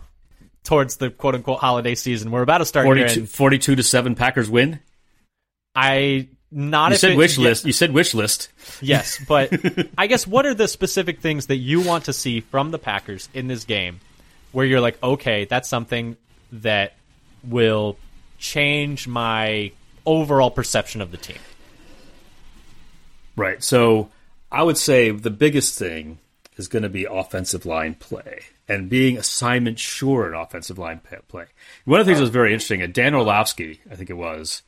towards 0.63 0.97
the 0.97 1.09
quote 1.09 1.35
unquote 1.35 1.59
holiday 1.59 1.95
season? 1.95 2.31
We're 2.31 2.41
about 2.43 2.59
to 2.59 2.65
start 2.65 2.85
here 2.85 2.95
42, 3.07 3.19
and 3.21 3.29
42 3.29 3.75
to 3.75 3.83
seven 3.83 4.15
Packers 4.15 4.49
win. 4.49 4.79
I 5.75 6.29
not 6.51 6.91
You 6.91 6.97
said 6.97 7.11
it- 7.11 7.17
wish 7.17 7.37
yeah, 7.37 7.43
list. 7.49 7.65
You 7.65 7.73
said 7.73 7.91
wish 7.91 8.13
list. 8.13 8.49
Yes, 8.81 9.19
but 9.27 9.51
I 9.97 10.07
guess 10.07 10.25
what 10.25 10.45
are 10.45 10.53
the 10.53 10.67
specific 10.67 11.19
things 11.19 11.47
that 11.47 11.57
you 11.57 11.81
want 11.81 12.05
to 12.05 12.13
see 12.13 12.39
from 12.39 12.71
the 12.71 12.79
Packers 12.79 13.27
in 13.33 13.47
this 13.47 13.65
game 13.65 13.99
where 14.53 14.65
you're 14.65 14.79
like, 14.81 15.01
okay, 15.03 15.43
that's 15.45 15.67
something 15.69 16.15
that 16.53 16.93
will 17.43 17.97
change 18.39 19.07
my 19.07 19.71
overall 20.05 20.49
perception 20.49 21.01
of 21.01 21.11
the 21.11 21.17
team. 21.17 21.37
Right. 23.35 23.63
So 23.63 24.09
I 24.51 24.63
would 24.63 24.77
say 24.77 25.11
the 25.11 25.29
biggest 25.29 25.77
thing 25.77 26.19
is 26.57 26.67
going 26.67 26.83
to 26.83 26.89
be 26.89 27.05
offensive 27.05 27.65
line 27.65 27.95
play 27.95 28.41
and 28.67 28.89
being 28.89 29.17
assignment 29.17 29.79
sure 29.79 30.27
in 30.27 30.33
offensive 30.33 30.77
line 30.77 31.01
play. 31.27 31.45
One 31.85 31.99
of 31.99 32.05
the 32.05 32.09
things 32.09 32.19
that 32.19 32.23
was 32.23 32.29
very 32.29 32.53
interesting, 32.53 32.81
uh, 32.81 32.87
Dan 32.87 33.15
Orlovsky, 33.15 33.81
I 33.89 33.95
think 33.95 34.09
it 34.09 34.17
was, 34.17 34.63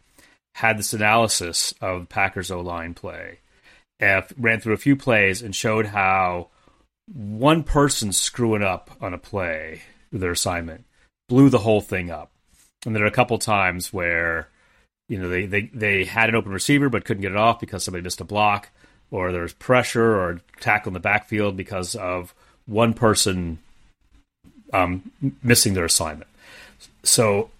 had 0.55 0.77
this 0.77 0.93
analysis 0.93 1.73
of 1.81 2.09
Packers 2.09 2.51
O 2.51 2.61
line 2.61 2.93
play, 2.93 3.39
and 3.99 4.23
ran 4.37 4.59
through 4.59 4.73
a 4.73 4.77
few 4.77 4.95
plays 4.95 5.41
and 5.41 5.55
showed 5.55 5.87
how 5.87 6.49
one 7.13 7.63
person 7.63 8.11
screwing 8.11 8.63
up 8.63 8.91
on 9.01 9.13
a 9.13 9.17
play 9.17 9.81
their 10.11 10.31
assignment 10.31 10.85
blew 11.29 11.49
the 11.49 11.59
whole 11.59 11.81
thing 11.81 12.09
up. 12.09 12.31
And 12.85 12.95
there 12.95 13.03
are 13.03 13.07
a 13.07 13.11
couple 13.11 13.37
times 13.37 13.93
where 13.93 14.49
you 15.07 15.19
know 15.19 15.29
they, 15.29 15.45
they 15.45 15.69
they 15.73 16.05
had 16.05 16.29
an 16.29 16.35
open 16.35 16.51
receiver 16.51 16.89
but 16.89 17.05
couldn't 17.05 17.21
get 17.21 17.31
it 17.31 17.37
off 17.37 17.59
because 17.59 17.83
somebody 17.83 18.03
missed 18.03 18.21
a 18.21 18.25
block 18.25 18.69
or 19.11 19.31
there's 19.31 19.53
pressure 19.53 20.19
or 20.19 20.41
tackle 20.59 20.89
in 20.89 20.93
the 20.93 20.99
backfield 20.99 21.55
because 21.57 21.95
of 21.95 22.33
one 22.65 22.93
person 22.93 23.59
um, 24.73 25.11
missing 25.43 25.73
their 25.73 25.85
assignment 25.85 26.29
So, 27.03 27.51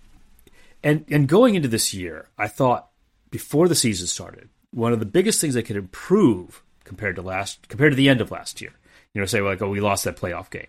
and 0.84 1.06
and 1.10 1.28
going 1.28 1.56
into 1.56 1.68
this 1.68 1.94
year, 1.94 2.28
I 2.38 2.48
thought 2.48 2.90
before 3.30 3.68
the 3.68 3.76
season 3.76 4.08
started, 4.08 4.50
one 4.72 4.94
of 4.94 5.00
the 5.00 5.06
biggest 5.06 5.42
things 5.42 5.54
that 5.54 5.64
could 5.64 5.76
improve 5.76 6.64
compared 6.84 7.16
to 7.18 7.22
last 7.22 7.68
compared 7.68 7.92
to 7.92 7.96
the 7.96 8.10
end 8.10 8.22
of 8.22 8.32
last 8.32 8.62
year. 8.62 8.72
You 9.14 9.22
know, 9.22 9.26
say 9.26 9.42
like, 9.42 9.62
oh, 9.62 9.70
we 9.70 9.82
lost 9.82 10.06
that 10.06 10.18
playoff 10.18 10.50
game. 10.50 10.68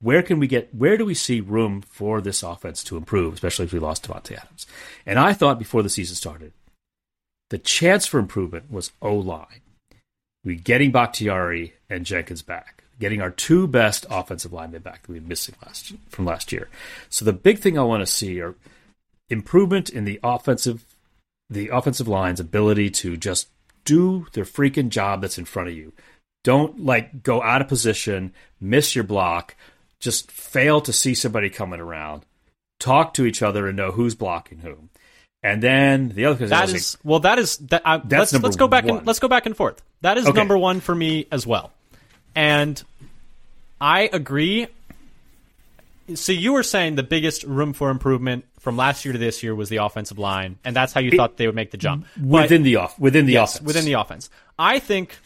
Where 0.00 0.22
can 0.22 0.38
we 0.38 0.46
get? 0.46 0.74
Where 0.74 0.96
do 0.96 1.04
we 1.04 1.14
see 1.14 1.40
room 1.40 1.80
for 1.82 2.20
this 2.20 2.42
offense 2.42 2.82
to 2.84 2.96
improve, 2.96 3.34
especially 3.34 3.66
if 3.66 3.72
we 3.72 3.78
lost 3.78 4.06
Davante 4.06 4.36
Adams? 4.36 4.66
And 5.06 5.18
I 5.18 5.32
thought 5.32 5.58
before 5.58 5.82
the 5.82 5.88
season 5.88 6.16
started, 6.16 6.52
the 7.50 7.58
chance 7.58 8.04
for 8.06 8.18
improvement 8.18 8.70
was 8.70 8.92
O 9.00 9.14
line. 9.14 9.60
We 10.44 10.56
getting 10.56 10.92
Bakhtiari 10.92 11.74
and 11.88 12.04
Jenkins 12.04 12.42
back, 12.42 12.84
getting 13.00 13.20
our 13.20 13.30
two 13.30 13.66
best 13.66 14.06
offensive 14.10 14.52
linemen 14.52 14.82
back 14.82 15.02
that 15.02 15.12
we 15.12 15.20
were 15.20 15.26
missing 15.26 15.54
last 15.64 15.94
from 16.08 16.26
last 16.26 16.52
year. 16.52 16.68
So 17.08 17.24
the 17.24 17.32
big 17.32 17.58
thing 17.58 17.78
I 17.78 17.82
want 17.82 18.02
to 18.02 18.12
see 18.12 18.40
are 18.40 18.54
improvement 19.30 19.88
in 19.88 20.04
the 20.04 20.20
offensive 20.22 20.84
the 21.50 21.68
offensive 21.68 22.08
line's 22.08 22.40
ability 22.40 22.90
to 22.90 23.16
just 23.16 23.48
do 23.84 24.26
their 24.32 24.44
freaking 24.44 24.88
job 24.88 25.20
that's 25.20 25.38
in 25.38 25.44
front 25.44 25.68
of 25.68 25.74
you. 25.74 25.92
Don't 26.42 26.84
like 26.84 27.22
go 27.22 27.42
out 27.42 27.60
of 27.60 27.68
position, 27.68 28.32
miss 28.60 28.94
your 28.94 29.04
block, 29.04 29.54
just 30.00 30.30
fail 30.30 30.80
to 30.82 30.92
see 30.92 31.14
somebody 31.14 31.48
coming 31.48 31.80
around. 31.80 32.24
Talk 32.80 33.14
to 33.14 33.24
each 33.24 33.42
other 33.42 33.66
and 33.66 33.76
know 33.76 33.92
who's 33.92 34.14
blocking 34.14 34.58
whom. 34.58 34.90
And 35.42 35.62
then 35.62 36.08
the 36.08 36.24
other 36.24 36.36
thing 36.36 36.48
that 36.48 36.70
is 36.70 36.96
well, 37.04 37.20
that 37.20 37.38
is 37.38 37.58
that. 37.58 37.82
I, 37.84 37.96
let's 37.96 38.32
let's 38.32 38.56
go 38.56 38.66
back 38.66 38.84
one. 38.84 38.98
and 38.98 39.06
let's 39.06 39.18
go 39.18 39.28
back 39.28 39.44
and 39.44 39.56
forth. 39.56 39.82
That 40.04 40.18
is 40.18 40.26
Okay. 40.26 40.36
number 40.36 40.58
one 40.58 40.80
for 40.80 40.94
me 40.94 41.26
as 41.32 41.46
well, 41.46 41.72
and 42.34 42.80
I 43.80 44.10
agree. 44.12 44.66
So 46.14 46.32
you 46.32 46.52
were 46.52 46.62
saying 46.62 46.96
the 46.96 47.02
biggest 47.02 47.42
room 47.44 47.72
for 47.72 47.88
improvement 47.88 48.44
from 48.60 48.76
last 48.76 49.06
year 49.06 49.12
to 49.12 49.18
this 49.18 49.42
year 49.42 49.54
was 49.54 49.70
the 49.70 49.78
offensive 49.78 50.18
line, 50.18 50.58
and 50.62 50.76
that's 50.76 50.92
how 50.92 51.00
you 51.00 51.10
thought 51.16 51.38
they 51.38 51.46
would 51.46 51.54
make 51.54 51.70
the 51.70 51.78
jump 51.78 52.06
But- 52.18 52.42
within 52.42 52.64
the 52.64 52.76
off 52.76 52.98
within 52.98 53.24
the 53.24 53.32
yes, 53.32 53.54
offense. 53.54 53.66
within 53.66 53.84
the 53.86 53.94
offense. 53.94 54.28
I 54.58 54.78
think 54.78 55.16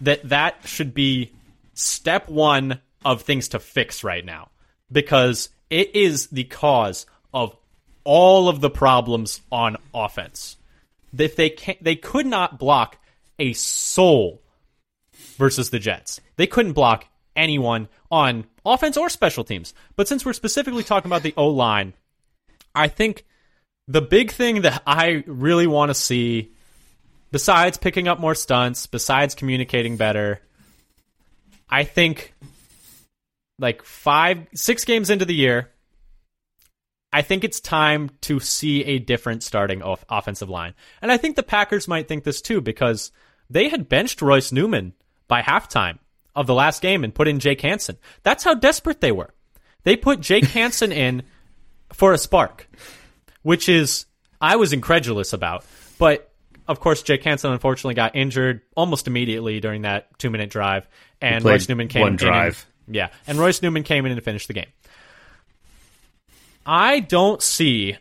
that 0.00 0.28
that 0.28 0.56
should 0.64 0.92
be 0.92 1.30
step 1.74 2.28
one 2.28 2.80
of 3.04 3.22
things 3.22 3.46
to 3.50 3.60
fix 3.60 4.02
right 4.02 4.24
now 4.24 4.48
because 4.90 5.50
it 5.70 5.94
is 5.94 6.26
the 6.26 6.42
cause 6.44 7.06
of 7.32 7.54
all 8.02 8.48
of 8.48 8.60
the 8.60 8.70
problems 8.70 9.40
on 9.52 9.76
offense. 9.94 10.56
If 11.16 11.36
they 11.36 11.50
can 11.50 11.76
they 11.80 11.94
could 11.94 12.26
not 12.26 12.58
block 12.58 12.96
a 13.40 13.52
soul 13.54 14.42
versus 15.36 15.70
the 15.70 15.80
Jets. 15.80 16.20
They 16.36 16.46
couldn't 16.46 16.74
block 16.74 17.06
anyone 17.34 17.88
on 18.10 18.44
offense 18.64 18.96
or 18.96 19.08
special 19.08 19.42
teams. 19.42 19.74
But 19.96 20.06
since 20.06 20.24
we're 20.24 20.32
specifically 20.32 20.84
talking 20.84 21.08
about 21.08 21.22
the 21.22 21.34
O 21.36 21.48
line, 21.48 21.94
I 22.74 22.88
think 22.88 23.24
the 23.88 24.02
big 24.02 24.30
thing 24.30 24.62
that 24.62 24.82
I 24.86 25.24
really 25.26 25.66
want 25.66 25.90
to 25.90 25.94
see, 25.94 26.52
besides 27.32 27.78
picking 27.78 28.06
up 28.06 28.20
more 28.20 28.34
stunts, 28.34 28.86
besides 28.86 29.34
communicating 29.34 29.96
better, 29.96 30.40
I 31.68 31.84
think 31.84 32.34
like 33.58 33.82
five, 33.84 34.46
six 34.54 34.84
games 34.84 35.10
into 35.10 35.24
the 35.24 35.34
year, 35.34 35.70
I 37.12 37.22
think 37.22 37.42
it's 37.42 37.60
time 37.60 38.10
to 38.22 38.38
see 38.38 38.84
a 38.84 38.98
different 38.98 39.42
starting 39.42 39.82
off- 39.82 40.04
offensive 40.08 40.48
line. 40.48 40.74
And 41.02 41.10
I 41.10 41.16
think 41.16 41.36
the 41.36 41.42
Packers 41.42 41.88
might 41.88 42.06
think 42.06 42.24
this 42.24 42.40
too 42.40 42.60
because 42.60 43.10
they 43.50 43.68
had 43.68 43.88
benched 43.88 44.22
Royce 44.22 44.52
Newman 44.52 44.94
by 45.28 45.42
halftime 45.42 45.98
of 46.34 46.46
the 46.46 46.54
last 46.54 46.80
game 46.80 47.02
and 47.04 47.14
put 47.14 47.28
in 47.28 47.40
Jake 47.40 47.60
Hanson. 47.60 47.98
That's 48.22 48.44
how 48.44 48.54
desperate 48.54 49.00
they 49.00 49.12
were. 49.12 49.34
They 49.82 49.96
put 49.96 50.20
Jake 50.20 50.44
Hanson 50.56 50.92
in 50.92 51.24
for 51.92 52.12
a 52.12 52.18
spark, 52.18 52.68
which 53.42 53.68
is 53.68 54.06
I 54.40 54.56
was 54.56 54.72
incredulous 54.72 55.32
about. 55.32 55.64
But 55.98 56.30
of 56.68 56.78
course, 56.80 57.02
Jake 57.02 57.24
Hanson 57.24 57.52
unfortunately 57.52 57.94
got 57.94 58.14
injured 58.14 58.60
almost 58.76 59.06
immediately 59.08 59.58
during 59.60 59.82
that 59.82 60.16
two 60.18 60.30
minute 60.30 60.50
drive, 60.50 60.86
and 61.20 61.44
Royce 61.44 61.68
Newman 61.68 61.88
came 61.88 62.02
one 62.02 62.12
in 62.12 62.16
drive. 62.16 62.64
and- 62.86 62.94
yeah, 62.96 63.08
and 63.26 63.38
Royce 63.38 63.60
Newman 63.62 63.82
came 63.82 64.06
in 64.06 64.12
and 64.12 64.22
finished 64.22 64.46
the 64.48 64.54
game. 64.54 64.66
I 66.66 67.00
don't 67.00 67.42
see 67.42 67.96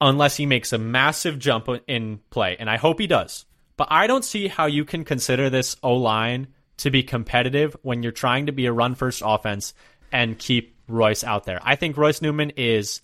unless 0.00 0.36
he 0.36 0.46
makes 0.46 0.72
a 0.72 0.78
massive 0.78 1.38
jump 1.38 1.68
in 1.86 2.20
play, 2.30 2.56
and 2.58 2.68
I 2.68 2.76
hope 2.76 2.98
he 3.00 3.06
does. 3.06 3.44
But 3.82 3.90
I 3.90 4.06
don't 4.06 4.24
see 4.24 4.46
how 4.46 4.66
you 4.66 4.84
can 4.84 5.04
consider 5.04 5.50
this 5.50 5.74
O 5.82 5.94
line 5.94 6.46
to 6.76 6.90
be 6.92 7.02
competitive 7.02 7.76
when 7.82 8.04
you're 8.04 8.12
trying 8.12 8.46
to 8.46 8.52
be 8.52 8.66
a 8.66 8.72
run 8.72 8.94
first 8.94 9.22
offense 9.24 9.74
and 10.12 10.38
keep 10.38 10.76
Royce 10.86 11.24
out 11.24 11.46
there. 11.46 11.58
I 11.64 11.74
think 11.74 11.96
Royce 11.96 12.22
Newman 12.22 12.50
is 12.50 13.00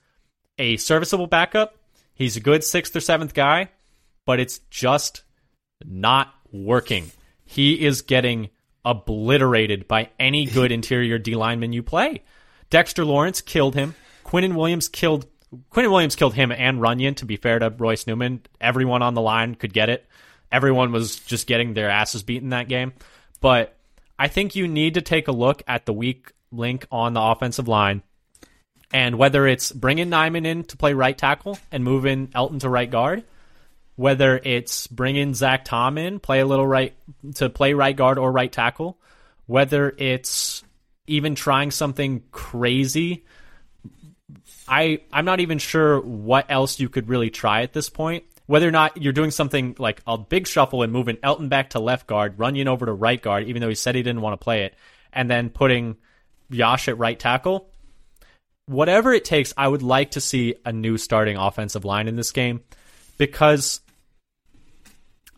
a 0.56 0.76
serviceable 0.76 1.26
backup. 1.26 1.74
He's 2.14 2.36
a 2.36 2.40
good 2.40 2.62
sixth 2.62 2.94
or 2.94 3.00
seventh 3.00 3.34
guy, 3.34 3.70
but 4.24 4.38
it's 4.38 4.60
just 4.70 5.24
not 5.84 6.32
working. 6.52 7.10
He 7.44 7.84
is 7.84 8.02
getting 8.02 8.50
obliterated 8.84 9.88
by 9.88 10.10
any 10.20 10.46
good 10.46 10.70
interior 10.70 11.18
D 11.18 11.34
lineman 11.34 11.72
you 11.72 11.82
play. 11.82 12.22
Dexter 12.70 13.04
Lawrence 13.04 13.40
killed 13.40 13.74
him. 13.74 13.96
Quinnen 14.24 14.54
Williams 14.54 14.88
killed 14.88 15.26
Quinnen 15.72 15.90
Williams 15.90 16.14
killed 16.14 16.34
him 16.34 16.52
and 16.52 16.78
Runyan. 16.78 17.16
To 17.16 17.24
be 17.24 17.36
fair 17.36 17.58
to 17.58 17.70
Royce 17.70 18.06
Newman, 18.06 18.42
everyone 18.60 19.02
on 19.02 19.14
the 19.14 19.20
line 19.20 19.56
could 19.56 19.72
get 19.72 19.88
it. 19.88 20.06
Everyone 20.50 20.92
was 20.92 21.18
just 21.20 21.46
getting 21.46 21.74
their 21.74 21.90
asses 21.90 22.22
beaten 22.22 22.50
that 22.50 22.68
game. 22.68 22.92
But 23.40 23.76
I 24.18 24.28
think 24.28 24.56
you 24.56 24.66
need 24.66 24.94
to 24.94 25.02
take 25.02 25.28
a 25.28 25.32
look 25.32 25.62
at 25.68 25.86
the 25.86 25.92
weak 25.92 26.32
link 26.50 26.86
on 26.90 27.12
the 27.12 27.20
offensive 27.20 27.68
line, 27.68 28.02
and 28.92 29.18
whether 29.18 29.46
it's 29.46 29.70
bringing 29.70 30.08
Nijman 30.08 30.46
in 30.46 30.64
to 30.64 30.76
play 30.76 30.94
right 30.94 31.16
tackle 31.16 31.58
and 31.70 31.84
moving 31.84 32.28
Elgton 32.28 32.60
to 32.60 32.68
right 32.68 32.90
guard, 32.90 33.22
whether 33.96 34.40
it's 34.42 34.86
bringing 34.86 35.34
Zach 35.34 35.64
Tom 35.64 35.98
in, 35.98 36.20
play 36.20 36.40
a 36.40 36.46
little 36.46 36.66
right 36.66 36.94
to 37.34 37.50
play 37.50 37.74
right 37.74 37.94
guard 37.94 38.18
or 38.18 38.32
right 38.32 38.50
tackle, 38.50 38.98
whether 39.46 39.94
it's 39.98 40.64
even 41.06 41.34
trying 41.34 41.70
something 41.70 42.22
crazy. 42.30 43.24
I 44.66 45.00
I'm 45.12 45.24
not 45.24 45.40
even 45.40 45.58
sure 45.58 46.00
what 46.00 46.46
else 46.48 46.80
you 46.80 46.88
could 46.88 47.08
really 47.08 47.30
try 47.30 47.62
at 47.62 47.72
this 47.72 47.88
point. 47.88 48.24
Whether 48.48 48.66
or 48.66 48.70
not 48.70 49.02
you're 49.02 49.12
doing 49.12 49.30
something 49.30 49.76
like 49.78 50.00
a 50.06 50.16
big 50.16 50.46
shuffle 50.46 50.82
and 50.82 50.90
moving 50.90 51.16
Elgton 51.16 51.50
back 51.50 51.70
to 51.70 51.80
left 51.80 52.06
guard, 52.06 52.38
Runyan 52.38 52.66
over 52.66 52.86
to 52.86 52.92
right 52.94 53.20
guard, 53.20 53.46
even 53.46 53.60
though 53.60 53.68
he 53.68 53.74
said 53.74 53.94
he 53.94 54.02
didn't 54.02 54.22
want 54.22 54.40
to 54.40 54.42
play 54.42 54.64
it, 54.64 54.74
and 55.12 55.30
then 55.30 55.50
putting 55.50 55.98
Yosh 56.48 56.88
at 56.88 56.96
right 56.96 57.18
tackle. 57.18 57.68
Whatever 58.64 59.12
it 59.12 59.26
takes, 59.26 59.52
I 59.54 59.68
would 59.68 59.82
like 59.82 60.12
to 60.12 60.22
see 60.22 60.54
a 60.64 60.72
new 60.72 60.96
starting 60.96 61.36
offensive 61.36 61.84
line 61.84 62.08
in 62.08 62.16
this 62.16 62.32
game 62.32 62.62
because 63.18 63.82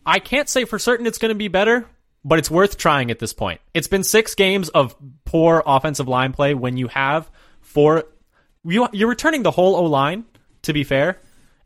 I 0.05 0.19
can't 0.19 0.47
say 0.47 0.63
for 0.63 0.79
certain 0.79 1.05
it's 1.05 1.17
going 1.17 1.31
to 1.31 1.35
be 1.35 1.49
better, 1.49 1.85
but 2.23 2.39
it's 2.39 2.49
worth 2.49 2.77
trying 2.77 3.11
at 3.11 3.19
this 3.19 3.33
point. 3.33 3.59
It's 3.73 3.89
been 3.89 4.05
six 4.05 4.35
games 4.35 4.69
of 4.69 4.95
poor 5.25 5.61
offensive 5.65 6.07
line 6.07 6.31
play 6.31 6.53
when 6.53 6.77
you 6.77 6.87
have 6.87 7.29
four. 7.59 8.05
You, 8.63 8.87
you're 8.93 9.09
returning 9.09 9.43
the 9.43 9.51
whole 9.51 9.75
O 9.75 9.83
line, 9.83 10.23
to 10.61 10.71
be 10.71 10.85
fair, 10.85 11.19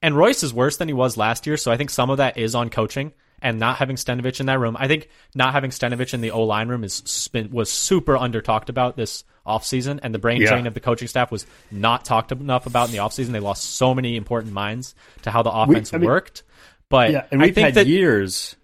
and 0.06 0.15
Royce 0.15 0.44
is 0.44 0.54
worse 0.54 0.78
than 0.78 0.88
he 0.88 0.94
was 0.94 1.18
last 1.18 1.48
year, 1.48 1.58
so 1.58 1.72
I 1.72 1.78
think 1.78 1.89
some 1.89 2.12
of 2.12 2.18
that 2.18 2.38
is 2.38 2.54
on 2.54 2.70
coaching 2.70 3.12
and 3.41 3.60
not 3.60 3.78
having 3.78 3.96
Stenavich 3.96 4.39
in 4.39 4.46
that 4.46 4.60
room. 4.60 4.78
I 4.80 4.88
think 4.88 5.10
not 5.34 5.54
having 5.54 5.72
Stenavich 5.72 6.13
in 6.13 6.22
the 6.22 6.30
O 6.32 6.44
line 6.44 6.68
room 6.68 6.84
is 6.84 7.30
was 7.52 7.72
super 7.72 8.15
under 8.15 8.39
talked 8.41 8.70
about 8.70 8.96
this 8.96 9.24
offseason, 9.48 10.00
and 10.04 10.13
the 10.13 10.20
brain 10.20 10.41
Yeah. 10.41 10.50
drain 10.50 10.68
of 10.68 10.76
the 10.76 10.80
coaching 10.80 11.08
staff 11.08 11.32
was 11.32 11.48
not 11.72 12.06
talked 12.06 12.32
enough 12.32 12.68
about 12.68 12.88
in 12.89 12.91
the 12.91 13.00
offseason. 13.00 13.32
They 13.32 13.39
lost 13.39 13.63
so 13.76 13.96
many 13.96 14.15
important 14.15 14.54
minds 14.54 14.94
to 15.24 15.32
how 15.32 15.41
the 15.41 15.52
offense 15.52 15.91
I 15.94 15.98
mean- 15.98 16.06
worked. 16.08 16.44
But 16.88 17.12
Yeah, 17.12 17.26
and 17.32 17.41
I 17.41 17.46
we've 17.46 17.56
think 17.56 17.65
had 17.65 17.74
that 17.76 17.88
years. 17.88 18.56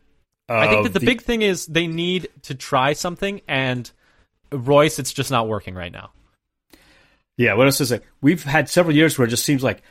I 0.47 0.67
think 0.67 0.83
that 0.83 0.93
the, 0.93 1.05
big 1.05 1.21
thing 1.23 1.41
is 1.41 1.65
they 1.65 1.87
need 1.87 2.27
to 2.43 2.53
try 2.53 2.93
something, 2.93 3.41
and 3.47 3.89
Royce, 4.51 4.99
it's 4.99 5.11
just 5.13 5.31
not 5.31 5.47
working 5.47 5.73
right 5.75 5.91
now. 5.91 6.11
Yeah, 7.37 7.53
what 7.55 7.65
else 7.65 7.81
is 7.81 7.91
it? 7.91 8.03
We've 8.21 8.43
had 8.43 8.69
several 8.69 8.95
years 8.95 9.17
where 9.17 9.25
it 9.25 9.31
just 9.31 9.45
seems 9.45 9.63
like 9.63 9.81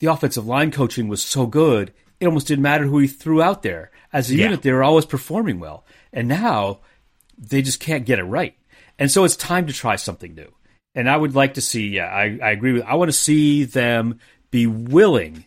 the 0.00 0.06
offensive 0.06 0.46
line 0.46 0.70
coaching 0.70 1.08
was 1.08 1.22
so 1.22 1.46
good, 1.46 1.92
it 2.20 2.26
almost 2.26 2.46
didn't 2.46 2.62
matter 2.62 2.86
who 2.86 2.98
he 2.98 3.06
threw 3.08 3.42
out 3.42 3.62
there. 3.62 3.90
As 4.12 4.30
a 4.30 4.34
Yeah. 4.36 4.44
unit, 4.44 4.62
they 4.62 4.72
were 4.72 4.84
always 4.84 5.06
performing 5.06 5.60
well. 5.60 5.84
And 6.12 6.28
now 6.28 6.80
they 7.36 7.62
just 7.62 7.80
can't 7.80 8.06
get 8.06 8.18
it 8.18 8.24
right. 8.24 8.54
And 8.98 9.10
so 9.10 9.24
it's 9.24 9.36
time 9.36 9.66
to 9.66 9.72
try 9.72 9.96
something 9.96 10.34
new. 10.34 10.52
And 10.94 11.10
I 11.10 11.16
would 11.16 11.34
like 11.34 11.54
to 11.54 11.60
see, 11.60 11.88
yeah, 11.88 12.06
I, 12.06 12.38
I 12.42 12.50
agree 12.52 12.72
with 12.72 12.84
I 12.84 12.94
want 12.94 13.08
to 13.08 13.16
see 13.16 13.64
them 13.64 14.20
be 14.52 14.66
willing 14.68 15.44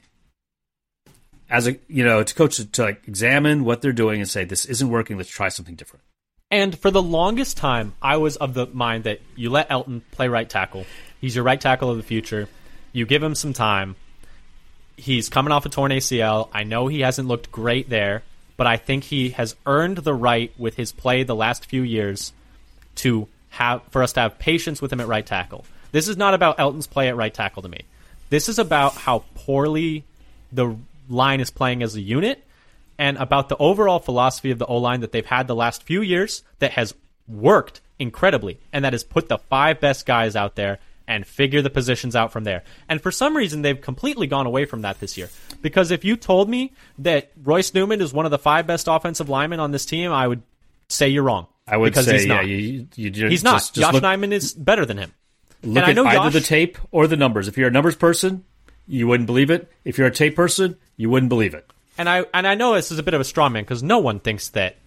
as 1.49 1.65
a 1.67 1.77
you 1.87 2.03
know, 2.03 2.23
to 2.23 2.35
coach 2.35 2.57
to, 2.57 2.65
to 2.65 2.81
like 2.83 3.07
examine 3.07 3.63
what 3.63 3.81
they're 3.81 3.93
doing 3.93 4.19
and 4.19 4.29
say, 4.29 4.43
This 4.43 4.65
isn't 4.65 4.89
working, 4.89 5.17
let's 5.17 5.29
try 5.29 5.47
something 5.49 5.75
different. 5.75 6.03
And 6.51 6.77
for 6.77 6.91
the 6.91 7.01
longest 7.01 7.57
time, 7.57 7.93
I 8.01 8.17
was 8.17 8.35
of 8.37 8.53
the 8.53 8.67
mind 8.67 9.05
that 9.05 9.21
you 9.35 9.49
let 9.49 9.69
Elgton 9.69 10.01
play 10.11 10.27
right 10.27 10.49
tackle. 10.49 10.85
He's 11.21 11.35
your 11.35 11.43
right 11.45 11.59
tackle 11.59 11.89
of 11.89 11.97
the 11.97 12.03
future. 12.03 12.47
You 12.93 13.05
give 13.05 13.23
him 13.23 13.35
some 13.35 13.53
time. 13.53 13.95
He's 14.97 15.29
coming 15.29 15.51
off 15.51 15.65
a 15.65 15.69
torn 15.69 15.91
ACL. 15.91 16.49
I 16.51 16.63
know 16.63 16.87
he 16.87 17.01
hasn't 17.01 17.27
looked 17.27 17.51
great 17.51 17.89
there, 17.89 18.23
but 18.57 18.67
I 18.67 18.77
think 18.77 19.05
he 19.05 19.29
has 19.29 19.55
earned 19.65 19.99
the 19.99 20.13
right 20.13 20.51
with 20.57 20.75
his 20.75 20.91
play 20.91 21.23
the 21.23 21.35
last 21.35 21.65
few 21.65 21.83
years 21.83 22.33
to 22.95 23.27
have 23.49 23.83
for 23.91 24.03
us 24.03 24.13
to 24.13 24.21
have 24.21 24.39
patience 24.39 24.81
with 24.81 24.91
him 24.91 24.99
at 24.99 25.07
right 25.07 25.25
tackle. 25.25 25.65
This 25.91 26.07
is 26.07 26.17
not 26.17 26.33
about 26.33 26.59
Elgton's 26.59 26.87
play 26.87 27.07
at 27.07 27.15
right 27.15 27.33
tackle 27.33 27.61
to 27.61 27.69
me. 27.69 27.81
This 28.29 28.49
is 28.49 28.59
about 28.59 28.95
how 28.95 29.23
poorly 29.35 30.03
the 30.51 30.75
line 31.09 31.39
is 31.39 31.49
playing 31.49 31.83
as 31.83 31.95
a 31.95 32.01
unit 32.01 32.43
and 32.97 33.17
about 33.17 33.49
the 33.49 33.57
overall 33.57 33.99
philosophy 33.99 34.51
of 34.51 34.59
the 34.59 34.65
O 34.65 34.77
line 34.77 35.01
that 35.01 35.11
they've 35.11 35.25
had 35.25 35.47
the 35.47 35.55
last 35.55 35.83
few 35.83 36.01
years 36.01 36.43
that 36.59 36.71
has 36.71 36.93
worked 37.27 37.81
incredibly 37.99 38.59
and 38.73 38.83
that 38.83 38.93
has 38.93 39.03
put 39.03 39.29
the 39.29 39.37
five 39.37 39.79
best 39.79 40.05
guys 40.05 40.35
out 40.35 40.55
there 40.55 40.79
and 41.07 41.25
figure 41.25 41.61
the 41.61 41.69
positions 41.69 42.15
out 42.15 42.31
from 42.31 42.43
there. 42.43 42.63
And 42.89 43.01
for 43.01 43.11
some 43.11 43.35
reason, 43.35 43.61
they've 43.61 43.79
completely 43.79 44.27
gone 44.27 44.45
away 44.45 44.65
from 44.65 44.81
that 44.81 44.99
this 44.99 45.17
year. 45.17 45.29
Because 45.61 45.91
if 45.91 46.03
you 46.03 46.17
told 46.17 46.49
me 46.49 46.73
that 46.99 47.31
Royce 47.41 47.73
Newman 47.73 48.01
is 48.01 48.13
one 48.13 48.25
of 48.25 48.31
the 48.31 48.37
five 48.39 48.67
best 48.67 48.87
offensive 48.87 49.29
linemen 49.29 49.59
on 49.59 49.71
this 49.71 49.85
team, 49.85 50.11
I 50.11 50.27
would 50.27 50.41
say 50.89 51.07
you're 51.07 51.23
wrong. 51.23 51.47
I 51.67 51.77
would 51.77 51.91
because 51.91 52.05
say, 52.05 52.13
he's 52.13 52.25
yeah, 52.25 52.35
not. 52.35 52.47
you, 52.47 52.87
you 52.95 53.09
just, 53.09 53.31
he's 53.31 53.43
not. 53.43 53.57
Just, 53.59 53.75
just 53.75 53.85
Josh 53.85 53.93
look, 53.93 54.03
Nijman 54.03 54.31
is 54.31 54.53
better 54.53 54.85
than 54.85 54.97
him. 54.97 55.13
look 55.63 55.77
and 55.77 55.85
I 55.85 55.89
at 55.89 55.95
know 55.95 56.05
either 56.05 56.29
Josh- 56.29 56.33
the 56.33 56.41
tape 56.41 56.77
or 56.91 57.07
the 57.07 57.17
numbers. 57.17 57.47
If 57.47 57.57
you're 57.57 57.67
a 57.67 57.71
numbers 57.71 57.95
person, 57.95 58.45
you 58.87 59.07
wouldn't 59.07 59.27
believe 59.27 59.49
it. 59.49 59.69
If 59.83 59.97
you're 59.97 60.07
a 60.07 60.11
tape 60.11 60.35
person, 60.35 60.77
you 60.95 61.09
wouldn't 61.09 61.29
believe 61.29 61.53
it. 61.53 61.69
And 61.97 62.07
I 62.07 62.25
and 62.33 62.47
I 62.47 62.55
know 62.55 62.75
this 62.75 62.91
is 62.91 62.99
a 62.99 63.03
bit 63.03 63.13
of 63.13 63.21
a 63.21 63.25
straw 63.25 63.49
man 63.49 63.63
because 63.63 63.83
no 63.83 63.99
one 63.99 64.19
thinks 64.19 64.49
that. 64.49 64.77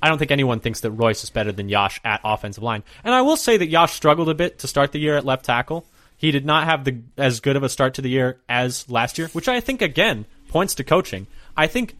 I 0.00 0.08
don't 0.08 0.18
think 0.18 0.30
anyone 0.30 0.60
thinks 0.60 0.80
that 0.80 0.90
Royce 0.90 1.24
is 1.24 1.30
better 1.30 1.52
than 1.52 1.68
Yosh 1.68 2.00
at 2.04 2.20
offensive 2.24 2.62
line. 2.62 2.82
And 3.04 3.14
I 3.14 3.22
will 3.22 3.36
say 3.36 3.56
that 3.56 3.68
Yosh 3.68 3.92
struggled 3.92 4.28
a 4.28 4.34
bit 4.34 4.58
to 4.60 4.68
start 4.68 4.92
the 4.92 5.00
year 5.00 5.16
at 5.16 5.24
left 5.24 5.44
tackle. 5.44 5.86
He 6.16 6.30
did 6.30 6.46
not 6.46 6.64
have 6.64 6.84
the 6.84 6.98
as 7.16 7.40
good 7.40 7.56
of 7.56 7.62
a 7.62 7.68
start 7.68 7.94
to 7.94 8.02
the 8.02 8.08
year 8.08 8.38
as 8.48 8.88
last 8.88 9.18
year, 9.18 9.28
which 9.28 9.48
I 9.48 9.60
think 9.60 9.82
again 9.82 10.26
points 10.48 10.74
to 10.76 10.84
coaching. 10.84 11.26
I 11.56 11.66
think 11.66 11.96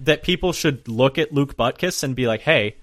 that 0.00 0.22
people 0.22 0.52
should 0.52 0.86
look 0.88 1.18
at 1.18 1.32
Luke 1.32 1.56
Butkus 1.56 2.02
and 2.02 2.14
be 2.14 2.26
like, 2.26 2.42
"Hey, 2.42 2.76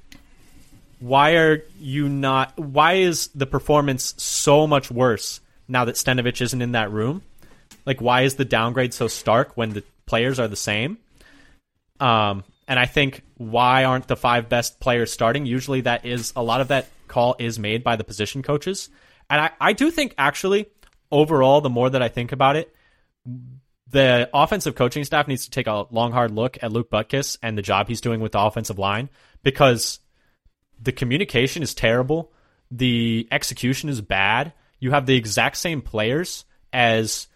why 1.00 1.34
are 1.34 1.64
you 1.80 2.08
not? 2.08 2.58
Why 2.58 2.94
is 2.94 3.28
the 3.36 3.46
performance 3.46 4.14
so 4.18 4.68
much 4.68 4.90
worse 4.90 5.42
now 5.68 5.86
that 5.86 5.96
Stenavich 5.96 6.42
isn't 6.42 6.62
in 6.62 6.72
that 6.74 6.92
room? 6.92 7.24
Like, 7.86 8.02
why 8.02 8.22
is 8.22 8.36
the 8.36 8.46
downgrade 8.46 8.94
so 8.94 9.08
stark 9.08 9.58
when 9.58 9.72
the 9.72 9.84
players 10.06 10.40
are 10.40 10.48
the 10.48 10.56
same? 10.56 11.00
Um, 12.00 12.44
and 12.68 12.80
I 12.80 12.86
think 12.86 13.24
why 13.36 13.84
aren't 13.84 14.08
the 14.08 14.16
five 14.16 14.50
best 14.50 14.80
players 14.80 15.12
starting? 15.12 15.46
Usually, 15.46 15.82
that 15.82 16.06
is 16.06 16.34
a 16.36 16.44
lot 16.44 16.62
of 16.62 16.70
that 16.70 16.88
call 17.08 17.36
is 17.40 17.60
made 17.60 17.84
by 17.84 17.96
the 17.96 18.04
position 18.04 18.42
coaches, 18.44 18.90
and 19.30 19.42
I, 19.42 19.52
I 19.60 19.74
do 19.74 19.92
think 19.92 20.16
actually 20.18 20.68
overall, 21.12 21.62
the 21.62 21.70
more 21.70 21.90
that 21.90 22.02
I 22.02 22.08
think 22.08 22.32
about 22.32 22.56
it, 22.56 22.74
the 23.90 24.30
offensive 24.34 24.76
coaching 24.76 25.04
staff 25.04 25.28
needs 25.28 25.46
to 25.46 25.52
take 25.52 25.68
a 25.68 25.86
long, 25.92 26.12
hard 26.12 26.32
look 26.32 26.58
at 26.62 26.72
Luke 26.72 26.90
Butkus 26.90 27.38
and 27.44 27.58
the 27.58 27.62
job 27.62 27.88
he's 27.88 28.02
doing 28.02 28.22
with 28.22 28.32
the 28.32 28.40
offensive 28.40 28.80
line 28.80 29.10
because 29.44 30.00
the 30.82 30.94
communication 30.94 31.62
is 31.62 31.74
terrible. 31.74 32.32
The 32.72 33.28
execution 33.32 33.90
is 33.90 34.02
bad. 34.02 34.54
You 34.80 34.92
have 34.92 35.06
the 35.06 35.18
exact 35.18 35.58
same 35.58 35.82
players 35.82 36.46
as 36.72 37.28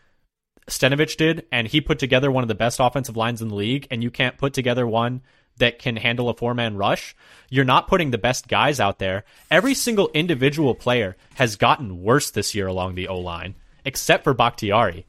Stenavich 0.67 1.15
did, 1.17 1.45
and 1.51 1.67
he 1.67 1.79
put 1.81 1.99
together 1.99 2.31
one 2.31 2.43
of 2.43 2.47
the 2.47 2.55
best 2.55 2.79
offensive 2.79 3.15
lines 3.15 3.41
in 3.41 3.49
the 3.49 3.55
league, 3.55 3.87
and 3.91 4.01
you 4.03 4.09
can't 4.09 4.37
put 4.37 4.53
together 4.53 4.87
one 4.87 5.21
that 5.57 5.79
can 5.79 5.95
handle 5.95 6.27
a 6.29 6.33
four 6.33 6.53
man 6.53 6.75
rush. 6.75 7.15
You're 7.49 7.65
not 7.65 7.87
putting 7.87 8.11
the 8.11 8.17
best 8.17 8.47
guys 8.47 8.79
out 8.79 8.99
there. 8.99 9.23
Every 9.51 9.73
single 9.73 10.09
individual 10.13 10.75
player 10.75 11.15
has 11.35 11.55
gotten 11.55 12.01
worse 12.01 12.31
this 12.31 12.55
year 12.55 12.67
along 12.67 12.95
the 12.95 13.07
O 13.07 13.19
line, 13.19 13.55
except 13.85 14.23
for 14.23 14.33
Bakhtiari. 14.33 15.05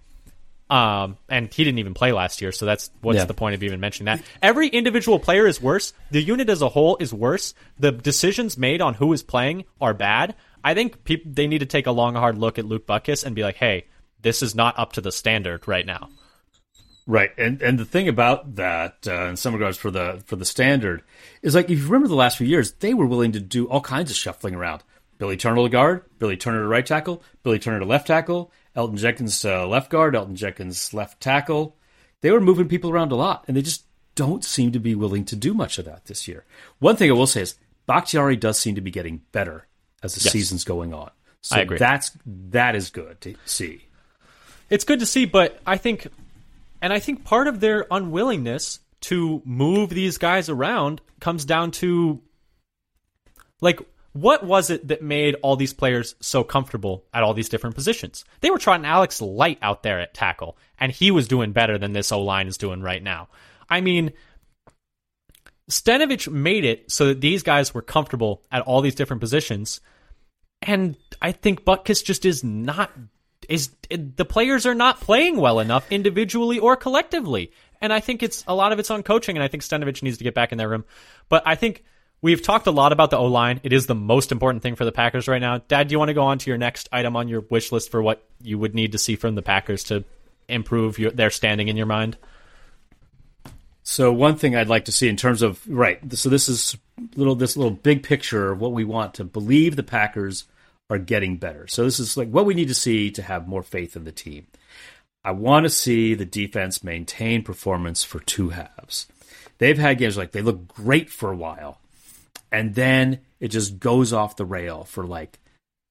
Um, 0.69 1.17
and 1.29 1.53
he 1.53 1.63
didn't 1.63 1.79
even 1.79 1.95
play 1.95 2.11
last 2.13 2.41
year, 2.43 2.51
so 2.53 2.67
that's 2.67 2.91
what's 3.01 3.19
Yeah. 3.19 3.25
the 3.25 3.35
point 3.35 3.55
of 3.55 3.63
even 3.63 3.79
mentioning 3.79 4.07
that. 4.17 4.25
Every 4.43 4.67
individual 4.69 5.21
player 5.21 5.47
is 5.47 5.63
worse. 5.63 5.93
The 6.11 6.21
unit 6.21 6.51
as 6.51 6.61
a 6.61 6.69
whole 6.69 6.97
is 6.99 7.15
worse. 7.15 7.55
The 7.79 7.93
decisions 7.93 8.59
made 8.59 8.81
on 8.81 8.95
who 8.95 9.13
is 9.13 9.23
playing 9.23 9.65
are 9.81 9.95
bad. 9.95 10.35
I 10.65 10.75
think 10.75 11.05
peop 11.05 11.23
they 11.25 11.47
need 11.47 11.61
to 11.61 11.67
take 11.67 11.87
a 11.87 11.93
long, 11.93 12.15
hard 12.17 12.37
look 12.37 12.59
at 12.59 12.65
Luke 12.67 12.85
Butkus 12.87 13.25
and 13.25 13.37
be 13.37 13.43
like, 13.45 13.57
"Hey, 13.57 13.85
this 14.27 14.43
is 14.43 14.55
not 14.55 14.79
up 14.79 14.93
to 14.95 15.01
the 15.01 15.13
standard 15.13 15.67
right 15.69 15.87
now." 15.87 16.09
Right, 17.07 17.31
and 17.39 17.63
and 17.63 17.79
the 17.79 17.85
thing 17.85 18.09
about 18.09 18.57
that, 18.57 19.07
uh, 19.07 19.27
in 19.27 19.37
some 19.37 19.55
regards, 19.55 19.79
for 19.79 19.93
the 19.93 20.21
for 20.27 20.35
the 20.35 20.45
standard, 20.45 21.03
is 21.41 21.55
like 21.55 21.71
if 21.71 21.79
you 21.79 21.85
remember 21.85 22.09
the 22.09 22.17
last 22.17 22.37
few 22.37 22.47
years, 22.49 22.73
they 22.73 22.95
were 22.95 23.07
willing 23.07 23.31
to 23.33 23.41
do 23.41 23.69
all 23.69 23.81
kinds 23.81 24.11
of 24.11 24.17
shuffling 24.17 24.57
around. 24.57 24.83
Billy 25.19 25.37
Turner 25.37 25.63
to 25.63 25.69
guard, 25.69 26.05
Billy 26.19 26.37
Turner 26.37 26.63
to 26.63 26.67
right 26.67 26.85
tackle, 26.85 27.23
Billy 27.43 27.59
Turner 27.59 27.79
to 27.79 27.87
left 27.87 28.09
tackle, 28.09 28.53
Elgton 28.75 28.99
Jenkins 28.99 29.41
to 29.41 29.67
left 29.67 29.89
guard, 29.89 30.15
Elgton 30.15 30.35
Jenkins 30.35 30.93
left 30.93 31.21
tackle. 31.21 31.77
They 32.21 32.31
were 32.33 32.41
moving 32.41 32.69
people 32.69 32.91
around 32.91 33.13
a 33.13 33.17
lot, 33.17 33.45
and 33.47 33.57
they 33.57 33.63
just 33.63 33.85
don't 34.17 34.45
seem 34.45 34.73
to 34.73 34.81
be 34.81 34.95
willing 34.95 35.25
to 35.27 35.37
do 35.37 35.55
much 35.55 35.79
of 35.79 35.85
that 35.85 36.07
this 36.07 36.27
year. 36.27 36.45
One 36.81 36.97
thing 36.97 37.09
I 37.09 37.15
will 37.15 37.27
say 37.27 37.43
is 37.43 37.55
Bakhtiari 37.87 38.37
does 38.37 38.59
seem 38.59 38.75
to 38.75 38.81
be 38.81 38.91
getting 38.91 39.23
better 39.31 39.67
as 40.03 40.15
the 40.17 40.25
Yes. 40.25 40.33
season's 40.33 40.65
going 40.65 40.93
on. 40.93 41.11
So 41.41 41.57
I 41.57 41.61
agree. 41.61 41.79
That's 41.79 42.11
that 42.27 42.75
is 42.75 42.91
good 42.91 43.21
to 43.21 43.37
see. 43.45 43.87
It's 44.69 44.85
good 44.85 45.01
to 45.01 45.07
see, 45.07 45.25
but 45.25 45.61
I 45.67 45.77
think, 45.77 46.09
and 46.83 46.93
I 46.93 46.99
think 46.99 47.25
part 47.25 47.47
of 47.47 47.61
their 47.61 47.87
unwillingness 47.91 48.81
to 49.03 49.43
move 49.45 49.91
these 49.91 50.19
guys 50.19 50.49
around 50.49 51.01
comes 51.21 51.45
down 51.45 51.71
to, 51.73 52.21
like, 53.61 53.81
what 54.13 54.45
was 54.45 54.71
it 54.71 54.89
that 54.89 55.03
made 55.03 55.37
all 55.43 55.57
these 55.57 55.75
players 55.75 56.15
so 56.21 56.43
comfortable 56.43 57.05
at 57.13 57.23
all 57.23 57.35
these 57.35 57.51
different 57.51 57.77
positions? 57.77 58.25
They 58.41 58.51
were 58.51 58.59
trotting 58.59 58.87
Alex 58.87 59.21
Light 59.21 59.59
out 59.61 59.83
there 59.83 60.01
at 60.01 60.15
tackle, 60.15 60.57
and 60.81 60.91
he 60.91 61.11
was 61.11 61.29
doing 61.29 61.53
better 61.53 61.77
than 61.79 61.93
this 61.93 62.11
O 62.11 62.23
line 62.23 62.49
is 62.49 62.57
doing 62.57 62.81
right 62.81 63.03
now. 63.03 63.29
I 63.69 63.81
mean, 63.83 64.13
Stenavich 65.71 66.31
made 66.31 66.65
it 66.65 66.91
so 66.91 67.09
that 67.09 67.21
these 67.21 67.43
guys 67.43 67.75
were 67.75 67.83
comfortable 67.83 68.43
at 68.51 68.63
all 68.63 68.81
these 68.81 68.95
different 68.95 69.21
positions. 69.21 69.81
And 70.63 70.97
I 71.21 71.33
think 71.33 71.65
Butkus 71.65 72.03
just 72.05 72.25
is 72.25 72.43
not 72.43 72.91
is 73.49 73.71
the 73.91 74.25
players 74.25 74.67
are 74.67 74.75
not 74.75 75.01
playing 75.01 75.37
well 75.37 75.61
enough 75.61 75.91
individually 75.91 76.59
or 76.59 76.77
collectively. 76.77 77.53
And 77.81 77.93
I 77.93 78.01
think 78.01 78.23
it's 78.23 78.45
a 78.47 78.55
lot 78.55 78.73
of 78.73 78.79
it's 78.79 78.91
on 78.91 79.03
coaching 79.03 79.37
and 79.37 79.45
I 79.45 79.49
think 79.49 79.63
Stenavich 79.63 80.03
needs 80.03 80.19
to 80.19 80.25
get 80.25 80.35
back 80.35 80.53
in 80.53 80.59
that 80.59 80.69
room. 80.69 80.85
But 81.29 81.43
I 81.47 81.55
think 81.55 81.85
we've 82.23 82.43
talked 82.43 82.67
a 82.67 82.71
lot 82.71 82.93
about 82.93 83.11
the 83.11 83.19
O-line. 83.19 83.61
It 83.63 83.73
is 83.73 83.87
the 83.87 83.95
most 83.95 84.33
important 84.33 84.63
thing 84.63 84.77
for 84.77 84.85
the 84.85 84.93
Packers 84.93 85.29
right 85.29 85.41
now. 85.41 85.59
Dad, 85.59 85.89
do 85.89 85.93
you 85.93 85.99
want 85.99 86.09
to 86.09 86.15
go 86.15 86.25
on 86.25 86.39
to 86.39 86.51
your 86.51 86.59
next 86.59 86.89
item 86.93 87.17
on 87.17 87.29
your 87.29 87.41
wish 87.43 87.73
list 87.73 87.91
for 87.91 88.03
what 88.03 88.25
you 88.41 88.59
would 88.59 88.75
need 88.75 88.93
to 88.93 88.99
see 88.99 89.17
from 89.17 89.35
the 89.35 89.43
Packers 89.43 89.85
to 89.85 90.05
improve 90.49 90.99
your, 90.99 91.11
their 91.11 91.31
standing 91.31 91.69
in 91.69 91.77
your 91.77 91.87
mind? 91.87 92.17
So 93.83 94.13
one 94.13 94.37
thing 94.37 94.57
I'd 94.57 94.69
like 94.69 94.87
to 94.87 94.93
see 94.93 95.09
in 95.09 95.17
terms 95.17 95.43
of 95.43 95.61
right, 95.69 96.01
so 96.15 96.29
this 96.29 96.49
is 96.49 96.77
little 97.15 97.37
this 97.37 97.57
little 97.57 97.71
big 97.71 98.03
picture 98.03 98.51
of 98.51 98.61
what 98.61 98.73
we 98.73 98.85
want 98.85 99.15
to 99.15 99.25
believe 99.25 99.77
the 99.77 99.85
Packers 99.85 100.45
are 100.89 100.99
getting 100.99 101.37
better. 101.37 101.67
So 101.67 101.85
this 101.85 101.99
is 101.99 102.17
like 102.17 102.29
what 102.29 102.47
we 102.47 102.55
need 102.55 102.69
to 102.69 102.75
see 102.75 103.11
to 103.13 103.23
have 103.23 103.49
more 103.49 103.63
faith 103.63 103.97
in 103.97 104.05
the 104.05 104.13
team. 104.13 104.47
I 105.25 105.33
want 105.33 105.65
to 105.65 105.71
see 105.71 106.15
the 106.15 106.25
defense 106.25 106.85
maintain 106.85 107.43
performance 107.43 108.05
for 108.05 108.21
two 108.21 108.51
halves. 108.51 109.09
They've 109.59 109.79
had 109.79 109.99
games 109.99 110.17
like 110.17 110.33
they 110.33 110.43
look 110.43 110.69
great 110.69 111.11
for 111.11 111.33
a 111.33 111.37
while, 111.37 111.81
and 112.53 112.75
then 112.75 113.21
it 113.41 113.49
just 113.49 113.81
goes 113.81 114.13
off 114.13 114.37
the 114.37 114.45
rail 114.45 114.85
for 114.85 115.05
like 115.05 115.39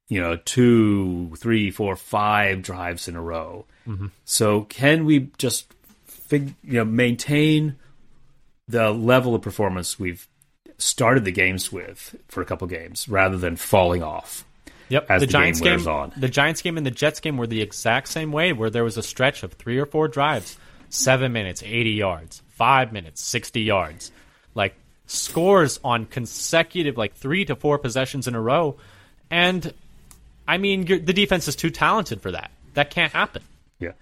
you 0.07 0.21
know 0.21 0.37
two, 0.37 1.33
three, 1.37 1.71
four, 1.71 1.95
five 1.95 2.61
drives 2.61 3.07
in 3.07 3.15
a 3.15 3.21
row. 3.21 3.65
Mm-hmm. 3.87 4.07
So 4.23 4.61
can 4.61 5.03
we 5.03 5.31
just 5.37 5.73
fig, 6.05 6.53
you 6.63 6.73
know 6.73 6.85
maintain 6.85 7.75
the 8.67 8.91
level 8.91 9.35
of 9.35 9.41
performance 9.41 9.99
we've 9.99 10.27
started 10.77 11.25
the 11.25 11.31
games 11.31 11.71
with 11.71 12.15
for 12.27 12.41
a 12.41 12.45
couple 12.45 12.67
games 12.67 13.07
rather 13.09 13.37
than 13.37 13.55
falling 13.55 14.03
off. 14.03 14.44
Yep. 14.89 15.07
as 15.09 15.21
the, 15.21 15.25
the 15.25 15.31
Giants 15.31 15.61
game 15.61 15.79
game, 15.79 15.87
on. 15.87 16.13
the 16.15 16.29
Giants 16.29 16.61
game 16.61 16.77
and 16.77 16.85
the 16.85 16.91
Jets 16.91 17.19
game 17.19 17.37
were 17.37 17.47
the 17.47 17.61
exact 17.61 18.07
same 18.07 18.31
way, 18.31 18.53
where 18.53 18.69
there 18.69 18.83
was 18.83 18.97
a 18.97 19.03
stretch 19.03 19.43
of 19.43 19.53
three 19.53 19.79
or 19.79 19.85
four 19.85 20.07
drives, 20.07 20.57
seven 20.89 21.33
minutes, 21.33 21.63
eighty 21.63 21.91
yards, 21.91 22.41
five 22.49 22.93
minutes, 22.93 23.21
sixty 23.21 23.61
yards, 23.61 24.11
like 24.53 24.75
scores 25.07 25.79
on 25.83 26.05
consecutive 26.05 26.97
like 26.97 27.15
three 27.15 27.45
to 27.45 27.55
four 27.55 27.77
possessions 27.77 28.27
in 28.27 28.35
a 28.35 28.41
row, 28.41 28.77
and 29.29 29.73
I 30.47 30.57
mean 30.57 30.85
you're, 30.87 30.99
the 30.99 31.13
defense 31.13 31.47
is 31.47 31.55
too 31.55 31.69
talented 31.69 32.21
for 32.21 32.31
that. 32.31 32.51
That 32.75 32.89
can't 32.89 33.11
happen. 33.11 33.41
Yeah. 33.79 33.93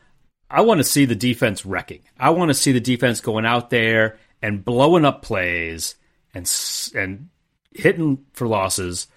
I 0.50 0.62
want 0.62 0.80
to 0.80 0.84
see 0.84 1.06
the 1.06 1.16
defense 1.16 1.66
wrecking. 1.66 2.02
I 2.20 2.32
want 2.32 2.50
to 2.50 2.54
see 2.54 2.72
the 2.72 2.82
defense 2.82 3.22
going 3.22 3.46
out 3.46 3.70
there 3.70 4.18
and 4.42 4.64
blowing 4.64 5.06
up 5.06 5.22
plays 5.22 5.96
and 6.34 6.52
and 6.96 7.30
hitting 7.74 8.26
for 8.34 8.48
losses, 8.48 9.08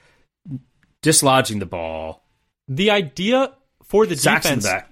dislodging 1.03 1.59
the 1.61 1.66
ball, 1.66 2.22
The 2.68 2.90
idea 2.90 3.53
for 3.84 4.07
the 4.07 4.16
sacks 4.16 4.44
defense 4.44 4.64
back. 4.64 4.90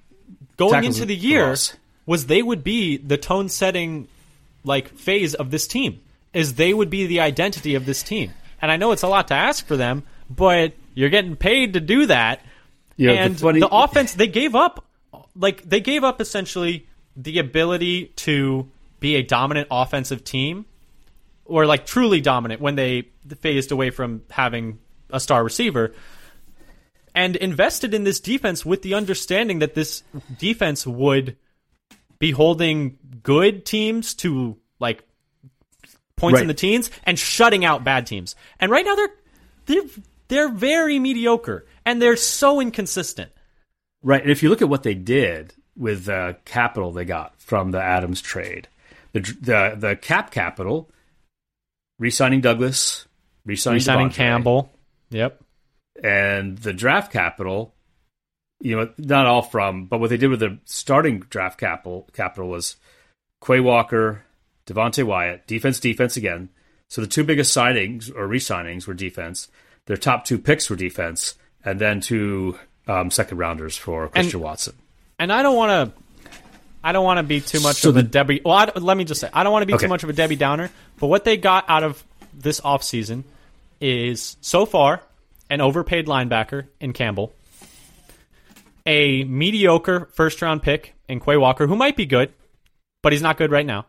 going 0.57 0.73
tackles 0.73 0.97
into 0.97 1.07
the 1.07 1.17
year 1.17 1.49
loss. 1.49 1.75
was 2.07 2.27
they 2.27 2.43
would 2.43 2.63
be 2.63 2.97
the 2.97 3.17
tone 3.17 3.49
setting 3.49 4.07
like 4.63 4.89
phase 4.97 5.35
of 5.35 5.51
this 5.51 5.67
team 5.67 6.01
is 6.33 6.55
they 6.55 6.73
would 6.73 6.91
be 6.91 7.07
the 7.07 7.21
identity 7.21 7.75
of 7.75 7.85
this 7.87 8.03
team 8.03 8.33
and 8.63 8.71
i 8.71 8.77
know 8.77 8.93
it's 8.93 9.03
a 9.03 9.09
lot 9.09 9.29
to 9.29 9.35
ask 9.35 9.67
for 9.67 9.77
them 9.77 10.03
but 10.31 10.73
you're 10.95 11.11
getting 11.11 11.35
paid 11.37 11.73
to 11.75 11.81
do 11.81 12.07
that 12.07 12.41
You 12.97 13.09
know, 13.09 13.15
the 13.15 13.21
and 13.21 13.41
funny- 13.41 13.61
the 13.61 13.69
offense 13.69 14.15
they 14.15 14.29
gave 14.29 14.55
up 14.55 14.85
like 15.37 15.63
they 15.69 15.81
gave 15.81 16.05
up 16.05 16.21
essentially 16.21 16.87
the 17.17 17.39
ability 17.41 18.07
to 18.17 18.69
be 19.01 19.17
a 19.17 19.23
dominant 19.23 19.69
offensive 19.71 20.23
team 20.25 20.65
or 21.45 21.67
like 21.67 21.85
truly 21.85 22.21
dominant 22.21 22.61
when 22.61 22.75
they 22.77 23.09
phased 23.41 23.71
away 23.73 23.91
from 23.91 24.23
having 24.31 24.79
a 25.11 25.21
star 25.21 25.43
receiver 25.45 25.95
and 27.15 27.37
invested 27.37 27.95
in 27.95 28.05
this 28.05 28.21
defense 28.21 28.65
with 28.67 28.83
the 28.83 28.95
understanding 28.95 29.61
that 29.61 29.75
this 29.75 30.03
defense 30.39 30.87
would 30.87 31.37
be 32.19 32.33
holding 32.33 32.99
good 33.23 33.65
teams 33.65 34.15
to 34.15 34.57
like 34.81 35.05
points 36.17 36.41
in 36.41 36.49
the 36.49 36.55
teens 36.55 36.91
and 37.05 37.19
shutting 37.19 37.65
out 37.65 37.85
bad 37.85 38.07
teams. 38.07 38.35
And 38.59 38.71
right 38.71 38.85
now 38.85 38.95
they're 38.95 39.15
they're 39.67 39.91
they're 40.29 40.49
very 40.49 40.99
mediocre 40.99 41.67
and 41.85 42.01
they're 42.01 42.17
so 42.17 42.61
inconsistent. 42.61 43.31
Right. 44.03 44.23
And 44.23 44.31
if 44.31 44.43
you 44.43 44.49
look 44.49 44.63
at 44.63 44.69
what 44.69 44.83
they 44.83 44.95
did 44.95 45.55
with 45.77 46.07
the 46.07 46.37
capital 46.45 46.93
they 46.93 47.05
got 47.05 47.41
from 47.41 47.71
the 47.71 47.83
Adams 47.83 48.21
trade, 48.21 48.69
the 49.13 49.21
the 49.21 49.77
the 49.79 49.97
cap 49.97 50.31
capital, 50.31 50.91
re-signing 51.99 52.41
Douglas, 52.41 53.07
re-signing, 53.45 53.77
Resigning 53.77 54.11
Campbell. 54.11 54.74
Yep. 55.15 55.41
and 56.03 56.59
the 56.59 56.73
draft 56.73 57.13
capital, 57.13 57.75
you 58.61 58.77
know, 58.77 58.91
not 58.99 59.27
all 59.27 59.43
from, 59.43 59.87
but 59.87 60.01
what 60.01 60.11
they 60.11 60.17
did 60.17 60.29
with 60.29 60.41
the 60.41 60.59
starting 60.65 61.21
draft 61.21 61.59
capital 61.59 62.09
capital 62.13 62.49
was 62.49 62.77
Quay 63.45 63.61
Walker, 63.61 64.25
Devonte 64.67 65.05
Wyatt, 65.05 65.47
defense, 65.47 65.79
defense 65.81 66.17
again. 66.17 66.49
So 66.91 67.01
the 67.01 67.07
two 67.07 67.25
biggest 67.25 67.57
signings 67.57 68.15
or 68.15 68.27
re-signings 68.27 68.87
were 68.87 68.95
defense. 68.95 69.49
Their 69.87 69.97
top 69.97 70.25
two 70.25 70.39
picks 70.39 70.69
were 70.71 70.77
defense, 70.77 71.35
and 71.65 71.81
then 71.81 72.01
two 72.01 72.59
um, 72.89 73.11
second 73.11 73.39
rounders 73.39 73.77
for 73.77 74.09
Christian 74.09 74.41
Watson. 74.41 74.75
And 75.19 75.33
I 75.33 75.43
don't 75.43 75.57
want 75.57 75.93
to 75.93 76.03
I 76.83 76.93
don't 76.93 77.05
want 77.05 77.19
to 77.19 77.23
be 77.23 77.41
too 77.41 77.61
much 77.61 77.77
So 77.77 77.91
of 77.91 77.97
a 77.97 78.03
the- 78.03 78.09
Debbie. 78.09 78.43
Well, 78.45 78.55
I, 78.55 78.71
let 78.79 78.97
me 78.97 79.05
just 79.05 79.21
say, 79.21 79.29
I 79.33 79.43
don't 79.43 79.53
want 79.53 79.63
to 79.63 79.67
be 79.67 79.75
Okay. 79.75 79.85
too 79.87 79.89
much 79.89 80.03
of 80.03 80.11
a 80.11 80.13
Debbie 80.13 80.37
Downer. 80.37 80.71
But 80.99 81.07
what 81.07 81.25
they 81.25 81.37
got 81.37 81.65
out 81.69 81.83
of 81.83 82.03
this 82.35 82.61
offseason 82.61 83.25
is 83.85 84.39
so 84.41 84.65
far 84.65 85.03
an 85.51 85.61
overpaid 85.61 86.07
linebacker 86.07 86.69
in 86.81 86.95
Campbell, 86.95 87.35
a 88.87 89.25
mediocre 89.25 90.09
first 90.15 90.41
round 90.41 90.63
pick 90.63 90.95
in 91.07 91.21
Quay 91.21 91.37
Walker, 91.37 91.67
who 91.67 91.77
might 91.77 91.95
be 91.97 92.07
good, 92.07 92.33
but 93.03 93.13
he's 93.13 93.21
not 93.21 93.37
good 93.37 93.51
right 93.51 93.67
now. 93.67 93.85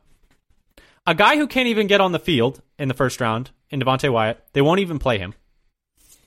A 1.08 1.16
guy 1.16 1.38
who 1.38 1.48
can't 1.48 1.68
even 1.68 1.88
get 1.88 2.02
on 2.02 2.12
the 2.12 2.20
field 2.20 2.62
in 2.78 2.90
the 2.90 2.94
first 2.94 3.22
round 3.22 3.52
in 3.70 3.80
Devonte 3.80 4.12
Wyatt. 4.12 4.44
They 4.54 4.62
won't 4.62 4.82
even 4.82 5.00
play 5.00 5.18
him, 5.18 5.34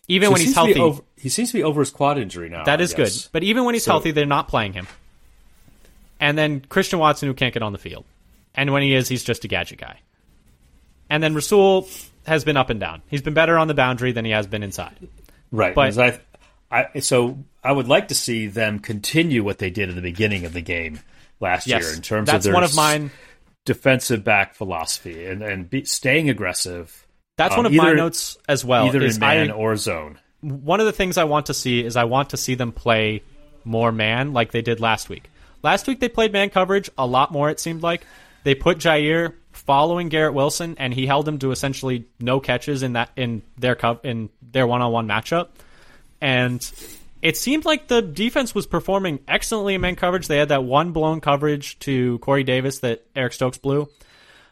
even 0.07 0.29
So 0.29 0.33
when 0.33 0.41
he 0.41 0.47
he's 0.47 0.55
seems 0.55 0.69
to 0.69 0.75
be 0.75 0.79
healthy. 0.79 0.93
over- 0.95 1.03
he 1.16 1.29
seems 1.29 1.51
to 1.51 1.59
be 1.59 1.62
over 1.62 1.81
his 1.81 1.91
quad 1.91 2.16
injury 2.19 2.49
now. 2.49 2.64
That 2.64 2.81
is 2.81 2.95
good. 2.95 3.12
But 3.33 3.43
even 3.43 3.64
when 3.64 3.75
he's 3.75 3.85
So- 3.85 3.91
healthy, 3.93 4.12
they're 4.12 4.25
not 4.25 4.49
playing 4.49 4.73
him. 4.73 4.87
And 6.21 6.39
then 6.39 6.61
Christian 6.69 6.99
Watson, 7.01 7.29
who 7.29 7.35
can't 7.35 7.53
get 7.53 7.62
on 7.62 7.73
the 7.73 7.79
field. 7.79 8.05
And 8.55 8.73
when 8.73 8.83
he 8.83 8.95
is, 8.95 9.09
he's 9.09 9.23
just 9.25 9.45
a 9.45 9.49
gadget 9.49 9.79
guy. 9.79 9.99
And 11.11 11.23
then 11.23 11.35
Rasul 11.35 11.89
has 12.29 12.45
been 12.45 12.57
up 12.57 12.70
and 12.70 12.79
down. 12.79 13.03
He's 13.09 13.22
been 13.22 13.35
better 13.35 13.59
on 13.59 13.68
the 13.68 13.74
boundary 13.74 14.12
than 14.12 14.24
he 14.24 14.31
has 14.31 14.47
been 14.47 14.62
inside. 14.62 14.97
Right. 15.51 15.74
But- 15.74 15.99
I, 15.99 16.20
I, 16.70 17.01
so 17.01 17.39
I 17.64 17.72
would 17.72 17.89
like 17.89 18.09
to 18.09 18.14
see 18.14 18.47
them 18.47 18.79
continue 18.79 19.43
what 19.43 19.59
they 19.59 19.70
did 19.70 19.89
at 19.89 19.95
the 19.95 20.03
beginning 20.03 20.45
of 20.45 20.53
the 20.53 20.61
game 20.61 21.01
last 21.41 21.66
Yes, 21.66 21.85
year 21.85 21.95
in 21.95 22.03
terms 22.03 22.26
that's 22.26 22.45
of 22.45 22.51
their 22.51 22.55
one 22.55 22.64
of 22.64 22.76
mine. 22.76 23.11
defensive 23.64 24.22
back 24.24 24.55
philosophy 24.55 25.24
and 25.26 25.43
and 25.43 25.68
be, 25.70 25.85
staying 25.85 26.29
aggressive. 26.29 27.07
That's 27.37 27.53
um, 27.55 27.59
one 27.59 27.66
of 27.66 27.72
my 27.72 27.93
notes 27.95 28.37
as 28.49 28.64
well. 28.64 28.87
either 28.87 29.01
is 29.03 29.16
in 29.16 29.20
man 29.20 29.51
I, 29.51 29.55
or 29.55 29.76
zone. 29.76 30.18
one 30.41 30.81
of 30.81 30.87
the 30.87 30.93
things 30.93 31.16
I 31.16 31.24
want 31.24 31.47
to 31.47 31.55
see 31.55 31.83
is 31.85 31.97
I 31.97 32.05
want 32.05 32.31
to 32.31 32.37
see 32.37 32.55
them 32.55 32.72
play 32.72 33.22
more 33.64 33.93
man 33.93 34.33
like 34.33 34.53
they 34.53 34.62
did 34.62 34.81
last 34.81 35.09
week. 35.09 35.31
Last 35.62 35.87
week 35.87 36.01
they 36.01 36.09
played 36.09 36.33
man 36.33 36.51
coverage 36.51 36.91
a 36.99 37.07
lot 37.07 37.33
more. 37.33 37.49
It 37.51 37.61
seemed 37.61 37.83
like 37.83 38.07
they 38.45 38.55
put 38.55 38.79
Jaire 38.79 39.33
following 39.69 40.09
Garrett 40.09 40.33
Wilson, 40.33 40.77
and 40.79 40.95
he 40.95 41.05
held 41.05 41.29
him 41.29 41.39
to 41.41 41.51
essentially 41.51 42.07
no 42.19 42.41
catches 42.41 42.83
in 42.83 42.95
that 42.95 43.11
in 43.16 43.43
their 43.59 43.77
co- 43.77 44.01
in 44.03 44.31
their 44.41 44.66
one 44.66 44.81
on 44.81 44.91
one 44.91 45.07
matchup. 45.07 45.49
And 46.23 46.59
it 47.21 47.37
seemed 47.37 47.66
like 47.66 47.87
the 47.87 48.01
defense 48.01 48.55
was 48.55 48.66
performing 48.66 49.21
excellently 49.29 49.75
in 49.75 49.83
man 49.83 49.95
coverage. 49.95 50.27
They 50.27 50.39
had 50.39 50.49
that 50.49 50.64
one 50.64 50.93
blown 50.93 51.21
coverage 51.21 51.79
to 51.81 52.19
Corey 52.21 52.45
Davis 52.45 52.79
that 52.79 53.05
Eric 53.14 53.35
Stokes 53.35 53.59
blew. 53.59 53.91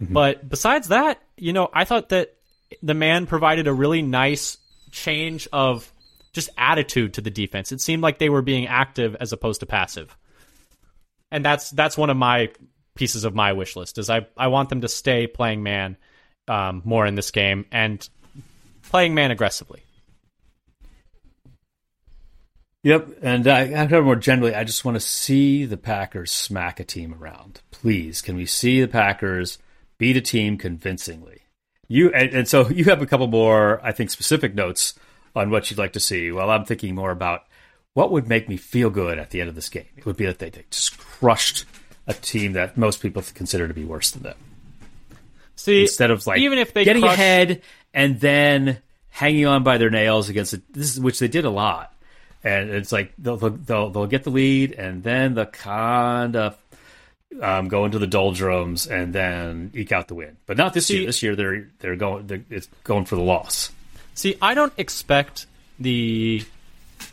Mm-hmm. 0.02 0.12
But 0.12 0.46
besides 0.46 0.88
that, 0.88 1.18
you 1.38 1.54
know, 1.54 1.70
I 1.72 1.84
thought 1.84 2.10
that 2.10 2.34
the 2.82 2.92
man 2.92 3.26
provided 3.26 3.68
a 3.68 3.72
really 3.72 4.02
nice 4.02 4.58
change 4.90 5.48
of 5.50 5.90
just 6.34 6.50
attitude 6.58 7.14
to 7.14 7.22
the 7.22 7.30
defense. 7.30 7.72
It 7.72 7.80
seemed 7.80 8.02
like 8.02 8.18
they 8.18 8.28
were 8.28 8.42
being 8.42 8.66
active 8.66 9.16
as 9.18 9.32
opposed 9.32 9.60
to 9.60 9.66
passive. 9.66 10.14
And 11.30 11.42
that's 11.42 11.70
that's 11.70 11.96
one 11.96 12.10
of 12.10 12.18
my 12.18 12.50
pieces 12.96 13.24
of 13.24 13.34
my 13.34 13.52
wish 13.52 13.76
list 13.76 13.98
is 13.98 14.10
I, 14.10 14.26
I 14.36 14.48
want 14.48 14.68
them 14.68 14.80
to 14.80 14.88
stay 14.88 15.26
playing 15.26 15.62
man 15.62 15.96
um, 16.48 16.82
more 16.84 17.06
in 17.06 17.14
this 17.14 17.30
game 17.30 17.66
and 17.70 18.06
playing 18.82 19.14
man 19.14 19.30
aggressively. 19.30 19.82
Yep, 22.82 23.18
and 23.20 23.48
I, 23.48 23.82
I 23.82 24.00
more 24.00 24.14
generally, 24.14 24.54
I 24.54 24.62
just 24.62 24.84
want 24.84 24.94
to 24.94 25.00
see 25.00 25.64
the 25.64 25.76
Packers 25.76 26.30
smack 26.30 26.78
a 26.78 26.84
team 26.84 27.12
around. 27.12 27.60
Please, 27.72 28.22
can 28.22 28.36
we 28.36 28.46
see 28.46 28.80
the 28.80 28.86
Packers 28.86 29.58
beat 29.98 30.16
a 30.16 30.20
team 30.20 30.56
convincingly? 30.56 31.42
You 31.88 32.12
and, 32.12 32.32
and 32.32 32.48
so 32.48 32.68
you 32.68 32.84
have 32.84 33.02
a 33.02 33.06
couple 33.06 33.26
more, 33.26 33.80
I 33.82 33.90
think, 33.90 34.10
specific 34.10 34.54
notes 34.54 34.94
on 35.34 35.50
what 35.50 35.68
you'd 35.68 35.78
like 35.78 35.94
to 35.94 36.00
see. 36.00 36.30
Well, 36.30 36.48
I'm 36.48 36.64
thinking 36.64 36.94
more 36.94 37.10
about 37.10 37.42
what 37.94 38.12
would 38.12 38.28
make 38.28 38.48
me 38.48 38.56
feel 38.56 38.90
good 38.90 39.18
at 39.18 39.30
the 39.30 39.40
end 39.40 39.48
of 39.48 39.56
this 39.56 39.68
game. 39.68 39.88
It 39.96 40.06
would 40.06 40.16
be 40.16 40.26
that 40.26 40.38
they 40.38 40.50
just 40.70 40.96
crushed 40.96 41.64
a 42.06 42.14
team 42.14 42.52
that 42.52 42.76
most 42.76 43.00
people 43.02 43.22
consider 43.34 43.66
to 43.68 43.74
be 43.74 43.84
worse 43.84 44.10
than 44.12 44.22
them. 44.22 44.36
See, 45.56 45.82
Instead 45.82 46.10
of 46.10 46.26
like 46.26 46.40
even 46.40 46.58
if 46.58 46.72
they 46.74 46.84
getting 46.84 47.02
crush- 47.02 47.14
ahead 47.14 47.62
and 47.94 48.20
then 48.20 48.78
hanging 49.10 49.46
on 49.46 49.62
by 49.62 49.78
their 49.78 49.90
nails 49.90 50.28
against 50.28 50.54
it, 50.54 50.62
this 50.72 50.92
is 50.94 51.00
which 51.00 51.18
they 51.18 51.28
did 51.28 51.44
a 51.44 51.50
lot. 51.50 51.92
And 52.44 52.70
it's 52.70 52.92
like 52.92 53.12
they'll 53.18 53.36
they'll 53.38 53.90
they'll 53.90 54.06
get 54.06 54.24
the 54.24 54.30
lead 54.30 54.72
and 54.72 55.02
then 55.02 55.34
they'll 55.34 55.46
kind 55.46 56.36
of 56.36 56.56
um, 57.42 57.68
go 57.68 57.84
into 57.86 57.98
the 57.98 58.06
doldrums 58.06 58.86
and 58.86 59.12
then 59.12 59.70
eke 59.74 59.90
out 59.92 60.08
the 60.08 60.14
win. 60.14 60.36
But 60.46 60.56
not 60.56 60.74
this 60.74 60.86
See- 60.86 60.98
year. 60.98 61.06
This 61.06 61.22
year 61.22 61.34
they're 61.34 61.68
they're 61.80 61.96
going 61.96 62.26
they're, 62.26 62.44
it's 62.50 62.68
going 62.84 63.06
for 63.06 63.16
the 63.16 63.22
loss. 63.22 63.72
See, 64.14 64.36
I 64.40 64.54
don't 64.54 64.72
expect 64.76 65.46
the 65.80 66.44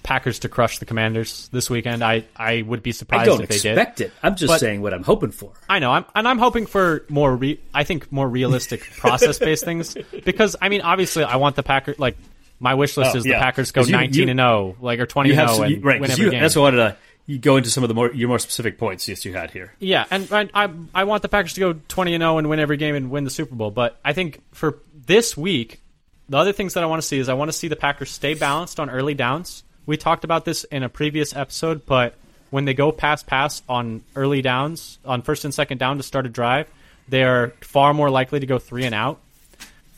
Packers 0.03 0.39
to 0.39 0.49
crush 0.49 0.79
the 0.79 0.85
Commanders 0.85 1.49
this 1.53 1.69
weekend. 1.69 2.03
I, 2.03 2.25
I 2.35 2.61
would 2.61 2.83
be 2.83 2.89
I 2.89 2.93
surprised 2.93 3.25
don't 3.29 3.41
if 3.41 3.49
they 3.49 3.57
did. 3.59 3.77
expect 3.77 4.01
it. 4.01 4.11
I'm 4.21 4.35
just 4.35 4.51
But- 4.51 4.59
saying 4.59 4.81
what 4.81 4.93
I'm 4.93 5.03
hoping 5.03 5.31
for. 5.31 5.51
I 5.69 5.79
know, 5.79 5.91
I'm, 5.91 6.05
and 6.15 6.27
I'm 6.27 6.39
hoping 6.39 6.65
for 6.65 7.05
more. 7.09 7.35
Re- 7.35 7.59
I 7.73 7.83
think 7.83 8.11
more 8.11 8.27
realistic 8.27 8.81
process-based 8.97 9.63
things 9.65 9.95
because 10.25 10.55
I 10.61 10.69
mean, 10.69 10.81
obviously, 10.81 11.23
I 11.23 11.37
want 11.37 11.55
the 11.55 11.63
Packers. 11.63 11.99
Like 11.99 12.17
my 12.59 12.73
wish 12.75 12.97
list 12.97 13.15
Oh, 13.15 13.17
is 13.17 13.25
yeah. 13.25 13.37
the 13.37 13.39
Packers 13.43 13.71
go 13.71 13.81
you- 13.83 13.91
19 13.91 14.23
you- 14.23 14.31
and 14.31 14.39
0, 14.39 14.75
like 14.81 14.99
or 14.99 15.05
20 15.05 15.29
and 15.31 15.37
0 15.39 15.47
some, 15.47 15.63
and 15.63 15.71
you- 15.75 15.79
right? 15.81 16.01
win 16.01 16.11
every 16.11 16.29
game. 16.31 16.41
That's 16.41 16.55
what 16.55 16.61
I 16.61 16.77
wanted 16.77 16.77
to 16.91 16.97
you 17.25 17.37
go 17.39 17.55
into 17.55 17.69
some 17.69 17.85
of 17.85 17.87
the 17.87 17.93
more 17.93 18.11
your 18.13 18.27
more 18.27 18.37
specific 18.39 18.77
points 18.77 19.07
yes 19.07 19.23
you 19.23 19.31
had 19.33 19.49
here. 19.51 19.71
Yeah, 19.79 20.03
and, 20.11 20.29
and 20.31 20.49
I 20.53 20.69
I 20.93 21.03
want 21.05 21.21
the 21.21 21.29
Packers 21.29 21.53
to 21.53 21.59
go 21.61 21.79
twenty 21.87 22.13
and 22.13 22.21
zero 22.21 22.37
and 22.37 22.49
win 22.49 22.59
every 22.59 22.75
game 22.77 22.95
and 22.95 23.09
win 23.09 23.23
the 23.23 23.29
Super 23.29 23.55
Bowl. 23.55 23.71
But 23.71 23.97
I 24.03 24.11
think 24.11 24.41
for 24.51 24.79
this 25.05 25.37
week, 25.37 25.79
the 26.27 26.37
other 26.37 26.51
things 26.51 26.73
that 26.73 26.83
I 26.83 26.85
want 26.87 27.01
to 27.01 27.07
see 27.07 27.19
is 27.19 27.29
I 27.29 27.33
want 27.33 27.47
to 27.49 27.53
see 27.57 27.69
the 27.69 27.75
Packers 27.77 28.09
stay 28.11 28.33
balanced 28.33 28.77
on 28.79 28.89
early 28.89 29.13
downs. 29.13 29.63
We 29.85 29.97
talked 29.97 30.23
about 30.23 30.45
this 30.45 30.63
in 30.65 30.83
a 30.83 30.89
previous 30.89 31.35
episode, 31.35 31.85
but 31.85 32.15
when 32.49 32.65
they 32.65 32.73
go 32.73 32.91
pass 32.91 33.23
pass 33.23 33.61
on 33.67 34.03
early 34.15 34.41
downs, 34.41 34.99
on 35.03 35.21
first 35.21 35.43
and 35.43 35.53
second 35.53 35.79
down 35.79 35.97
to 35.97 36.03
start 36.03 36.25
a 36.25 36.29
drive, 36.29 36.67
they 37.07 37.23
are 37.23 37.53
far 37.61 37.93
more 37.93 38.09
likely 38.09 38.39
to 38.39 38.45
go 38.45 38.59
three 38.59 38.85
and 38.85 38.95
out. 38.95 39.19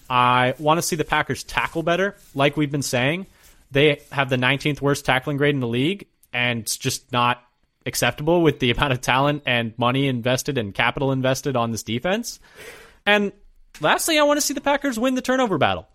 I 0.10 0.54
want 0.60 0.78
to 0.78 0.82
see 0.82 0.96
the 0.96 1.04
Packers 1.04 1.44
tackle 1.44 1.84
better, 1.84 2.16
like 2.34 2.58
we've 2.58 2.72
been 2.72 2.82
saying. 2.82 3.28
They 3.72 4.02
have 4.12 4.30
the 4.30 4.38
19th 4.38 4.82
worst 4.82 5.06
tackling 5.06 5.38
grade 5.38 5.56
in 5.56 5.60
the 5.60 5.68
league, 5.68 6.08
and 6.32 6.62
it's 6.62 6.78
just 6.78 7.12
not 7.12 7.44
acceptable 7.86 8.42
with 8.42 8.60
the 8.60 8.72
amount 8.76 8.94
of 8.94 9.02
talent 9.02 9.44
and 9.46 9.78
money 9.78 10.08
invested 10.08 10.58
and 10.58 10.74
capital 10.74 11.12
invested 11.12 11.56
on 11.56 11.72
this 11.72 11.84
defense. 11.84 12.40
And 13.06 13.32
lastly, 13.82 14.18
I 14.18 14.24
want 14.24 14.38
to 14.38 14.42
see 14.42 14.54
the 14.54 14.62
Packers 14.62 14.98
win 14.98 15.16
the 15.16 15.22
turnover 15.22 15.58
battle. 15.58 15.88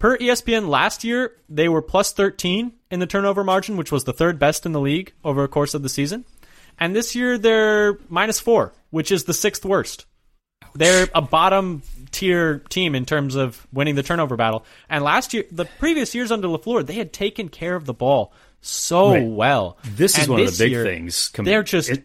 Per 0.00 0.16
ESPN 0.18 0.68
last 0.68 1.04
year, 1.04 1.36
they 1.48 1.68
were 1.68 1.82
plus 1.82 2.12
13 2.12 2.72
in 2.90 2.98
the 3.00 3.06
turnover 3.06 3.44
margin, 3.44 3.76
which 3.76 3.92
was 3.92 4.02
the 4.04 4.12
third 4.12 4.38
best 4.40 4.66
in 4.66 4.72
the 4.72 4.80
league 4.80 5.12
over 5.24 5.44
a 5.44 5.48
course 5.48 5.74
of 5.74 5.82
the 5.82 5.88
season. 5.88 6.24
And 6.78 6.96
this 6.96 7.14
year, 7.14 7.36
they're 7.38 7.98
minus 8.08 8.40
four, 8.40 8.72
which 8.90 9.12
is 9.12 9.24
the 9.24 9.34
sixth 9.34 9.64
worst. 9.64 10.06
They're 10.74 11.08
a 11.14 11.20
bottom 11.20 11.82
tier 12.12 12.60
team 12.70 12.94
in 12.94 13.04
terms 13.04 13.34
of 13.36 13.66
winning 13.72 13.94
the 13.94 14.02
turnover 14.02 14.36
battle. 14.36 14.64
And 14.88 15.04
last 15.04 15.34
year, 15.34 15.44
the 15.52 15.66
previous 15.78 16.14
years 16.14 16.32
under 16.32 16.48
LaFleur, 16.48 16.86
they 16.86 16.94
had 16.94 17.12
taken 17.12 17.48
care 17.48 17.74
of 17.76 17.84
the 17.84 17.92
ball 17.94 18.32
so 18.62 19.10
Right. 19.12 19.26
well. 19.26 19.76
This 19.84 20.16
is 20.16 20.24
And 20.24 20.32
one 20.32 20.40
of 20.40 20.56
the 20.56 20.64
big 20.64 20.72
year, 20.72 20.84
things. 20.84 21.28
Com- 21.28 21.44
They're 21.44 21.62
just 21.62 21.90
it- 21.90 22.04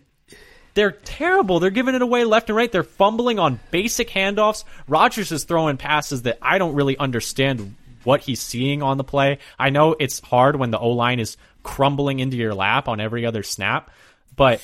they're 0.74 0.92
terrible. 0.92 1.60
They're 1.62 1.70
giving 1.70 1.96
it 1.96 2.02
away 2.02 2.26
left 2.26 2.50
and 2.50 2.58
right. 2.58 2.70
They're 2.72 2.84
fumbling 2.84 3.40
on 3.40 3.60
basic 3.72 4.10
handoffs. 4.10 4.66
Rodgers 4.90 5.32
is 5.32 5.46
throwing 5.46 5.78
passes 5.78 6.24
that 6.24 6.38
I 6.42 6.58
don't 6.58 6.76
really 6.76 6.98
understand 6.98 7.76
what 8.06 8.22
he's 8.22 8.42
seeing 8.42 8.82
on 8.82 8.98
the 8.98 9.04
play. 9.04 9.40
I 9.60 9.70
know 9.70 9.96
it's 10.00 10.20
hard 10.22 10.56
when 10.56 10.72
the 10.72 10.80
O 10.80 10.90
line 10.90 11.20
is 11.20 11.38
crumbling 11.64 12.20
into 12.20 12.38
your 12.38 12.54
lap 12.54 12.88
on 12.88 13.00
every 13.00 13.26
other 13.26 13.44
snap, 13.44 13.90
but 14.36 14.62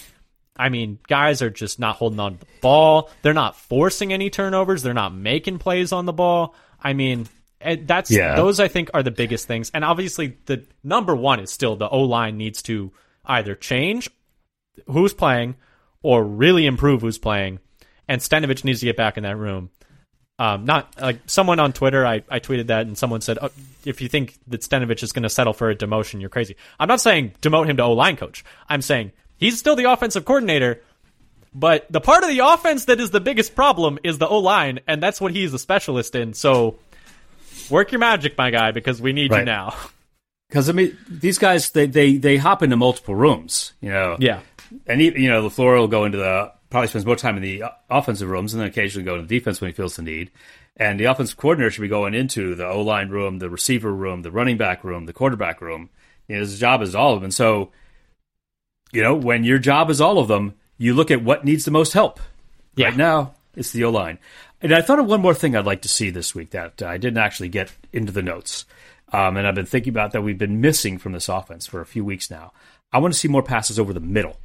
I 0.56 0.70
mean, 0.70 1.00
guys 1.08 1.42
are 1.42 1.50
just 1.50 1.80
not 1.80 1.96
holding 1.96 2.20
on 2.20 2.34
to 2.34 2.40
the 2.40 2.46
ball. 2.62 3.10
They're 3.22 3.34
not 3.34 3.56
forcing 3.56 4.14
any 4.14 4.30
turnovers. 4.30 4.84
They're 4.84 4.94
not 4.94 5.14
making 5.14 5.58
plays 5.60 5.92
on 5.92 6.06
the 6.06 6.14
ball. 6.14 6.56
I 6.82 6.94
mean, 6.94 7.28
eh, 7.62 7.78
that's 7.84 8.12
Yeah. 8.12 8.36
those 8.36 8.60
I 8.60 8.68
think 8.68 8.92
are 8.94 9.02
the 9.02 9.12
biggest 9.12 9.48
things. 9.48 9.72
And 9.74 9.84
obviously 9.84 10.38
the 10.46 10.66
number 10.84 11.16
one 11.16 11.40
is 11.40 11.50
still 11.52 11.76
the 11.78 11.90
O 11.90 12.02
line 12.02 12.38
needs 12.38 12.62
to 12.64 12.92
either 13.26 13.56
change 13.56 14.10
who's 14.88 15.14
playing 15.14 15.56
or 16.04 16.24
really 16.24 16.66
improve 16.66 17.02
who's 17.02 17.18
playing. 17.18 17.60
And 18.08 18.20
Stenavich 18.22 18.64
needs 18.64 18.82
to 18.82 18.86
get 18.88 18.98
back 18.98 19.18
in 19.18 19.24
that 19.24 19.38
room. 19.38 19.70
Um, 20.42 20.66
not 20.66 21.00
like 21.00 21.20
someone 21.28 21.60
on 21.60 21.72
Twitter, 21.72 22.04
I, 22.04 22.24
I 22.28 22.40
tweeted 22.40 22.68
that, 22.68 22.88
and 22.88 22.98
someone 22.98 23.22
said, 23.22 23.38
oh, 23.40 23.52
if 23.86 24.02
you 24.02 24.10
think 24.10 24.40
that 24.48 24.62
Stenavich 24.62 25.04
is 25.04 25.12
going 25.12 25.22
to 25.22 25.30
settle 25.30 25.54
for 25.54 25.70
a 25.70 25.76
demotion, 25.76 26.20
you're 26.20 26.32
crazy. 26.32 26.56
I'm 26.80 26.88
not 26.88 27.00
saying 27.00 27.34
demote 27.44 27.68
him 27.68 27.78
to 27.78 27.84
O 27.84 27.94
line 27.94 28.18
coach. 28.18 28.44
I'm 28.68 28.82
saying 28.82 29.12
he's 29.38 29.60
still 29.60 29.76
the 29.76 29.92
offensive 29.92 30.26
coordinator, 30.26 30.82
but 31.54 31.86
the 31.92 32.02
part 32.02 32.24
of 32.24 32.30
the 32.30 32.40
offense 32.40 32.86
that 32.86 33.00
is 33.00 33.12
the 33.12 33.20
biggest 33.20 33.54
problem 33.54 34.00
is 34.04 34.18
the 34.18 34.28
O 34.28 34.40
line, 34.40 34.80
and 34.88 35.04
that's 35.04 35.22
what 35.22 35.32
he's 35.32 35.54
a 35.54 35.60
specialist 35.60 36.16
in. 36.16 36.34
So 36.34 36.80
work 37.70 37.92
your 37.92 38.00
magic, 38.00 38.36
my 38.36 38.50
guy, 38.50 38.72
because 38.72 39.00
we 39.00 39.14
need 39.14 39.32
you 39.32 39.46
now. 39.46 39.76
Because 40.50 40.70
I 40.70 40.72
mean, 40.72 40.98
these 41.08 41.38
guys 41.38 41.70
they, 41.70 41.86
they 41.86 42.18
they 42.18 42.38
hop 42.38 42.64
into 42.64 42.78
multiple 42.78 43.14
rooms, 43.14 43.74
you 43.80 43.92
know. 43.92 44.18
Yeah. 44.20 44.40
and 44.88 45.00
you 45.02 45.30
know, 45.30 45.48
Lafleur 45.48 45.78
will 45.78 45.88
go 45.88 46.06
into 46.06 46.18
the 46.18 46.52
probably 46.72 46.88
spends 46.88 47.06
more 47.06 47.18
time 47.18 47.36
in 47.36 47.44
the 47.44 47.64
offensive 47.90 48.30
rooms 48.30 48.54
and 48.54 48.62
then 48.62 48.70
occasionally 48.70 49.06
go 49.06 49.18
to 49.18 49.22
the 49.22 49.28
defense 49.28 49.62
when 49.62 49.70
he 49.70 49.76
feels 49.76 49.98
the 49.98 50.02
need. 50.02 50.32
And 50.78 51.00
the 51.00 51.06
offensive 51.06 51.38
coordinator 51.38 51.70
should 51.70 51.82
be 51.82 51.90
going 51.90 52.14
into 52.14 52.56
the 52.56 52.68
O 52.68 52.82
line 52.82 53.10
room, 53.10 53.40
the 53.40 53.50
receiver 53.50 53.94
room, 53.94 54.22
the 54.22 54.32
running 54.32 54.58
back 54.58 54.84
room, 54.84 55.06
the 55.06 55.14
quarterback 55.14 55.62
room. 55.62 55.90
You 56.28 56.36
know, 56.36 56.42
his 56.42 56.58
job 56.58 56.82
is 56.82 56.96
all 56.96 57.14
of 57.14 57.20
them. 57.20 57.26
And 57.26 57.34
so, 57.34 57.72
you 58.94 59.04
know, 59.04 59.14
when 59.14 59.44
your 59.44 59.60
job 59.60 59.90
is 59.90 60.00
all 60.00 60.18
of 60.18 60.30
them, 60.30 60.56
you 60.78 60.94
look 60.94 61.12
at 61.12 61.24
what 61.24 61.46
needs 61.46 61.66
the 61.66 61.72
most 61.72 61.94
help. 61.94 62.20
Yeah. 62.76 62.88
Right 62.88 62.98
now, 62.98 63.34
it's 63.54 63.72
the 63.72 63.84
O 63.84 63.92
line. 63.92 64.18
And 64.62 64.74
I 64.74 64.82
thought 64.82 65.00
of 65.00 65.08
one 65.08 65.22
more 65.22 65.34
thing 65.34 65.56
I'd 65.56 65.66
like 65.66 65.82
to 65.82 65.90
see 65.90 66.10
this 66.10 66.34
week 66.34 66.52
that 66.52 66.82
I 66.82 66.98
didn't 66.98 67.18
actually 67.22 67.50
get 67.50 67.72
into 67.92 68.14
the 68.14 68.22
notes. 68.22 68.66
Um, 69.12 69.36
and 69.36 69.46
I've 69.46 69.56
been 69.56 69.66
thinking 69.66 69.92
about 69.92 70.14
that 70.14 70.22
we've 70.22 70.38
been 70.38 70.62
missing 70.62 70.98
from 70.98 71.12
this 71.12 71.28
offense 71.28 71.68
for 71.68 71.82
a 71.82 71.86
few 71.86 72.06
weeks 72.06 72.32
now. 72.32 72.54
I 72.94 73.00
want 73.00 73.14
to 73.14 73.20
see 73.20 73.28
more 73.28 73.44
passes 73.44 73.78
over 73.78 73.92
the 73.92 74.00
middle. 74.00 74.38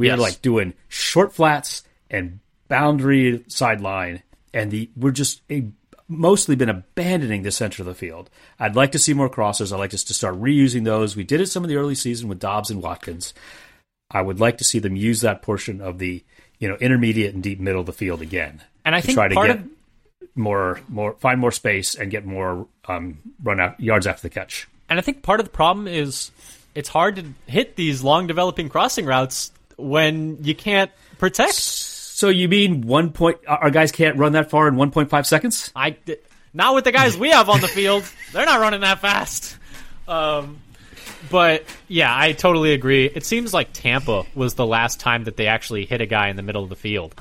We 0.00 0.06
Yes. 0.06 0.18
are 0.18 0.22
like 0.22 0.40
doing 0.40 0.72
short 0.88 1.34
flats 1.34 1.84
and 2.10 2.40
boundary 2.68 3.44
sideline, 3.48 4.22
and 4.54 4.70
the 4.70 4.88
we're 4.96 5.10
just 5.10 5.42
a, 5.50 5.66
mostly 6.08 6.56
been 6.56 6.70
abandoning 6.70 7.42
the 7.42 7.50
center 7.50 7.82
of 7.82 7.86
the 7.86 7.94
field. 7.94 8.30
I'd 8.58 8.76
like 8.76 8.92
to 8.92 8.98
see 8.98 9.12
more 9.12 9.28
crosses. 9.28 9.74
I'd 9.74 9.76
like 9.78 9.92
us 9.92 10.04
to 10.04 10.14
start 10.14 10.40
reusing 10.40 10.84
those. 10.84 11.16
We 11.16 11.24
did 11.24 11.42
it 11.42 11.48
some 11.48 11.64
of 11.64 11.68
the 11.68 11.76
early 11.76 11.94
season 11.94 12.30
with 12.30 12.38
Doubs 12.40 12.70
and 12.70 12.82
Watkins. 12.82 13.34
I 14.10 14.22
would 14.22 14.40
like 14.40 14.56
to 14.56 14.64
see 14.64 14.78
them 14.78 14.96
use 14.96 15.20
that 15.20 15.42
portion 15.42 15.82
of 15.82 15.98
the 15.98 16.24
you 16.58 16.66
know 16.66 16.76
intermediate 16.76 17.34
and 17.34 17.42
deep 17.42 17.60
middle 17.60 17.80
of 17.80 17.86
the 17.86 17.92
field 17.92 18.22
again, 18.22 18.62
And 18.86 18.94
I 18.94 19.02
think 19.02 19.16
try 19.16 19.28
to 19.28 19.34
part 19.34 19.48
get 19.48 19.56
of 19.58 19.68
more 20.34 20.80
more 20.88 21.12
find 21.20 21.38
more 21.38 21.52
space 21.52 21.94
and 21.94 22.10
get 22.10 22.24
more 22.24 22.66
um, 22.86 23.18
run 23.42 23.60
out 23.60 23.78
yards 23.78 24.06
after 24.06 24.22
the 24.22 24.30
catch. 24.30 24.66
And 24.88 24.98
I 24.98 25.02
think 25.02 25.22
part 25.22 25.40
of 25.40 25.44
the 25.44 25.52
problem 25.52 25.86
is 25.86 26.30
it's 26.74 26.88
hard 26.88 27.16
to 27.16 27.24
hit 27.46 27.76
these 27.76 28.02
long 28.02 28.26
developing 28.26 28.70
crossing 28.70 29.04
routes 29.04 29.52
when 29.80 30.38
you 30.42 30.54
can't 30.54 30.90
protect. 31.18 31.54
So 31.54 32.28
you 32.28 32.48
mean 32.48 32.82
one 32.82 33.12
point? 33.12 33.38
Our 33.46 33.70
guys 33.70 33.92
can't 33.92 34.18
run 34.18 34.32
that 34.32 34.50
far 34.50 34.68
in 34.68 34.76
one 34.76 34.90
point 34.90 35.10
five 35.10 35.26
seconds? 35.26 35.72
I 35.74 35.96
not 36.52 36.74
with 36.74 36.84
the 36.84 36.92
guys 36.92 37.16
we 37.16 37.30
have 37.30 37.48
on 37.48 37.60
the 37.60 37.68
field. 37.68 38.04
They're 38.32 38.46
not 38.46 38.60
running 38.60 38.80
that 38.80 39.00
fast. 39.00 39.56
Um, 40.06 40.58
but 41.30 41.64
yeah, 41.88 42.14
I 42.14 42.32
totally 42.32 42.72
agree. 42.72 43.06
It 43.06 43.24
seems 43.24 43.54
like 43.54 43.72
Tampa 43.72 44.24
was 44.34 44.54
the 44.54 44.66
last 44.66 45.00
time 45.00 45.24
that 45.24 45.36
they 45.36 45.46
actually 45.46 45.86
hit 45.86 46.00
a 46.00 46.06
guy 46.06 46.28
in 46.28 46.36
the 46.36 46.42
middle 46.42 46.62
of 46.62 46.68
the 46.68 46.76
field. 46.76 47.14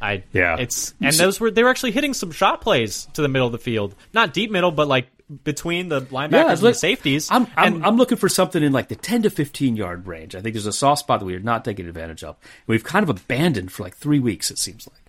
I 0.00 0.22
Yeah. 0.32 0.56
it's 0.58 0.94
and 1.00 1.14
those 1.14 1.40
were 1.40 1.50
they 1.50 1.62
were 1.64 1.70
actually 1.70 1.92
hitting 1.92 2.14
some 2.14 2.30
shot 2.30 2.60
plays 2.60 3.08
to 3.14 3.22
the 3.22 3.28
middle 3.28 3.46
of 3.46 3.52
the 3.52 3.58
field, 3.58 3.94
not 4.14 4.32
deep 4.32 4.50
middle, 4.50 4.70
but 4.70 4.86
like 4.88 5.08
between 5.44 5.88
the 5.90 6.00
linebackers 6.02 6.50
and 6.52 6.58
the 6.60 6.74
safeties. 6.74 7.28
I'm, 7.30 7.46
I'm, 7.56 7.74
And- 7.74 7.84
I'm 7.84 7.96
looking 7.96 8.16
for 8.16 8.28
something 8.30 8.62
in 8.62 8.72
like 8.72 8.88
the 8.88 8.96
10 8.96 9.22
to 9.24 9.30
15 9.30 9.76
yard 9.76 10.06
range. 10.06 10.34
I 10.34 10.40
think 10.40 10.54
there's 10.54 10.66
a 10.66 10.72
soft 10.72 11.00
spot 11.00 11.20
that 11.20 11.26
we 11.26 11.34
are 11.34 11.40
not 11.40 11.64
taking 11.64 11.86
advantage 11.86 12.24
of. 12.24 12.36
We've 12.66 12.82
kind 12.84 13.02
of 13.02 13.10
abandoned 13.10 13.70
for 13.70 13.82
like 13.82 13.94
three 13.96 14.20
weeks, 14.20 14.50
it 14.50 14.58
seems 14.58 14.88
like. 14.88 15.02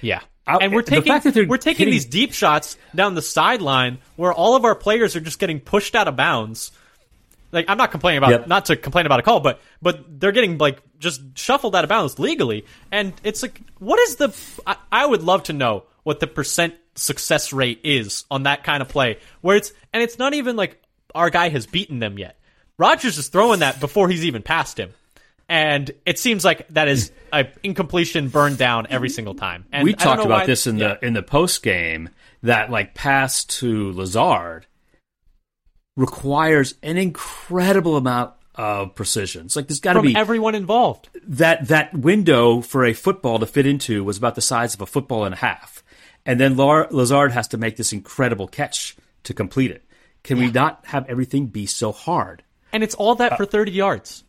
Yeah. 0.00 0.20
I- 0.46 0.58
and 0.62 0.72
we're 0.72 0.82
the 0.82 0.92
taking 0.92 1.12
fact 1.12 1.24
that 1.24 1.48
we're 1.48 1.56
taking 1.58 1.78
hitting- 1.88 1.92
these 1.92 2.06
deep 2.06 2.32
shots 2.32 2.76
down 2.94 3.14
the 3.16 3.22
sideline 3.22 3.98
where 4.14 4.32
all 4.32 4.54
of 4.56 4.64
our 4.64 4.74
players 4.76 5.14
are 5.16 5.20
just 5.20 5.38
getting 5.38 5.60
pushed 5.60 5.94
out 5.94 6.08
of 6.08 6.16
bounds. 6.16 6.70
Like 7.52 7.66
I'm 7.68 7.78
not 7.78 7.90
complaining 7.90 8.18
about 8.18 8.30
Yep. 8.30 8.46
not 8.48 8.64
to 8.66 8.76
complain 8.76 9.06
about 9.06 9.20
a 9.20 9.22
call, 9.22 9.40
but 9.40 9.60
but 9.80 10.20
they're 10.20 10.32
getting 10.32 10.58
like 10.58 10.82
just 10.98 11.20
shuffled 11.38 11.74
out 11.76 11.84
of 11.84 11.88
bounds 11.88 12.18
legally, 12.18 12.64
and 12.90 13.12
it's 13.22 13.42
like 13.42 13.60
what 13.78 13.98
is 14.00 14.16
the? 14.16 14.34
I, 14.66 14.76
I 14.90 15.06
would 15.06 15.22
love 15.22 15.44
to 15.44 15.52
know 15.52 15.84
what 16.02 16.20
the 16.20 16.26
percent 16.26 16.74
success 16.94 17.52
rate 17.52 17.80
is 17.84 18.24
on 18.30 18.44
that 18.44 18.64
kind 18.64 18.80
of 18.80 18.88
play 18.88 19.18
where 19.42 19.54
it's 19.56 19.72
and 19.92 20.02
it's 20.02 20.18
not 20.18 20.32
even 20.32 20.56
like 20.56 20.82
our 21.14 21.28
guy 21.30 21.48
has 21.50 21.66
beaten 21.66 21.98
them 21.98 22.18
yet. 22.18 22.38
Rodgers 22.78 23.18
is 23.18 23.28
throwing 23.28 23.60
that 23.60 23.80
before 23.80 24.08
he's 24.08 24.24
even 24.24 24.42
passed 24.42 24.78
him. 24.78 24.90
And 25.48 25.90
it 26.04 26.18
seems 26.18 26.44
like 26.44 26.66
that 26.68 26.88
is 26.88 27.12
a 27.32 27.46
incompletion 27.62 28.28
burned 28.28 28.58
down 28.58 28.88
every 28.90 29.08
single 29.08 29.34
time. 29.34 29.64
And 29.72 29.84
we 29.84 29.94
talked 29.94 30.20
about 30.24 30.40
why- 30.40 30.46
this 30.46 30.66
in 30.66 30.78
yeah. 30.78 30.94
the 31.00 31.06
in 31.06 31.12
the 31.12 31.22
post 31.22 31.62
game 31.62 32.08
that 32.42 32.70
like 32.70 32.94
pass 32.94 33.44
to 33.44 33.92
Lazard 33.92 34.66
requires 35.96 36.74
an 36.82 36.96
incredible 36.96 37.96
amount 37.96 38.32
of 38.54 38.94
precision. 38.94 39.46
It's 39.46 39.56
like 39.56 39.68
there's 39.68 39.80
got 39.80 39.94
to 39.94 40.02
be 40.02 40.16
everyone 40.16 40.54
involved. 40.54 41.08
that 41.26 41.68
that 41.68 41.94
window 41.94 42.60
for 42.60 42.84
a 42.84 42.92
football 42.92 43.38
to 43.38 43.46
fit 43.46 43.66
into 43.66 44.04
was 44.04 44.16
about 44.18 44.34
the 44.34 44.40
size 44.40 44.74
of 44.74 44.80
a 44.80 44.86
football 44.86 45.24
and 45.24 45.34
a 45.34 45.38
half, 45.38 45.82
and 46.24 46.40
then 46.40 46.56
Lar- 46.56 46.88
Lazard 46.90 47.32
has 47.32 47.48
to 47.48 47.58
make 47.58 47.76
this 47.76 47.92
incredible 47.92 48.48
catch 48.48 48.96
to 49.24 49.34
complete 49.34 49.70
it. 49.70 49.82
Can 50.22 50.38
we 50.38 50.50
not 50.50 50.84
have 50.86 51.08
everything 51.08 51.46
be 51.46 51.66
so 51.66 51.92
hard? 51.92 52.42
And 52.72 52.82
it's 52.82 52.96
all 52.96 53.14
that 53.16 53.36
for 53.36 53.46
30 53.46 53.70
yards. 53.70 54.24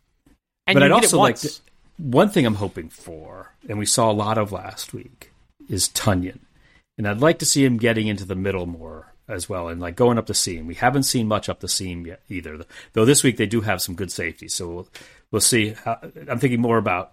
And 0.66 0.76
Uh, 0.76 0.80
but 0.80 0.82
I'd 0.84 0.92
also 0.92 1.18
like 1.18 1.36
to, 1.36 1.50
one 1.96 2.28
thing 2.28 2.46
I'm 2.46 2.54
hoping 2.54 2.88
for, 2.88 3.52
and 3.68 3.78
we 3.78 3.86
saw 3.86 4.10
a 4.10 4.12
lot 4.12 4.38
of 4.38 4.52
last 4.52 4.92
week, 4.92 5.32
is 5.68 5.88
Tonyan, 5.88 6.38
and 6.96 7.08
I'd 7.08 7.20
like 7.20 7.40
to 7.40 7.46
see 7.46 7.64
him 7.64 7.78
getting 7.78 8.06
into 8.06 8.24
the 8.24 8.36
middle 8.36 8.66
more 8.66 9.07
as 9.28 9.48
well, 9.48 9.68
and 9.68 9.80
like 9.80 9.96
going 9.96 10.18
up 10.18 10.26
the 10.26 10.34
seam. 10.34 10.66
We 10.66 10.74
haven't 10.74 11.02
seen 11.04 11.28
much 11.28 11.48
up 11.48 11.60
the 11.60 11.68
seam 11.68 12.06
yet 12.06 12.22
either, 12.28 12.64
though. 12.92 13.04
This 13.04 13.22
week 13.22 13.36
they 13.36 13.46
do 13.46 13.60
have 13.60 13.82
some 13.82 13.94
good 13.94 14.10
safeties, 14.10 14.54
so 14.54 14.68
we'll 14.68 14.88
we'll 15.30 15.40
see. 15.40 15.74
How, 15.84 15.98
I'm 16.28 16.38
thinking 16.38 16.60
more 16.60 16.78
about 16.78 17.12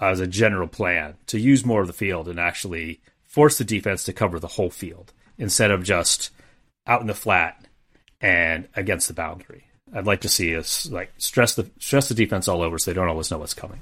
uh, 0.00 0.06
as 0.06 0.20
a 0.20 0.26
general 0.26 0.68
plan 0.68 1.14
to 1.28 1.40
use 1.40 1.64
more 1.64 1.80
of 1.80 1.86
the 1.86 1.92
field 1.92 2.28
and 2.28 2.38
actually 2.38 3.00
force 3.24 3.58
the 3.58 3.64
defense 3.64 4.04
to 4.04 4.12
cover 4.12 4.38
the 4.38 4.46
whole 4.46 4.70
field 4.70 5.12
instead 5.38 5.70
of 5.70 5.82
just 5.82 6.30
out 6.86 7.00
in 7.00 7.06
the 7.06 7.14
flat 7.14 7.64
and 8.20 8.68
against 8.76 9.08
the 9.08 9.14
boundary. 9.14 9.64
I'd 9.94 10.06
like 10.06 10.22
to 10.22 10.28
see 10.28 10.56
us 10.56 10.90
like 10.90 11.12
stress 11.18 11.54
the 11.54 11.70
stress 11.78 12.08
the 12.08 12.14
defense 12.14 12.48
all 12.48 12.62
over 12.62 12.78
so 12.78 12.90
they 12.90 12.94
don't 12.94 13.08
always 13.08 13.30
know 13.30 13.38
what's 13.38 13.54
coming. 13.54 13.80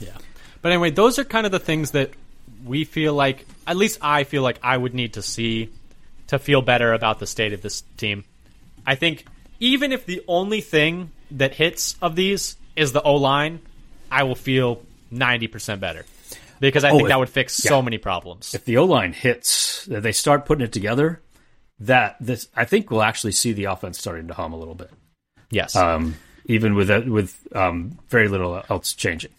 Yeah. 0.00 0.16
But 0.62 0.72
anyway, 0.72 0.90
those 0.90 1.18
are 1.18 1.24
kind 1.24 1.46
of 1.46 1.52
the 1.52 1.58
things 1.58 1.92
that 1.92 2.10
we 2.64 2.84
feel 2.84 3.14
like, 3.14 3.46
at 3.66 3.76
least 3.76 3.98
I 4.00 4.24
feel 4.24 4.42
like 4.42 4.58
I 4.62 4.76
would 4.76 4.94
need 4.94 5.14
to 5.14 5.22
see 5.22 5.70
to 6.28 6.38
feel 6.38 6.62
better 6.62 6.92
about 6.92 7.18
the 7.18 7.26
state 7.26 7.52
of 7.52 7.62
this 7.62 7.82
team. 7.96 8.24
I 8.86 8.94
think 8.94 9.26
even 9.60 9.92
if 9.92 10.06
the 10.06 10.22
only 10.28 10.60
thing 10.60 11.10
that 11.30 11.54
hits 11.54 11.96
of 12.02 12.16
these 12.16 12.56
is 12.76 12.92
the 12.92 13.02
O 13.02 13.14
line, 13.16 13.60
I 14.10 14.24
will 14.24 14.34
feel 14.34 14.82
90% 15.12 15.80
better. 15.80 16.04
Because 16.60 16.84
I 16.84 16.90
think 16.90 17.02
if- 17.02 17.08
that 17.08 17.18
would 17.18 17.28
fix 17.28 17.54
so 17.54 17.82
many 17.82 17.98
problems. 17.98 18.54
If 18.54 18.64
the 18.64 18.78
O 18.78 18.84
line 18.84 19.12
hits, 19.12 19.86
they 19.86 20.12
start 20.12 20.46
putting 20.46 20.64
it 20.64 20.72
together. 20.72 21.20
That 21.80 22.16
this 22.20 22.46
I 22.54 22.66
think 22.66 22.90
we'll 22.90 23.02
actually 23.02 23.32
see 23.32 23.52
the 23.52 23.64
offense 23.64 23.98
starting 23.98 24.28
to 24.28 24.34
hum 24.34 24.52
a 24.52 24.56
little 24.56 24.76
bit, 24.76 24.90
yes. 25.50 25.74
um, 25.74 26.14
even 26.46 26.76
with 26.76 26.88
with 27.08 27.36
um, 27.52 27.98
very 28.08 28.28
little 28.28 28.62
else 28.70 28.94
changing. 28.94 29.32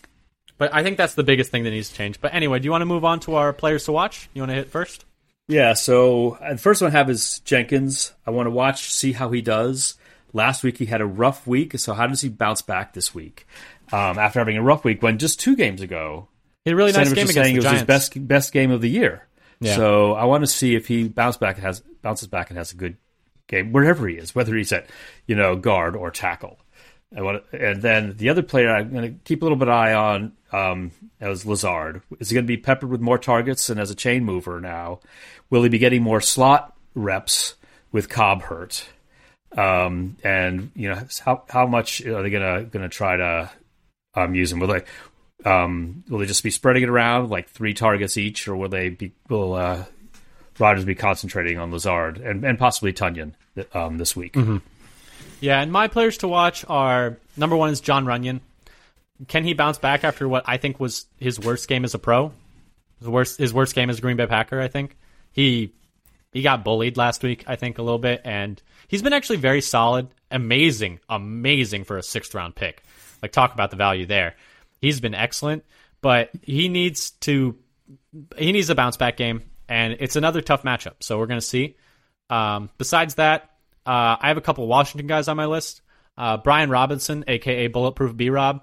but 0.58 0.74
I 0.74 0.84
think 0.84 0.98
that's 0.98 1.16
the 1.16 1.24
biggest 1.24 1.50
thing 1.50 1.64
that 1.64 1.70
needs 1.72 1.90
to 1.90 1.96
change. 1.96 2.20
But 2.20 2.34
anyway, 2.34 2.60
do 2.60 2.66
you 2.66 2.72
want 2.72 2.82
to 2.82 2.86
move 2.86 3.06
on 3.06 3.22
to 3.22 3.36
our 3.36 3.54
players 3.54 3.86
to 3.86 3.94
watch? 3.94 4.28
You 4.34 4.42
want 4.42 4.50
to 4.50 4.56
hit 4.56 4.70
first? 4.70 5.05
Yeah, 5.48 5.74
so 5.74 6.32
uh, 6.42 6.54
the 6.54 6.58
first 6.58 6.82
one 6.82 6.90
I 6.92 6.98
have 6.98 7.10
is 7.10 7.40
Jenkins. 7.40 8.14
I 8.26 8.32
want 8.32 8.48
to 8.48 8.52
watch, 8.52 8.92
see 8.92 9.12
how 9.12 9.30
he 9.30 9.42
does. 9.42 9.96
Last 10.34 10.64
week 10.64 10.78
he 10.78 10.86
had 10.86 11.02
a 11.02 11.06
rough 11.06 11.46
week, 11.48 11.78
so 11.80 11.94
how 11.94 12.08
does 12.08 12.22
he 12.22 12.30
bounce 12.30 12.62
back 12.62 12.94
this 12.94 13.14
week? 13.14 13.48
Um, 13.94 14.18
after 14.18 14.40
having 14.40 14.58
a 14.58 14.64
rough 14.64 14.84
week 14.84 15.02
when 15.04 15.18
just 15.20 15.40
two 15.40 15.56
games 15.56 15.82
ago, 15.82 16.28
He 16.64 16.72
had 16.72 16.74
a 16.74 16.78
really 16.78 16.92
nice 16.92 17.08
Sanders 17.08 17.14
game 17.14 17.28
was 17.28 17.36
against 17.36 17.46
saying 17.46 17.54
the 17.54 17.58
it 17.58 17.60
was 17.60 17.66
Giants. 17.66 17.82
his 17.82 17.88
best 17.88 18.28
best 18.28 18.54
game 18.54 18.72
of 18.72 18.82
the 18.82 18.90
year. 18.90 19.28
Yeah. 19.62 19.76
So 19.76 20.14
I 20.14 20.26
want 20.26 20.42
to 20.44 20.48
see 20.48 20.76
if 20.76 20.88
he 20.88 21.08
bounce 21.08 21.38
back 21.38 21.56
and 21.58 21.66
has 21.66 21.82
bounces 22.02 22.28
back 22.28 22.50
and 22.50 22.58
has 22.58 22.72
a 22.74 22.76
good 22.76 22.98
game 23.48 23.72
wherever 23.72 24.08
he 24.08 24.16
is, 24.16 24.34
whether 24.34 24.56
he's 24.56 24.74
at 24.74 24.90
you 25.28 25.36
know 25.36 25.56
guard 25.56 25.96
or 25.96 26.10
tackle. 26.12 26.60
I 27.16 27.22
want 27.22 27.44
and 27.54 27.82
then 27.82 28.18
the 28.18 28.30
other 28.30 28.42
player 28.42 28.70
I'm 28.76 28.92
going 28.92 29.14
to 29.14 29.20
keep 29.24 29.42
a 29.44 29.46
little 29.46 29.58
bit 29.58 29.68
of 29.70 29.74
eye 29.76 29.94
on 29.94 30.34
um, 30.56 30.92
as 31.20 31.46
Lazard. 31.46 32.02
Is 32.20 32.30
he 32.30 32.34
going 32.34 32.46
to 32.46 32.48
be 32.48 32.58
peppered 32.58 32.90
with 32.90 33.02
more 33.02 33.18
targets 33.18 33.70
and 33.70 33.80
as 33.80 33.92
a 33.92 33.96
chain 33.96 34.24
mover 34.24 34.62
now? 34.62 35.00
Will 35.50 35.64
he 35.64 35.70
be 35.70 35.78
getting 35.78 36.02
more 36.02 36.22
slot 36.22 36.76
reps 36.94 37.56
with 37.92 38.10
Cobb 38.10 38.44
hurt? 38.44 38.88
Um, 39.58 40.18
and 40.24 40.72
you 40.76 40.90
know 40.90 41.02
how 41.24 41.44
how 41.48 41.66
much 41.66 42.06
are 42.06 42.22
they 42.22 42.30
gonna 42.30 42.64
gonna 42.64 42.90
try 42.90 43.16
to 43.16 43.52
um, 44.14 44.36
use 44.36 44.52
him? 44.52 44.60
Will 44.60 44.68
they 44.68 44.84
um, 45.50 46.04
will 46.10 46.20
they 46.20 46.26
just 46.26 46.44
be 46.44 46.52
spreading 46.52 46.84
it 46.84 46.90
around 46.90 47.30
like 47.30 47.48
three 47.50 47.74
targets 47.74 48.18
each, 48.18 48.50
or 48.50 48.56
will 48.58 48.68
they 48.68 48.90
be 48.90 49.14
will 49.30 49.54
uh, 49.54 49.86
Rodgers 50.60 50.84
be 50.84 50.96
concentrating 50.96 51.58
on 51.58 51.72
Lazard 51.72 52.18
and, 52.18 52.44
and 52.44 52.60
possibly 52.60 52.92
Tonyan 52.92 53.34
um, 53.74 53.98
this 53.98 54.16
week. 54.16 54.34
Mm-hmm. 54.34 54.58
Yeah, 55.40 55.62
and 55.62 55.72
my 55.72 55.88
players 55.88 56.18
to 56.18 56.28
watch 56.28 56.66
are 56.68 57.18
number 57.38 57.56
one 57.56 57.70
is 57.70 57.80
Jon 57.80 58.06
Runyan. 58.06 58.42
Can 59.28 59.44
he 59.44 59.54
bounce 59.54 59.78
back 59.78 60.04
after 60.04 60.28
what 60.28 60.44
I 60.46 60.58
think 60.58 60.80
was 60.80 61.06
his 61.18 61.40
worst 61.40 61.68
game 61.68 61.86
as 61.86 61.94
a 61.94 62.00
pro? 62.00 62.34
His 63.00 63.08
worst 63.08 63.38
his 63.38 63.54
worst 63.54 63.76
game 63.76 63.90
as 63.90 64.00
a 64.00 64.02
Green 64.02 64.18
Bay 64.18 64.28
Packer, 64.28 64.60
I 64.60 64.68
think. 64.68 64.98
He 65.32 65.74
he 66.32 66.42
got 66.42 66.66
bullied 66.66 66.98
last 66.98 67.24
week, 67.24 67.46
I 67.48 67.56
think, 67.56 67.78
a 67.78 67.82
little 67.82 68.00
bit, 68.00 68.22
and 68.26 68.62
he's 68.88 69.02
been 69.02 69.14
actually 69.14 69.38
very 69.38 69.62
solid, 69.62 70.10
amazing, 70.30 71.00
amazing 71.08 71.86
for 71.86 71.98
a 71.98 72.04
sixth 72.04 72.34
round 72.34 72.56
pick. 72.56 72.84
Like 73.22 73.32
talk 73.32 73.54
about 73.54 73.72
the 73.72 73.78
value 73.78 74.06
there. 74.06 74.36
He's 74.82 75.00
been 75.00 75.16
excellent, 75.16 75.64
but 76.02 76.30
he 76.42 76.68
needs 76.68 77.12
to 77.22 77.56
he 78.38 78.52
needs 78.52 78.70
a 78.70 78.76
bounce 78.76 78.98
back 78.98 79.16
game, 79.18 79.44
and 79.70 79.96
it's 80.00 80.16
another 80.18 80.42
tough 80.42 80.64
matchup. 80.64 80.96
So 81.02 81.18
we're 81.18 81.28
gonna 81.28 81.42
see. 81.42 81.78
Um, 82.30 82.70
besides 82.78 83.16
that, 83.16 83.52
uh, 83.86 84.18
I 84.20 84.28
have 84.28 84.38
a 84.38 84.42
couple 84.42 84.68
Washington 84.68 85.08
guys 85.08 85.28
on 85.28 85.38
my 85.38 85.46
list. 85.46 85.82
Uh, 86.18 86.38
Brian 86.38 86.70
Robinson, 86.70 87.24
aka 87.28 87.68
Bulletproof 87.68 88.16
B 88.16 88.30
Rob. 88.30 88.62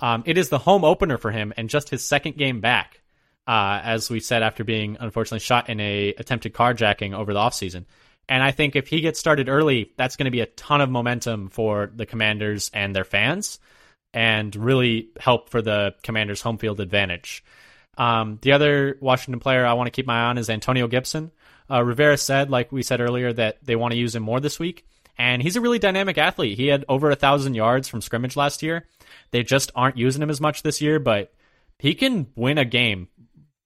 Um, 0.00 0.22
it 0.26 0.36
is 0.38 0.48
the 0.48 0.58
home 0.58 0.84
opener 0.84 1.18
for 1.18 1.30
him, 1.30 1.52
and 1.56 1.70
just 1.70 1.88
his 1.88 2.04
second 2.04 2.36
game 2.36 2.60
back. 2.60 3.00
Uh, 3.48 3.80
as 3.84 4.10
we 4.10 4.18
said 4.18 4.42
after 4.42 4.64
being 4.64 4.96
unfortunately 4.98 5.38
shot 5.38 5.68
in 5.68 5.78
a 5.78 6.08
attempted 6.18 6.52
carjacking 6.52 7.14
over 7.14 7.32
the 7.32 7.38
offseason. 7.38 7.84
And 8.28 8.42
I 8.42 8.50
think 8.50 8.74
if 8.74 8.88
he 8.88 9.00
gets 9.00 9.20
started 9.20 9.48
early, 9.48 9.92
that's 9.96 10.16
going 10.16 10.24
to 10.24 10.32
be 10.32 10.40
a 10.40 10.46
ton 10.46 10.80
of 10.80 10.90
momentum 10.90 11.48
for 11.48 11.92
the 11.94 12.06
Commanders 12.06 12.72
and 12.74 12.94
their 12.94 13.04
fans, 13.04 13.60
and 14.12 14.54
really 14.56 15.10
help 15.20 15.48
for 15.48 15.62
the 15.62 15.94
Commanders' 16.02 16.40
home 16.42 16.58
field 16.58 16.80
advantage. 16.80 17.44
Um, 17.96 18.38
the 18.42 18.52
other 18.52 18.98
Washington 19.00 19.38
player 19.38 19.64
I 19.64 19.74
want 19.74 19.86
to 19.86 19.92
keep 19.92 20.06
my 20.06 20.22
eye 20.22 20.30
on 20.30 20.38
is 20.38 20.50
Antonio 20.50 20.88
Gibson. 20.88 21.30
Uh, 21.70 21.84
Rivera 21.84 22.16
said, 22.16 22.50
like 22.50 22.72
we 22.72 22.82
said 22.82 23.00
earlier, 23.00 23.32
that 23.32 23.58
they 23.64 23.76
want 23.76 23.92
to 23.92 23.98
use 23.98 24.14
him 24.14 24.22
more 24.22 24.40
this 24.40 24.58
week. 24.58 24.86
And 25.18 25.42
he's 25.42 25.56
a 25.56 25.60
really 25.60 25.78
dynamic 25.78 26.18
athlete. 26.18 26.58
He 26.58 26.66
had 26.66 26.84
over 26.88 27.10
a 27.10 27.16
thousand 27.16 27.54
yards 27.54 27.88
from 27.88 28.02
scrimmage 28.02 28.36
last 28.36 28.62
year. 28.62 28.86
They 29.30 29.42
just 29.42 29.72
aren't 29.74 29.96
using 29.96 30.22
him 30.22 30.30
as 30.30 30.40
much 30.40 30.62
this 30.62 30.80
year, 30.80 30.98
but 30.98 31.32
he 31.78 31.94
can 31.94 32.26
win 32.36 32.58
a 32.58 32.64
game. 32.64 33.08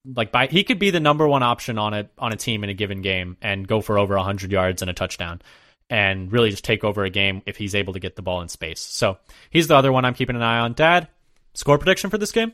Like 0.05 0.33
by 0.33 0.47
he 0.47 0.65
could 0.65 0.79
be 0.79 0.91
the 0.91 1.01
number 1.01 1.29
one 1.29 1.43
option 1.43 1.79
on 1.79 1.93
a 1.93 2.09
on 2.19 2.33
a 2.33 2.37
team 2.37 2.65
in 2.65 2.71
a 2.71 2.75
given 2.75 3.03
game 3.03 3.37
and 3.43 3.69
go 3.69 3.81
for 3.81 3.99
over 3.99 4.17
hundred 4.17 4.51
yards 4.51 4.81
and 4.81 4.91
a 4.91 4.95
touchdown, 4.95 5.43
and 5.91 6.33
really 6.33 6.51
just 6.51 6.65
take 6.65 6.85
over 6.85 7.05
a 7.05 7.11
game 7.11 7.43
if 7.45 7.59
he's 7.59 7.75
able 7.75 7.93
to 7.93 8.01
get 8.01 8.17
the 8.17 8.23
ball 8.23 8.41
in 8.41 8.49
space. 8.49 8.81
So 8.81 9.19
he's 9.51 9.69
the 9.69 9.77
other 9.77 9.93
one 9.93 10.07
I'm 10.07 10.15
keeping 10.15 10.37
an 10.37 10.43
eye 10.43 10.61
on. 10.61 10.73
Dad, 10.73 11.09
score 11.53 11.77
prediction 11.77 12.09
for 12.09 12.17
this 12.17 12.33
game? 12.33 12.53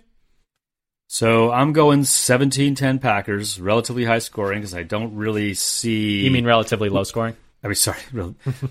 So 1.08 1.52
I'm 1.52 1.72
going 1.72 2.00
17-10 2.00 3.00
Packers, 3.00 3.60
relatively 3.60 4.04
high 4.04 4.18
scoring 4.18 4.58
because 4.58 4.74
I 4.74 4.82
don't 4.82 5.14
really 5.14 5.54
see. 5.54 6.24
You 6.24 6.32
mean 6.32 6.44
relatively 6.44 6.88
low 6.88 7.04
scoring? 7.04 7.36
I 7.62 7.68
mean, 7.68 7.74
sorry, 7.74 7.98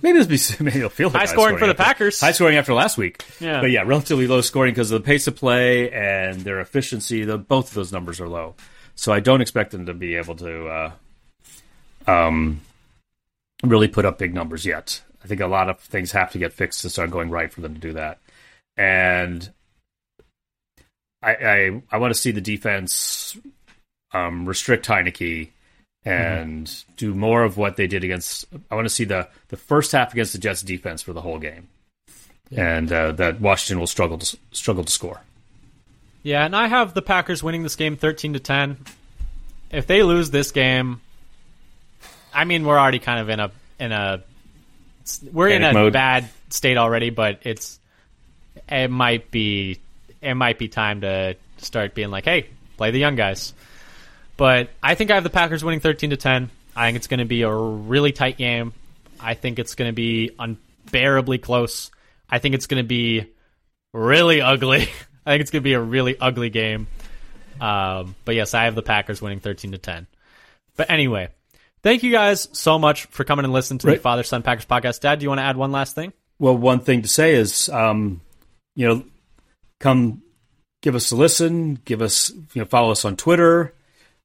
maybe 0.02 0.24
this 0.24 0.58
be 0.58 0.64
maybe 0.64 0.78
it'll 0.78 0.90
feel 0.90 1.10
like 1.10 1.16
high, 1.16 1.26
high 1.26 1.34
scoring, 1.34 1.58
for 1.58 1.66
the 1.66 1.72
after, 1.72 1.84
Packers. 1.84 2.20
High 2.20 2.32
scoring 2.32 2.56
after 2.58 2.74
last 2.74 2.98
week, 2.98 3.26
yeah. 3.40 3.60
But 3.60 3.72
yeah, 3.72 3.82
relatively 3.82 4.28
low 4.28 4.42
scoring 4.42 4.74
because 4.74 4.92
of 4.92 5.02
the 5.02 5.06
pace 5.06 5.28
of 5.28 5.36
play 5.36 5.92
and 5.92 6.42
their 6.42 6.60
efficiency. 6.60 7.26
The, 7.26 7.38
both 7.38 7.70
of 7.70 7.74
those 7.74 7.92
numbers 7.92 8.22
are 8.22 8.30
low, 8.30 8.56
so 8.96 9.12
I 9.12 9.20
don't 9.20 9.42
expect 9.42 9.72
them 9.72 9.88
to 9.88 9.94
be 9.94 10.16
able 10.16 10.36
to 10.36 10.68
uh, 10.68 10.92
um, 12.08 12.62
really 13.64 13.88
put 13.88 14.06
up 14.06 14.20
big 14.20 14.34
numbers 14.34 14.66
yet. 14.66 15.02
I 15.24 15.28
think 15.28 15.42
a 15.42 15.48
lot 15.48 15.70
of 15.70 15.80
things 15.80 16.12
have 16.12 16.32
to 16.32 16.38
get 16.38 16.54
fixed 16.54 16.82
to 16.82 16.90
start 16.90 17.10
going 17.10 17.32
right 17.32 17.52
for 17.52 17.62
them 17.62 17.74
to 17.74 17.80
do 17.80 17.94
that, 17.94 18.20
and 18.78 19.52
I 21.22 21.34
I, 21.34 21.82
I 21.92 21.98
want 21.98 22.14
to 22.14 22.20
see 22.20 22.32
the 22.32 22.40
defense 22.40 23.36
um, 24.14 24.46
restrict 24.46 24.86
Heinicke 24.86 25.50
and 26.06 26.68
mm-hmm. 26.68 26.92
do 26.98 27.14
more 27.16 27.44
of 27.44 27.58
what 27.58 27.76
they 27.76 27.88
did 27.88 28.04
against. 28.04 28.46
I 28.70 28.76
want 28.76 28.86
to 28.86 28.94
see 28.94 29.04
the 29.04 29.28
the 29.50 29.58
first 29.58 29.92
half 29.92 30.14
against 30.14 30.34
the 30.34 30.40
Jets 30.40 30.62
defense 30.62 31.02
for 31.02 31.14
the 31.14 31.22
whole 31.22 31.40
game, 31.40 31.68
yeah. 32.50 32.78
and 32.78 32.92
uh, 32.92 33.12
that 33.14 33.42
Washington 33.42 33.80
will 33.80 33.88
struggle 33.88 34.18
to 34.20 34.38
struggle 34.52 34.84
to 34.84 34.92
score. 34.92 35.22
Yeah, 36.24 36.46
and 36.46 36.56
I 36.56 36.68
have 36.68 36.94
the 36.94 37.02
Packers 37.02 37.44
winning 37.44 37.64
this 37.64 37.76
game 37.76 37.98
thirteen 37.98 38.34
to 38.34 38.40
ten. 38.40 38.78
If 39.72 39.88
they 39.88 40.04
lose 40.04 40.30
this 40.30 40.52
game, 40.52 41.02
I 42.34 42.46
mean 42.46 42.66
we're 42.66 42.80
already 42.80 43.00
kind 43.00 43.20
of 43.20 43.30
in 43.30 43.40
a 43.40 43.52
in 43.80 43.92
a 43.92 44.24
we're 45.32 45.50
Panic 45.50 45.70
in 45.70 45.70
a 45.70 45.74
mode. 45.74 45.94
bad 45.94 46.30
state 46.50 46.78
already, 46.78 47.10
but 47.10 47.40
it's 47.44 47.80
it 48.70 48.90
might 48.90 49.32
be 49.32 49.80
it 50.22 50.36
might 50.36 50.58
be 50.60 50.68
time 50.68 51.02
to 51.02 51.36
start 51.58 51.94
being 51.94 52.10
like, 52.10 52.26
hey, 52.26 52.48
play 52.78 52.92
the 52.92 53.00
young 53.00 53.16
guys. 53.16 53.54
But 54.38 54.70
I 54.84 54.96
think 54.96 55.12
I 55.12 55.16
have 55.16 55.24
the 55.24 55.30
Packers 55.30 55.64
winning 55.64 55.80
13 55.80 56.10
to 56.10 56.18
10. 56.18 56.50
I 56.76 56.88
think 56.88 56.98
it's 56.98 57.08
going 57.08 57.20
to 57.20 57.26
be 57.26 57.44
a 57.44 57.54
really 57.54 58.12
tight 58.12 58.38
game. 58.38 58.74
I 59.20 59.34
think 59.34 59.60
it's 59.60 59.76
going 59.76 59.90
to 59.90 59.96
be 59.96 60.32
unbearably 60.38 61.38
close. 61.38 61.90
I 62.30 62.40
think 62.40 62.56
it's 62.56 62.68
going 62.68 62.84
to 62.84 62.88
be 62.88 63.32
really 63.94 64.42
ugly. 64.42 64.90
I 65.26 65.32
think 65.32 65.42
it's 65.42 65.52
going 65.52 65.62
to 65.62 65.64
be 65.64 65.74
a 65.74 65.82
really 65.82 66.18
ugly 66.20 66.50
game. 66.50 66.88
Um, 67.60 68.16
but 68.26 68.36
yes, 68.36 68.54
I 68.54 68.66
have 68.66 68.76
the 68.76 68.82
Packers 68.82 69.22
winning 69.22 69.40
13 69.40 69.72
to 69.72 69.78
10. 69.78 70.08
But 70.76 70.90
anyway, 70.90 71.30
thank 71.82 72.04
you 72.04 72.12
guys 72.12 72.50
so 72.52 72.78
much 72.78 73.06
for 73.06 73.24
coming 73.24 73.46
and 73.46 73.54
listening 73.54 73.80
to 73.80 73.88
right. 73.88 73.96
the 73.96 74.02
Father 74.02 74.24
Son 74.24 74.44
Packers 74.44 74.66
podcast. 74.66 75.00
Dad, 75.00 75.20
do 75.20 75.24
you 75.24 75.30
want 75.30 75.40
to 75.40 75.44
add 75.44 75.56
one 75.56 75.72
last 75.72 75.96
thing? 75.96 76.12
Well, 76.38 76.58
one 76.58 76.82
thing 76.82 77.02
to 77.04 77.08
say 77.08 77.36
is, 77.36 77.70
um, 77.70 78.20
you 78.76 78.88
know, 78.88 79.04
come 79.80 80.22
give 80.82 80.96
us 80.96 81.12
a 81.12 81.16
listen, 81.16 81.76
give 81.86 82.02
us, 82.02 82.30
you 82.30 82.62
know, 82.62 82.66
follow 82.66 82.92
us 82.92 83.06
on 83.06 83.16
Twitter. 83.16 83.74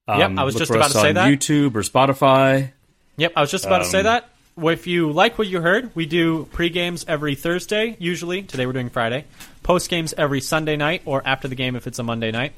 Um, 0.09 0.19
yep, 0.19 0.31
I 0.37 0.45
was 0.45 0.55
just 0.55 0.71
about 0.71 0.91
to 0.91 0.99
say 0.99 1.13
that. 1.13 1.29
YouTube 1.29 1.75
or 1.75 1.83
Spotify. 1.83 2.73
Yep, 3.17 3.33
I 3.37 3.41
was 3.41 3.51
just 3.51 3.65
about 3.65 3.81
um, 3.81 3.85
to 3.85 3.91
say 3.91 3.99
um, 4.01 4.05
that. 4.05 4.29
If 4.59 4.87
you 4.87 5.13
like 5.13 5.39
what 5.39 5.47
you 5.47 5.61
heard, 5.61 5.95
we 5.95 6.07
do 6.07 6.47
pre 6.53 6.69
games 6.69 7.05
every 7.09 7.35
Thursday, 7.35 7.97
usually. 7.99 8.43
Today 8.43 8.67
we're 8.67 8.73
doing 8.73 8.91
Friday. 8.91 9.25
Post 9.63 9.89
games 9.89 10.13
every 10.17 10.41
Sunday 10.41 10.77
night 10.77 11.03
or 11.05 11.23
after 11.25 11.49
the 11.49 11.55
game 11.55 11.77
if 11.77 11.87
it's 11.87 11.99
a 11.99 12.03
Monday 12.03 12.31
night. 12.31 12.53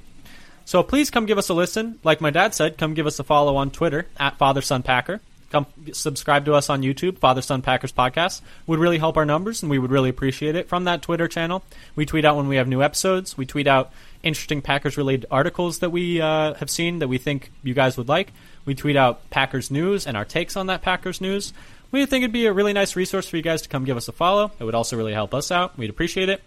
So 0.64 0.82
please 0.82 1.10
come 1.10 1.26
give 1.26 1.38
us 1.38 1.48
a 1.48 1.54
listen. 1.54 1.98
Like 2.02 2.20
my 2.20 2.30
dad 2.30 2.54
said, 2.54 2.78
come 2.78 2.94
give 2.94 3.06
us 3.06 3.18
a 3.18 3.24
follow 3.24 3.56
on 3.56 3.70
Twitter 3.70 4.06
at 4.16 4.38
Father 4.38 4.62
Son 4.62 4.82
Packer. 4.82 5.20
Come 5.52 5.66
subscribe 5.92 6.46
to 6.46 6.54
us 6.54 6.70
on 6.70 6.80
YouTube, 6.80 7.18
Father 7.18 7.42
Son 7.42 7.60
Packers 7.60 7.92
Podcast. 7.92 8.40
Would 8.66 8.78
really 8.78 8.96
help 8.96 9.18
our 9.18 9.26
numbers, 9.26 9.62
and 9.62 9.70
we 9.70 9.78
would 9.78 9.90
really 9.90 10.08
appreciate 10.08 10.56
it. 10.56 10.66
From 10.66 10.84
that 10.84 11.02
Twitter 11.02 11.28
channel, 11.28 11.62
we 11.94 12.06
tweet 12.06 12.24
out 12.24 12.36
when 12.36 12.48
we 12.48 12.56
have 12.56 12.66
new 12.66 12.82
episodes. 12.82 13.36
We 13.36 13.44
tweet 13.44 13.66
out 13.66 13.92
interesting 14.22 14.62
Packers 14.62 14.96
related 14.96 15.26
articles 15.30 15.80
that 15.80 15.90
we 15.90 16.22
uh, 16.22 16.54
have 16.54 16.70
seen 16.70 17.00
that 17.00 17.08
we 17.08 17.18
think 17.18 17.52
you 17.62 17.74
guys 17.74 17.98
would 17.98 18.08
like. 18.08 18.32
We 18.64 18.74
tweet 18.74 18.96
out 18.96 19.28
Packers 19.28 19.70
news 19.70 20.06
and 20.06 20.16
our 20.16 20.24
takes 20.24 20.56
on 20.56 20.68
that 20.68 20.80
Packers 20.80 21.20
news. 21.20 21.52
We 21.90 22.06
think 22.06 22.22
it'd 22.22 22.32
be 22.32 22.46
a 22.46 22.52
really 22.52 22.72
nice 22.72 22.96
resource 22.96 23.28
for 23.28 23.36
you 23.36 23.42
guys 23.42 23.60
to 23.62 23.68
come 23.68 23.84
give 23.84 23.98
us 23.98 24.08
a 24.08 24.12
follow. 24.12 24.52
It 24.58 24.64
would 24.64 24.74
also 24.74 24.96
really 24.96 25.12
help 25.12 25.34
us 25.34 25.50
out. 25.50 25.76
We'd 25.76 25.90
appreciate 25.90 26.30
it. 26.30 26.42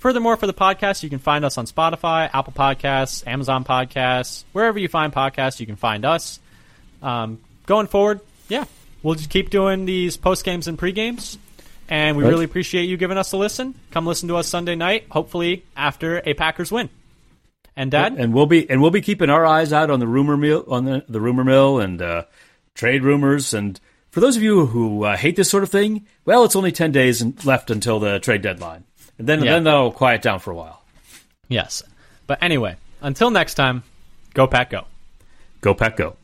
Furthermore, 0.00 0.36
for 0.36 0.48
the 0.48 0.54
podcast, 0.54 1.04
you 1.04 1.10
can 1.10 1.20
find 1.20 1.44
us 1.44 1.56
on 1.56 1.66
Spotify, 1.66 2.28
Apple 2.34 2.52
Podcasts, 2.52 3.24
Amazon 3.24 3.62
Podcasts, 3.62 4.42
wherever 4.50 4.76
you 4.80 4.88
find 4.88 5.12
podcasts, 5.12 5.60
you 5.60 5.66
can 5.66 5.76
find 5.76 6.04
us. 6.04 6.40
Um, 7.00 7.38
going 7.66 7.86
forward, 7.86 8.20
yeah, 8.48 8.64
we'll 9.02 9.14
just 9.14 9.30
keep 9.30 9.50
doing 9.50 9.84
these 9.84 10.16
post 10.16 10.44
games 10.44 10.68
and 10.68 10.78
pre 10.78 10.92
games. 10.92 11.38
And 11.88 12.16
we 12.16 12.24
right. 12.24 12.30
really 12.30 12.44
appreciate 12.44 12.84
you 12.84 12.96
giving 12.96 13.18
us 13.18 13.32
a 13.32 13.36
listen. 13.36 13.74
Come 13.90 14.06
listen 14.06 14.28
to 14.28 14.36
us 14.36 14.48
Sunday 14.48 14.74
night, 14.76 15.06
hopefully 15.10 15.64
after 15.76 16.22
a 16.24 16.32
Packers 16.32 16.72
win. 16.72 16.88
And 17.76 17.90
Dad, 17.90 18.14
and 18.18 18.34
we'll 18.34 18.46
be 18.46 18.68
and 18.68 18.82
we'll 18.82 18.90
be 18.90 19.00
keeping 19.00 19.30
our 19.30 19.46
eyes 19.46 19.72
out 19.72 19.90
on 19.90 19.98
the 19.98 20.06
rumor 20.06 20.36
mill 20.36 20.64
on 20.68 20.84
the, 20.84 21.04
the 21.08 21.20
rumor 21.20 21.44
mill 21.44 21.80
and 21.80 22.00
uh, 22.00 22.24
trade 22.74 23.02
rumors. 23.02 23.54
And 23.54 23.80
for 24.10 24.20
those 24.20 24.36
of 24.36 24.42
you 24.42 24.66
who 24.66 25.04
uh, 25.04 25.16
hate 25.16 25.36
this 25.36 25.50
sort 25.50 25.62
of 25.62 25.70
thing, 25.70 26.06
well, 26.24 26.44
it's 26.44 26.56
only 26.56 26.72
ten 26.72 26.92
days 26.92 27.24
left 27.44 27.70
until 27.70 27.98
the 27.98 28.20
trade 28.20 28.42
deadline, 28.42 28.84
and 29.18 29.26
then 29.26 29.42
yeah. 29.42 29.52
then 29.52 29.64
that'll 29.64 29.90
quiet 29.90 30.20
down 30.20 30.38
for 30.38 30.50
a 30.50 30.54
while. 30.54 30.82
Yes, 31.48 31.82
but 32.26 32.42
anyway, 32.42 32.76
until 33.00 33.30
next 33.30 33.54
time, 33.54 33.84
go 34.34 34.46
Pack, 34.46 34.70
go. 34.70 34.84
Go 35.62 35.74
Pack, 35.74 35.96
go. 35.96 36.16